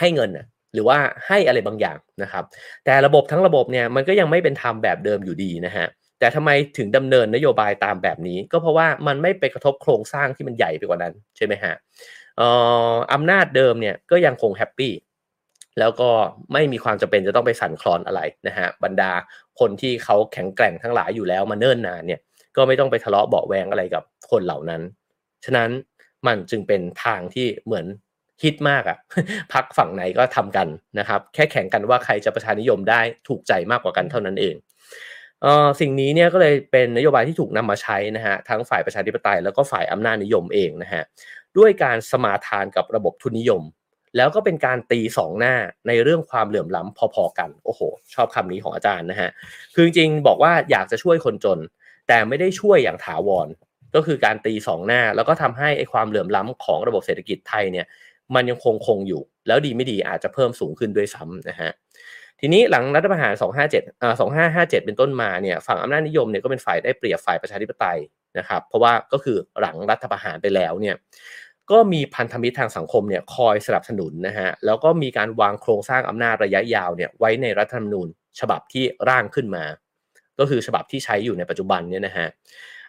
[0.00, 0.30] ให้เงิน
[0.74, 2.44] หรือว่าให้อะไรบางอย่างนะครับ
[2.84, 5.86] แต่ระบบทั้งระบบเนี่ยมันก็ยังไม่เป็นธรรมแบบเดิมอยู่ดีนะฮะ
[6.18, 11.74] แต่ทำไมถึงดำเนินนโยบายตามแบบนี้ ก็เพราะว่ามันไม่ไปกระทบโครงสร้างที่มันใหญ่ไปกว่านั้นใช่ไหมฮะ
[13.12, 14.92] อำนาจเดิมเนี่ยก็ยังคง happy
[15.78, 16.10] แล้วก็
[16.52, 19.12] ไม่มีความจำเป็นจะต้องไปสั่นคลอนอะไรนะฮะบรรดา
[19.60, 22.20] คนที่เขาแข็งแกร่งทั้งหลายอยู่แล้วมาเนิ่นนานเนี่ย
[22.56, 24.82] ก็ไม่ต้องไปทะเลาะเบาะแว้งอะไรกับคนเหล่านั้น
[25.44, 25.70] ฉะนั้น
[26.26, 27.86] มันจึงเป็นทางที่เหมือน
[28.42, 28.98] ฮิตมากอะ
[29.52, 30.68] พรรคฝั่งไหนก็ทำกัน
[30.98, 34.54] นะครับ แค่แข่งกันว่าใครจะประชานิยมได้ถูกใจมากกว่ากันเท่านั้นเอง
[35.42, 41.02] เออสิ่งนี้เนี่ยก็เลยเป็นนโยบายที่ถูกนำมาใช้นะฮะทั้งฝ่ายประชาธิปไตยแล้วก็ฝ่ายอำนาจนิยมเองนะฮะ
[41.58, 43.62] ด้วยการสมาทานกับระบบทุนนิยม
[44.16, 45.54] แล้วก็เป็นการตีสองหน้า
[45.88, 47.80] ในเรื่องความเหลื่อมล้ำพอๆกันโอ้โห
[48.14, 49.30] ชอบคำนี้ของอาจารย์นะฮะ
[49.74, 51.58] คือจริงๆบอกว่าอยากจะช่วยคนจน
[52.08, 53.48] แต่ไม่ได้ช่วยอย่างถาวร
[53.94, 57.86] ก็คือการตีสองหน้า แล้วก็ทำให้ไอ้ความเหลื่อมล้ำของระบบเศรษฐกิจไทยเนี่ย
[58.34, 61.70] มันยังคงคงอยู่ แล้วดีไม่ดีอาจจะเพิ่มสูงขึ้นด้วยซ้ำนะฮะ
[62.40, 63.32] ทีนี้หลังรัฐประหาร
[63.68, 67.98] 257อ่า2557 เป็นต้นมาเนี่ยฝั่งอำนาจนิยมเนี่ยก็เป็นฝ่ายได้เปรียบฝ่ายประชาธิปไตย
[68.38, 70.94] นะครับเพราะว่าก็คือหลังรัฐประหารไปแล้วเนี่ย
[71.70, 78.08] ก็มีพันธมิตรทางสังคมเนี่ยคอยสนับสนุนนะฮะแล้วก็มีการวางโครงสร้างอำนาจระยะยาวเนี่ยไว้ในรัฐธรรมนูญ
[78.40, 79.64] ฉบับที่ร่างขึ้นมา
[80.38, 82.28] ก็คือฉบับที่ใช้อยู่ในปัจจุบันเนี่ยนะฮะ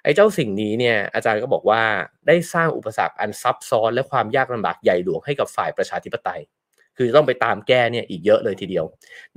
[0.04, 1.82] ไอ้เจ้าสิ่งนี้เนี่ยอาจารย์ก็บอกว่า
[2.28, 6.42] ได้สร้างอุปสรรคอันซับซ้อนและความยากลำบากใหญ่หลวงให้กับฝ่ายประชาธิปไตย
[6.98, 8.86] คือต้องไปตามแก้เนี่ยอีกเยอะเลยทีเดียว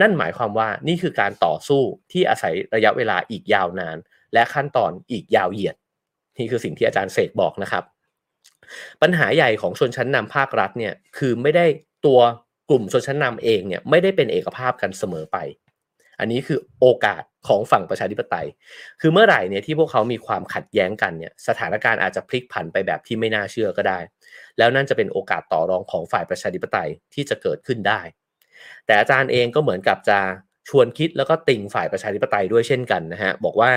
[0.01, 1.82] นั่นหมายความว่านี่คือการต่อสู้
[2.12, 3.97] ที่อาศัยระยะเวลาอีกยาวนาน
[4.32, 5.76] และขั้นตอนอีกยาวเหยียด
[6.39, 7.84] นี่คือสิ่งที่อาจารย์เสกบอกนะครับ
[9.03, 11.66] ปัญหาใหญ่ของชนชั้นนำภาครัฐเนี่ยคือไม่ได้
[12.07, 12.21] ตัว
[12.71, 15.39] กลุ่มชนชั้นนำเองเนี่ยไม่ได้เป็นเอกภาพกันเสมอไป
[16.21, 18.47] อันนี้คือโอกาสของฝั่งประชาธิปไตย
[19.01, 23.99] คือเมื่อไหร่เนี่ยที่พวกเขามีความขัดแย้งกันเนี่ยสถานการณ์อาจจะพลิกผันไปแบบที่ไม่น่าเชื่อก็ได้
[24.59, 28.01] แล้วนั่นจะเป็นโอกาสต่อรองของฝ่ายประชาธิปไตยที่จะเกิดขึ้นได้
[28.87, 30.19] แต่อาจารย์เองก็เหมือนกับจะ
[30.69, 33.71] ชวนคิดแล้วก็ติ่งฝ่ายประชาธิปไตยด้วยเช่นกันนะฮะบอกว่า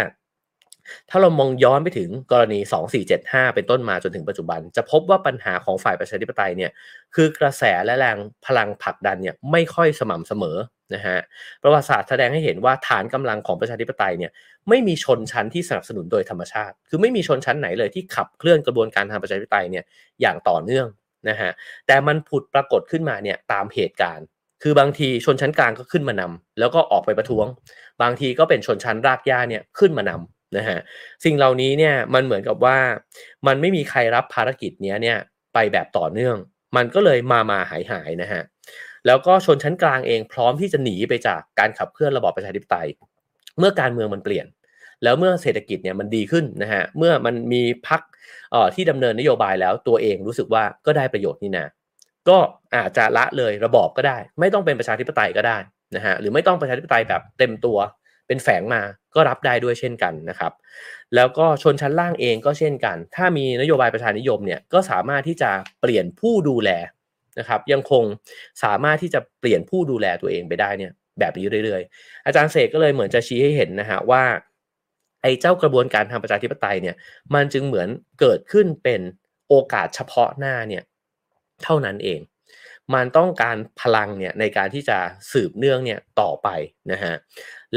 [1.09, 2.59] ถ้าเรามองย้อนไปถึงกรณี
[3.07, 6.71] 2475 เป็นต้นมาจนถึงปัจจุบัน จะพบว่าปัญหาของฝ่ายประชาธิปไตยเนี่ย
[7.15, 10.57] คือกระแสและแรงพลังผลักดันเนี่ยไม่ค่อยสม่ำเสมอ
[10.93, 11.19] นะฮะ
[11.63, 14.31] ประวัติศาสตร์แสดงให้เห็นว่าฐานกำลังของประชาธิปไตยเนี่ย
[14.69, 19.83] ไม่มีชนชั้นที่สนับสนุนโดยธรรมชาติ คือไม่มีชนชั้นไหนเลยที่ขับเคลื่อนกระบวนการทางประชาธิปไตยเนี่ย
[20.21, 20.87] อย่างต่อเนื่อง
[21.29, 21.51] นะฮะ
[21.87, 24.25] แต่มันผุดปรากฏขึ้นมาเนี่ยตามเหตุการณ์
[24.63, 27.45] คือบางทีชนชั้นกลางก็ขึ้นมานำแล้วก็ออกไปประท้วง
[28.01, 30.77] บางทีก็เป็นชนชั้นรากหญ้าเนี่ยขึ้นมานำ นะฮะ
[31.25, 32.77] สิ่งเหล่านี้เนี่ยมันเหมือนกับว่า
[33.47, 35.17] มันไม่มีใครรับภารกิจนี้เนี่ย
[35.53, 36.35] ไปแบบต่อเนื่อง
[36.75, 38.41] มันก็เลยมามาหายหายนะฮะ
[39.07, 42.87] แล้วก็ชนชั้นกลางเองพร้อมที่จะหนีไปจากการขับเคลื่อนระบอบประชาธิปไตย
[43.59, 44.45] เมื่อการเมืองมันเปลี่ยน
[45.03, 48.01] แล้วเมื่อเศรษฐกิจเนี่ยมันดีขึ้นนะฮะเมื่อมันมีพัก
[48.75, 51.67] ที่ดำเนินนโยบายแล้วตัวเองรู้สึกว่าก็ได้ประโยชน์นี่นะ
[52.29, 52.37] ก็
[52.75, 55.57] อาจจะละเลยระบอบก็ได้ ไม่ต้องเป็นประชาธิปไตยก็ได้
[55.95, 57.77] นะฮะหรือไม่ต้องประชาธิปไตยแบบเต็มตัว
[58.31, 58.81] เป็นแฝงมา
[59.15, 60.51] ก็รับได้ด้วยเช่นกันนะครับ
[61.15, 65.51] แล้วก็ชนชั้นล่างเองก็เช่นกัน ถ้ามีนโยบายประชานิยมเนี่ยก็สามารถที่จะ
[65.81, 66.69] เปลี่ยนผู้ดูแล
[67.39, 68.03] นะครับยังคง
[68.63, 74.23] สามารถที่จะเปลี่ยนผู้ดูแลตัวเองไปได้เนี่ยแบบนี้เรื่อยๆ อาจารย์เสกก็เลยเหมือนจะชี้ให้เห็นนะฮะว่า
[75.21, 76.95] ไอ้เจ้ากระบวนการทางประชาธิปไตยเนี่ย
[77.33, 77.87] มันจึงเหมือน
[78.19, 79.01] เกิดขึ้นเป็น
[79.49, 80.83] โอกาสเฉพาะหน้าเนี่ย
[81.63, 82.19] เท่านั้นเอง
[82.95, 84.97] มันต้องการพลังเนี่ยในการที่จะ
[85.31, 86.47] สืบเนื่องเนี่ยต่อไป
[86.91, 87.13] นะฮะ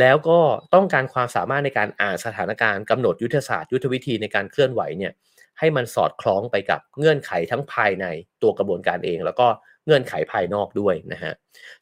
[0.00, 0.38] แล้วก็
[0.74, 5.12] ต้องการความสามารถในการอ่านสถานการณ์กำหนดยุทธศาสตร์ยุทธวิธีในการเคลื่อนไหวเนี่ย
[5.58, 8.06] ให้มันสอดคล้องไปกับเงื่อนไขทั้งภายใน
[8.42, 9.46] ตัวกระบวนการเอง แล้วก็
[9.86, 11.32] เงื่อนไขภายนอกด้วยนะฮะ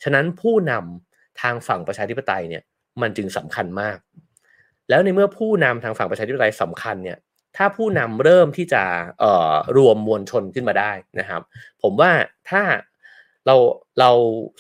[0.03, 2.63] ฉะนั้นผู้นำทางฝั่งประชาธิปไตยเนี่ย
[3.03, 3.99] มันจึงสำคัญมาก
[4.89, 7.19] แล้วในเมื่อผู้นำทางฝั่งประชาธิปไตยสำคัญเนี่ย
[7.57, 8.83] ถ้าผู้นำเริ่มที่จะ
[9.21, 11.43] เอ่อรวมมวลชนขึ้นมาได้นะครับ
[11.83, 12.11] ผมว่า
[12.51, 12.63] ถ้า
[13.47, 13.55] เรา
[14.01, 14.11] เรา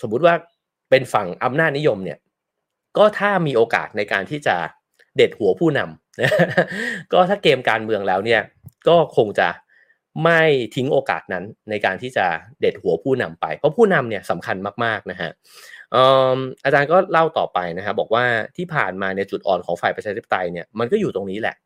[0.03, 0.35] สมมุติว่า
[0.91, 2.18] เป็นฝั่งอำนาจนิยมเนี่ย
[2.99, 4.57] ก็ถ้ามีโอกาสในการที่จะ
[5.16, 8.41] เด็ดหัวผู้นำก็ถ้าเกมการเมืองแล้วเนี่ย
[8.89, 9.49] ก็คงจะ
[10.24, 10.41] ไม่
[10.74, 12.26] ทิ้งโอกาสนั้นในการที่จะ
[12.61, 15.30] เด็ดหัวผู้นำไป เพราะผู้นำเนี่ยสำคัญมากๆนะฮะ
[16.64, 18.24] อาจารย์ก็เล่าต่อไปนะครับบอกว่า
[18.57, 21.57] ที่ผ่านมาในจุดอ่อนของฝ่ายประชาธิปไตยเนี่ยมันก็อยู่ตรงนี้แหละ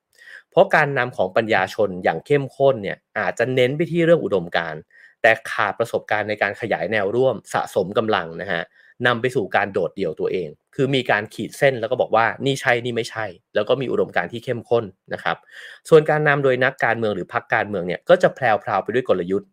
[0.51, 4.81] เพราะการนำของปัญญาชนอย่างเข้มข้นเนี่ยอาจจะเน้นไปที่เรื่องอุดมการณ์
[5.27, 8.63] แต่ขาดประสบการณ์ในการขยายแนวร่วมสะสมกำลังนะฮะ
[9.07, 15.37] นำไปสู่การโดดเดี่ยวตัวเอง คือมีการขีดเส้นแล้วก็บอกว่านี่ใช่นี่ไม่ใช่ แล้วก็มีอุดมการณ์ที่เข้มข้นนะครับ
[15.89, 19.49] ส่วนการนำโดยนักการเมืองหรือพรรคการเมืองเนี่ยก็จะแพรวพราวไปด้วยกลยุทธ์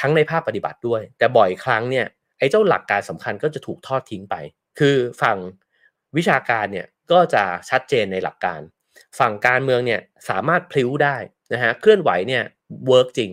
[0.00, 2.06] ทั้งในภาคปฏิบัติด้วย แต่บ่อยครั้งเนี่ย
[2.38, 4.34] ไอ้เจ้าหลักการสำคัญก็จะถูกทอดทิ้งไป
[4.78, 5.38] คือฝั่ง
[6.16, 8.60] วิชาการเนี่ยก็จะชัดเจนในหลักการ
[9.18, 11.16] ฝั่งการเมืองเนี่ยสามารถพลิ้วได้
[11.52, 12.42] นะฮะเคลื่อนไหวเนี่ย
[12.88, 13.30] เวิร์กจริง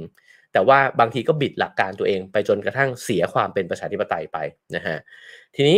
[0.56, 4.38] แต่ว่าบางทีก็บิดหลักการตัวเองไปจนกระทั่งเสียความเป็นประชาธิปไตยไป
[4.76, 4.98] นะฮะ
[5.56, 5.78] ทีนี้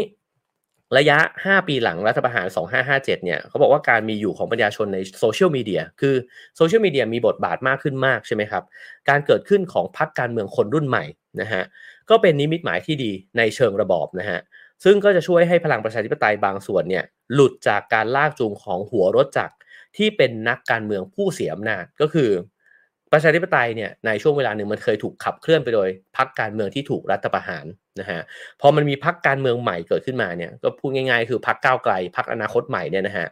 [0.98, 2.48] ระยะ 5 ปีหลังรัฐประหาร
[2.82, 6.16] 2557 เนี่ยเขาบอกว่าการมีอยู่ของประชาชนในโซเชียลมีเดียคือ
[6.58, 8.64] โซเชียลมีเดียมีบทบาทมากขึ้นมากใช่ไหมครับ
[9.10, 11.06] การเกิดขึ้นของพรรคการเมืองคนรุ่นใหม่
[11.42, 11.64] นะฮะ
[12.10, 14.40] ก็เป็นนิมิตหมายที่ดีในเชิงระบอบนะฮะ
[14.84, 17.04] ซึ่งก็จะช่วยให้พลังประชาธิปไตยบางส่วนเนี่ย
[17.34, 19.56] หลุดจากการลากจูงของหัวรถจักร
[19.98, 22.30] ที่เป็นนักการเมืองผู้เสียอำนาจก็คือ
[23.14, 27.66] ประชาธิปไตยเนี่ยในช่วงเวลาหนึ่งมันเคยถูกขับเคลื่อนไปโดยพรรคการเมืองที่ถูกรัฐประหาร
[28.00, 28.22] นะฮะ
[28.62, 33.28] พอมันมีพรรคการเมืองใหม่เกิดขึ้นมาเนี่ยก็พูดง่ายๆ คือพรรคก้าวไกลพรรคอนาคตใหม่เนี่ยนะฮะ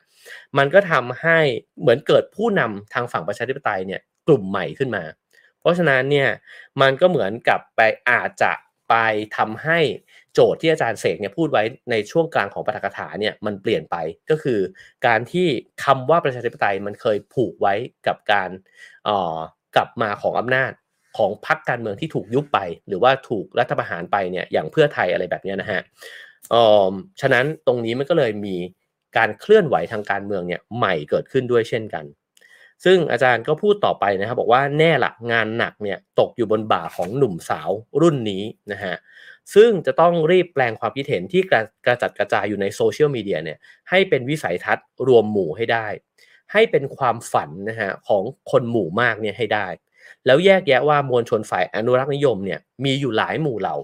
[0.58, 1.40] มันก็ทำให้
[1.82, 5.04] เหมือนเกิดผู้นำทางฝั่งประชาธิปไตยเนี่ยกลุ่มใหม่ขึ้นมา
[5.60, 6.30] เพราะฉะนั้นเนี่ย
[6.82, 8.54] มันก็เหมือนกับไปอาจจะ
[8.90, 8.96] ไป
[9.38, 9.80] ทำให้
[10.34, 13.96] โจทย์ที่อาจารย์เสกเนี่ยพูดไว้ในช่วงกลางของปฐกถาเนี่ยมันเปลี่ยนไป
[14.30, 14.60] ก็คือ
[15.06, 15.48] การที่
[15.84, 17.74] คำว่าประชาธิปไตยมันเคยผูกไว้
[18.08, 18.50] กับการ
[19.08, 19.38] อ่อ
[19.76, 20.72] กลับมาของอำนาจ
[21.18, 25.82] ของพรรคการเมืองที่ถูกยุบไป หรือว่าถูกรัฐประหารไปเนี่ยอย่างเพื่อไทยอะไรแบบนี้นะฮะ
[26.54, 26.56] อ
[26.90, 26.92] อ
[27.22, 28.56] ฉะนั้นตรงนี้มันก็เลยมี
[29.18, 32.06] การเคลื่อนไหวทางการเมืองเนี่ยใหม่เกิดขึ้นด้วยเช่นกัน
[32.86, 37.70] ซึ่งอาจารย์ก็พูดต่อไปนะครับบอกว่าแน่ละงานหนักเนี่ยตกอยู่บนบ่าของหนุ่มสาว
[38.02, 38.96] รุ่นนี้นะฮะ
[39.56, 41.42] ซึ่งจะต้องรีบแปลงความคิดเห็นที่
[41.86, 43.58] กระจัดกระจายอยู่ในโซเชียลมีเดียเนี่ย
[43.90, 45.88] ให้เป็นวิสัยทัศน์รวมหมู่ให้ได้
[46.52, 49.68] ให้เป็นความฝันนะฮะของคนหมู่มากเนี่ยให้ได้
[50.26, 53.76] แล้วแยกแยะว่ามวลชนฝ่ายอนุรักษ์นิยมเนี่ยมีอยู่หลายหมู่เหล่า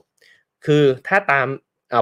[0.66, 1.48] คือถ้าตาม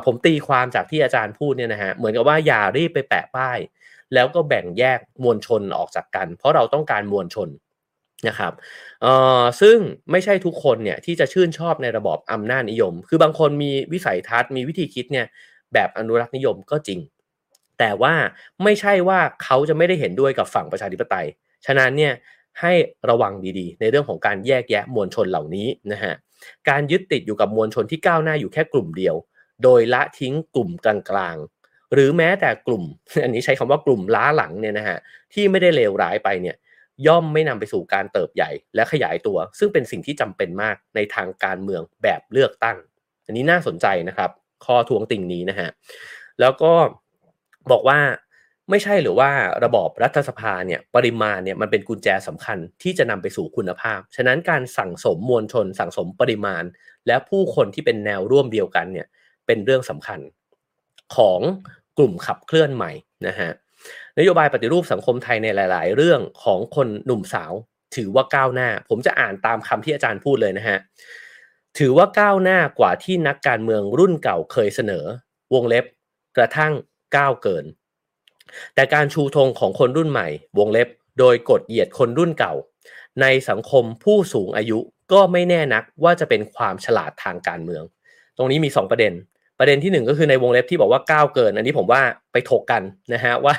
[0.05, 3.57] ผมตีความจากที่อาจารย์พูดเนี่ยนะฮะเหมือนกับว่าอย่ารีบไปแปะป้าย
[4.13, 7.49] แล้วก็แบ่งแยกมวลชนออกจากกัน เพราะเราต้องการมวลชน
[8.27, 8.53] นะครับ
[9.01, 9.77] เอ่อซึ่ง
[10.11, 15.25] ไม่ใช่ทุกคนเนี่ยที่จะชื่นชอบในระบอบอำนาจนิยม คือบางคนมีวิสัยทัศน์มีวิธีคิดเนี่ย
[15.73, 16.99] แบบอนุรักษ์นิยมก็จริง
[17.79, 18.13] แต่ว่า
[18.63, 21.27] ไม่ใช่ว่าเขาจะไม่ได้เห็นด้วยกับฝั่งประชาธิปไตย
[21.65, 22.13] ฉะนั้นเนี่ย
[22.61, 22.73] ให้
[23.09, 26.13] ระวังดีๆ ในเรื่องของการแยกแยะมวลชนเหล่านี้นะฮะ
[26.69, 29.15] การยึดติดอยู่กับมวลชนที่ก้าวหน้าอยู่แค่กลุ่มเดียว
[29.63, 32.83] โดยละทิ้งกลุ่มกลางๆ หรือแม้แต่กลุ่ม
[33.23, 34.97] อันนี้ใช้คำว่ากลุ่มล้าหลังเนี่ยนะฮะ
[35.33, 36.55] ที่ไม่ได้เลวร้ายไปเนี่ย
[37.07, 42.77] ย่อมไม่นำไปสู่การเติบใหญ่และขยายตัว ซึ่งเป็นสิ่งที่จำเป็นมากในทางการเมืองแบบเลือกตั้ง
[43.25, 44.29] อันนี้น่าสนใจนะครับ
[44.65, 45.69] ข้อทวงติ่งนี้นะฮะ
[46.39, 46.73] แล้วก็
[47.71, 47.99] บอกว่า
[48.69, 49.29] ไม่ใช่หรือว่า
[49.63, 56.63] ระบอบรัฐสภาเนี่ยปริมาณเนี่ยมันเป็นกุญแจสำคัญที่จะนำไปสู่คุณภาพ ฉะนั้นการสั่งสมมวลชน สั่งสมปริมาณ
[57.07, 59.07] และผู้คนที่เป็นแนวร่วมเดียวกันเนี่ย
[59.47, 60.19] เป็นเรื่องสำคัญ
[61.15, 61.39] ของ
[61.97, 62.91] กลุ่มขับเคลื่อนใหม่
[63.27, 63.51] นะฮะ
[64.19, 67.53] นโยบายปฏิรูปสังคมไทยในหลาย ๆ เรื่องของคนหนุ่มสาว
[67.95, 70.77] ถือว่าก้าวหน้า ผมจะอ่านตามคำที่อาจารย์พูดเลยนะฮะ
[71.77, 75.05] ถือว่าก้าวหน้ากว่าที่นักการเมืองรุ่นเก่าเคยเสนอ
[75.53, 75.85] วงเล็บ
[76.37, 76.73] กระทั่ง
[77.15, 77.65] ก้าวเกิน
[78.75, 80.27] แต่การชูธงของคนรุ่นใหม่
[80.59, 80.87] วงเล็บ
[81.19, 82.53] โดยกดเหยียดคนรุ่นเก่า
[83.21, 84.79] ในสังคมผู้สูงอายุ
[85.11, 87.83] ก็ไม่แน่นักว่าจะเป็นความฉลาดทางการเมือง
[88.37, 89.13] ตรงนี้มี 2 ประเด็น
[89.59, 92.83] ประเด็นที่ 1 ก็คือในวงเล็บที่บอกว่าก้าวเกิน อันนี้ผมว่าไปถกกัน
[93.13, 93.55] นะฮะว่า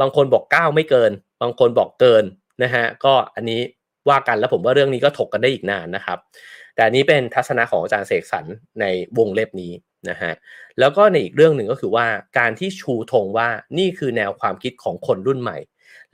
[0.00, 1.10] บางคนบอกก้าวไม่เกิน
[1.42, 2.24] บางคนบอกเกิน
[2.62, 3.60] นะฮะก็อันนี้
[4.08, 6.18] ว่ากันแล้วผมว่าเรื่องนี้ก็ถกกันได้อีกนานนะครับ
[6.74, 8.44] แต่นี้เป็นทัศนะของอาจารย์เสกสรร
[8.80, 8.84] ใน
[9.18, 9.72] วงเล็บนี้
[10.10, 10.32] นะฮะ
[10.78, 12.06] แล้วก็ในอีกเรื่องหนึ่งก็คือว่า
[12.38, 13.48] การที่ชูธงว่า
[13.78, 15.58] นี่คือแนวความคิดของคนรุ่นใหม่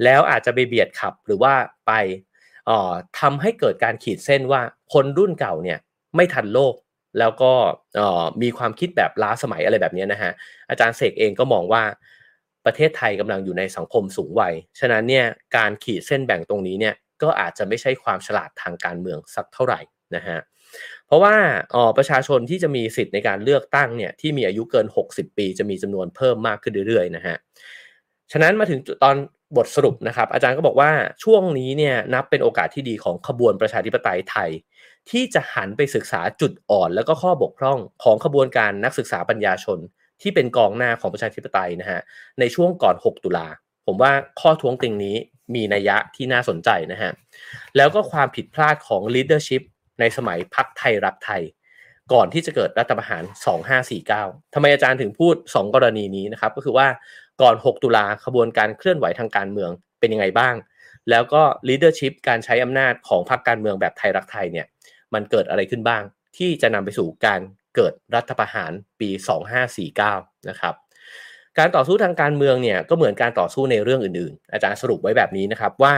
[0.05, 1.55] แล้วอาจจะไปเบียดขับหรือว่า
[1.87, 1.93] ไป
[3.21, 4.61] ทำให้เกิดการขีดเส้นว่า
[4.93, 5.79] คนรุ่นเก่าเนี่ย
[6.17, 6.75] ไม่ทันโลก
[7.19, 7.53] แล้วก็
[8.43, 10.33] มีความคิดแบบล้าสมัยอะไรแบบนี้นะฮะ
[10.71, 11.83] อาจารย์เสกเองก็มองว่า
[12.67, 15.27] ประเทศไทยกำลังอยู่ในสังคมสูงวัย ฉะนั้นเนี่ย
[15.57, 19.81] การขีดเส้นแบ่งตรงนี้เนี่ย ก็อาจจะไม่ใช่ความฉลาดทางการเมืองสักเท่าไหร่
[20.17, 20.39] นะฮะ
[21.07, 21.35] เพราะว่า
[21.75, 27.37] ออประชาชนที่จะมีสิทธิ์ในการเลือกตั้งเนี่ยที่มีอายุเกิน 60 ปี จะมีจำนวนเพิ่มมากขึ้นเรื่อยๆนะฮะ
[28.33, 29.17] ฉะนั้นมาถึงตอน
[29.57, 30.91] บทสรุปนะครับ อาจารย์ก็บอกว่า
[31.25, 34.51] ช่วงนี้เนี่ยนับเป็นโอกาสที่ดีของขบวนประชาธิปไตยไทย
[35.11, 39.79] ที่จะหันไปศึกษาจุดอ่อนแล้วก็ข้อบกพร่องของขบวนการนักศึกษาปัญญาชน
[40.23, 42.01] ที่เป็นกองหน้าของประชาธิปไตยนะฮะ
[42.41, 43.47] ในช่วงก่อน 6 ตุลา
[43.87, 45.17] ผมว่าข้อท้วงติงนี้
[45.55, 47.13] มีนัยยะที่น่าสนใจนะฮะ
[47.77, 49.63] แล้วก็ความผิดพลาดของ leadership
[50.01, 51.43] ในสมัยพักไทยรักไทย
[52.13, 53.23] ก่อนที่จะเกิดรัฐประหาร
[53.89, 56.89] 2549 ทำไมอาจารย์ถึงพูด 2 กรณีนี้นะครับ ก็คือว่า
[57.43, 59.71] ก่อน 6 ตุลาขบวนการเคลื่อนไหวทางการเมือง
[60.01, 60.55] เป็นยังไงบ้าง
[61.11, 64.67] แล้วก็ leadership การใช้อำนาจของพรรคการเมืองแบบไทยรักไทยเนี่ย
[65.15, 66.03] มันเกิดอะไรขึ้นบ้าง
[66.37, 67.41] ที่จะนำไปสู่การ
[67.77, 69.09] เกิดรัฐประหารปี
[69.79, 70.75] 2549 นะครับ
[71.61, 75.95] การต่อสู้ทางการเมืองเนี่ยก็เหมือนการต่อสู้ในเรื่องอื่นๆ อาจารย์สรุปไว้แบบนี้นะครับว่า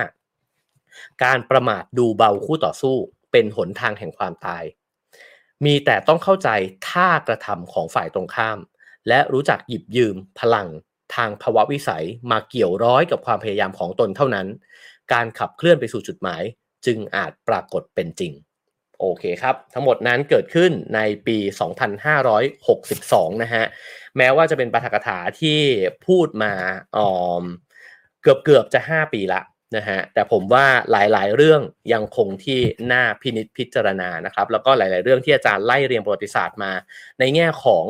[1.24, 2.96] การประมาทดูเบาคู่ต่อสู้
[3.32, 4.64] เป็นหนทางแห่งความตาย
[5.64, 6.48] มีแต่ต้องเข้าใจ
[6.88, 8.58] ท่ากระทำของฝ่ายตรงข้าม
[9.08, 10.68] และรู้จักหยิบยืมพลัง
[11.14, 14.46] ทางภาวะวิสัยมาเกี่ยวร้อยกับความพยายามของตนเท่านั้น
[15.12, 16.42] การขับเคลื่อนไปสู่จุดหมาย
[16.86, 18.32] จึงอาจปรากฏเป็นจริง
[19.02, 21.38] โอเคครับ ทั้งหมดนั้นเกิดขึ้นในปี
[22.60, 23.64] 2562 นะฮะ
[24.16, 25.60] แม้ว่าจะเป็นปาฐกถาที่
[26.06, 26.52] พูดมา
[28.22, 29.42] เกือบเกือบจะ 5 ปีละ
[29.76, 31.60] นะฮะ แต่ผมว่าหลายๆ เรื่อง
[31.92, 32.60] ยังคงที่
[32.92, 36.72] น่าพินิจพิจารณานะครับ แล้วก็หลาย ๆ เรื่องที่อาจารย์ไล่เรียงประวัติศาสตร์มา
[37.18, 37.86] ในแง่ของ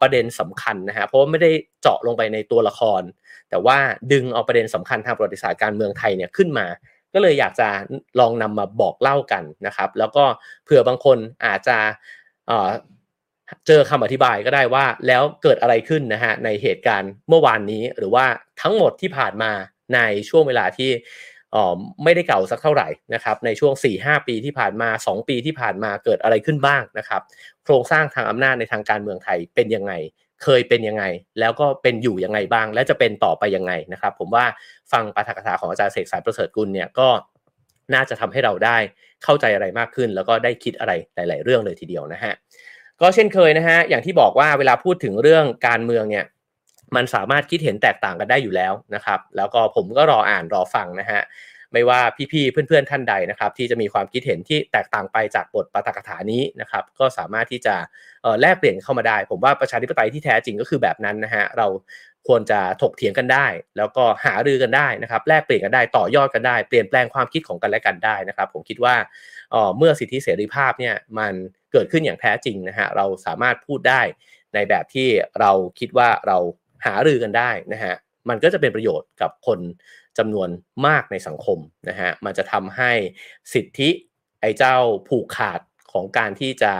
[0.00, 1.50] ประเด็นสำคัญนะฮะ เพราะว่าไม่ได้
[1.80, 3.02] เจาะลงไปในตัวละคร
[3.50, 3.78] แต่ว่า
[4.12, 6.66] ดึงเอาประเด็นสำคัญทางประวัติศาสตร์การเมืองไทยเนี่ยขึ้นมา
[7.14, 7.68] ก็เลยอยากจะ
[8.20, 10.24] ลองนำมาบอกเล่ากันนะครับ แล้วก็
[10.64, 11.78] เผื่อบางคนอาจจะ
[13.66, 18.26] เจอคำอธิบายก็ได้ว่าแล้วเกิดอะไรขึ้นนะฮะในเหตุการณ์เมื่อวานนี้หรือว่า
[18.62, 19.52] ทั้งหมดที่ผ่านมา
[19.94, 20.90] ในช่วงเวลาที่
[22.04, 27.22] ไม่ได้เก่าสักเท่าไหร่นะครับในช่วง 4-5 ปีที่ผ่านมา 2 ปีที่ผ่านมาเกิดอะไรขึ้นบ้างนะครับ
[27.64, 29.92] โครงสร้างทางอำนาจในทางการเมืองไทยเป็นยังไง
[30.42, 31.04] เคยเป็นยังไง
[31.40, 34.44] แล้วก็เป็นอยู่ยังไงบ้าง และจะเป็นต่อไปยังไงนะครับ ผมว่า
[34.92, 37.08] ฟังปาฐกถาของอาจารย์เสกสายประเสริฐกุลเนี่ยก็
[37.94, 38.76] น่าจะทำให้เราได้
[39.24, 42.32] เข้าใจอะไรมากขึ้น แล้วก็ได้คิดอะไรหลาย ๆ เรื่องเลยทีเดียวนะฮะ
[43.00, 46.24] ก็เช่นเคยนะฮะอย่างที่บอกว่าเวลาพูดถึงเรื่องการเมืองเนี่ย
[46.96, 51.20] มันสามารถคิดเห็นแตกต่างกันได้อยู่แล้วนะครับ แล้วก็ผมก็รออ่านรอฟังนะฮะ
[51.72, 52.00] ไม่ว่า
[52.32, 57.74] พี่ๆเพื่อนๆท่านใดนะครับ ที่จะมีความคิดเห็นที่แตกต่างไปจากบทปาฐกถานี้นะครับ ก็สามารถที่จะ
[58.40, 61.66] แลกเปลี่ยนเข้ามาได้ ผมว่าประชาธิปไตยที่แท้จริงก็คือแบบนั้นนะฮะเรา
[62.28, 63.46] ควรจะถกเถียงกันได้
[63.76, 68.94] แล้วก็หารือกันได้นะครับแลกเปลี่ยนกันได้ต่อยอดกันได้ เปลี่ยนแปลงความคิดของกันและกันได้นะครับ ผมคิดว่า
[69.78, 71.32] เมื่อสิทธิเสรีภาพเนี่ยมัน
[71.72, 74.02] เกิดขึ้นอย่างแท้จริงนะฮะเราสามารถพูดได้
[74.54, 75.08] ในแบบที่
[75.40, 76.38] เราคิดว่าเรา
[76.86, 77.94] หารือกันได้นะฮะ
[78.28, 79.58] มันก็จะเป็นประโยชน์กับคน
[80.18, 80.48] จำนวน
[80.86, 81.58] มากในสังคม
[81.88, 82.92] นะฮะมันจะทำให้
[83.52, 83.90] สิทธิ
[84.40, 84.76] ไอ้เจ้า
[85.08, 85.60] ผูกขาด
[85.92, 86.72] ของการที่จะ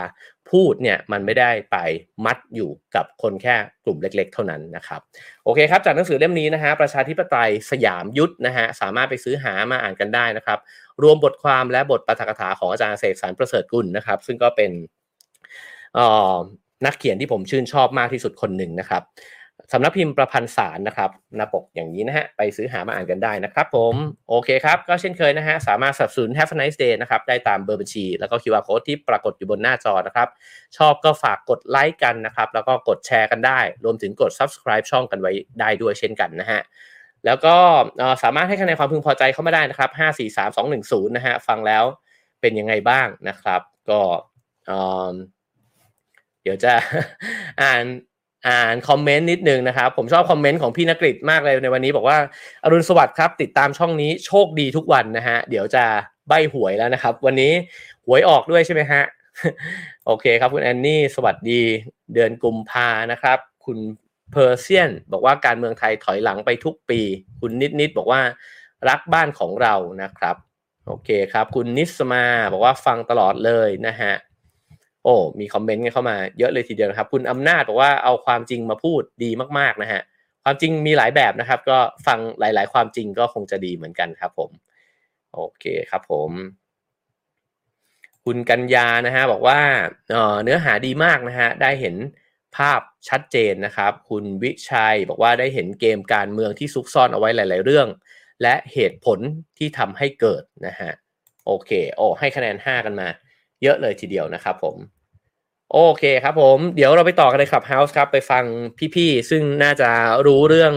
[0.51, 1.77] พูดเนี่ยมันไม่ได้ไป
[2.25, 5.01] มัดอยู่กับคนแค่กลุ่มเล็ก ๆ เท่านั้นนะครับ
[5.43, 10.59] โอเคครับจากหนังสือเล่มนี้นะฮะประชาธิปไตยสยามยุทธนะฮะสามารถไปซื้อหามาอ่านกันได้นะครับ
[11.03, 14.71] รวมบทความและบทปาฐกถาของอาจารย์เสกสรรประเสริฐกุลนะครับ ซึ่งก็เป็น
[16.85, 19.03] นักเขียนที่ผมชื่นชอบมากที่สุดคนหนึ่งนะครับ
[19.75, 23.95] สำนักพิมพ์ประพันธ์สารนะครับหน้าปกอย่างนี้นะฮะไปซื้อหามาอ่านกันได้นะครับผม
[24.29, 30.27] โอเคครับ ก็เช่นเคยนะฮะสามารถสับสน Have a nice day นะครับได้ตามเบอร์บัญชี แล้วก็ QR code ที่ปรากฏอยู่บนหน้าจอนะครับ
[30.77, 36.61] ชอบก็ฝากกดไลค์กันนะครับ แล้วก็กดแชร์กันได้ รวมถึงกด subscribe ช่องกันไว้ได้ด้วยเช่นกันนะฮะ
[37.25, 37.55] แล้วก็
[38.23, 41.83] สามารถให้คะแนนความพึงพอใจเข้ามาได้นะครับ5 4 3 2 1 0นะฮะฟังแล้ว
[42.41, 43.99] เป็นยังไงบ้างนะครับ ก็
[46.43, 46.73] เดี๋ยวจะ
[47.61, 47.83] อ่าน
[48.47, 52.17] อ่านคอมเมนต์นิดนึงนะครับ ผมชอบคอมเมนต์ของพี่นักฤษมากเลยในวันนี้บอกว่า
[52.63, 55.85] อรุณสวัสดิ์ครับ ติดตามช่องนี้โชคดีทุกวันนะฮะ เดี๋ยวจะ
[56.27, 57.51] ใบหวยแล้วนะครับ วันนี้
[58.05, 59.01] หวยออกด้วยใช่ไหมฮะ
[60.05, 61.61] โอเคครับคุณแอนนี่สวัสดี
[62.13, 63.77] เดือนกุมภานะครับ คุณ
[64.31, 66.99] เพอร์เซียนบอกว่าการเมืองไทยถอยหลังไปทุกปี
[67.41, 68.21] คุณนิดนิดบอกว่า
[68.89, 70.35] รักบ้านของเรานะครับ
[70.87, 74.13] โอเคครับ คุณนิสมาบอกว่าฟังตลอดเลยนะฮะ
[75.03, 80.01] โอ้มีคอมเมนต์เข้ามาเยอะเลยทีเดียวนะครับ คุณอำนาจบอกว่าเอาความจริงมาพูดดีมาก ๆ นะฮะ
[80.43, 81.77] ความจริงมีหลายแบบนะครับ ก็
[82.07, 84.51] ฟังหลาย ๆ ความจริงก็คงจะดีเหมือนกันครับผม
[85.33, 86.31] โอเคครับผม
[88.25, 89.59] คุณกัญญานะฮะบอกว่า
[90.43, 91.95] เนื้อหาดีมากนะฮะได้เห็น
[92.55, 97.87] ภาพชัดเจนนะครับ คุณวิชัยบอกว่าได้เห็นเกมการเมืองที่ซุกซ่อนเอาไว้หลาย ๆ เรื่อง
[98.41, 99.19] และเหตุผล
[99.57, 100.91] ที่ทำให้เกิดนะฮะ
[101.45, 103.07] โอเค โอ้ให้คะแนน 5 กันมา
[103.63, 104.77] เยอะเลยทีเดียวนะครับผม
[105.73, 108.43] โอเคครับผม เดี๋ยวเราไปต่อกันในคลับเฮาส์ครับ ไปฟัง
[108.95, 109.89] พี่ๆ ซึ่งน่าจะ
[110.25, 110.73] รู้เรื่อง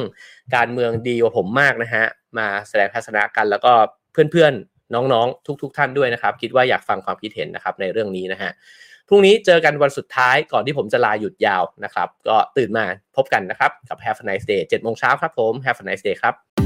[0.56, 2.04] การเมืองดีกว่าผมมากนะฮะ
[2.38, 3.72] มาแสดงทัศนะกันแล้วก็
[4.12, 8.50] เพื่อนๆ น้องๆ ทุกๆท่านด้วยนะครับ คิดว่าอยากฟังความคิดเห็นนะครับในเรื่องนี้นะฮะ
[9.08, 12.84] พรุ่งนี้เจอกันวันสุดท้ายก่อนที่ผมจะลาหยุดยาวนะครับ ก็ตื่นมา
[13.16, 16.65] พบกันนะครับกับ Have a nice day 7โมงเช้าครับผม Have a nice day ครับ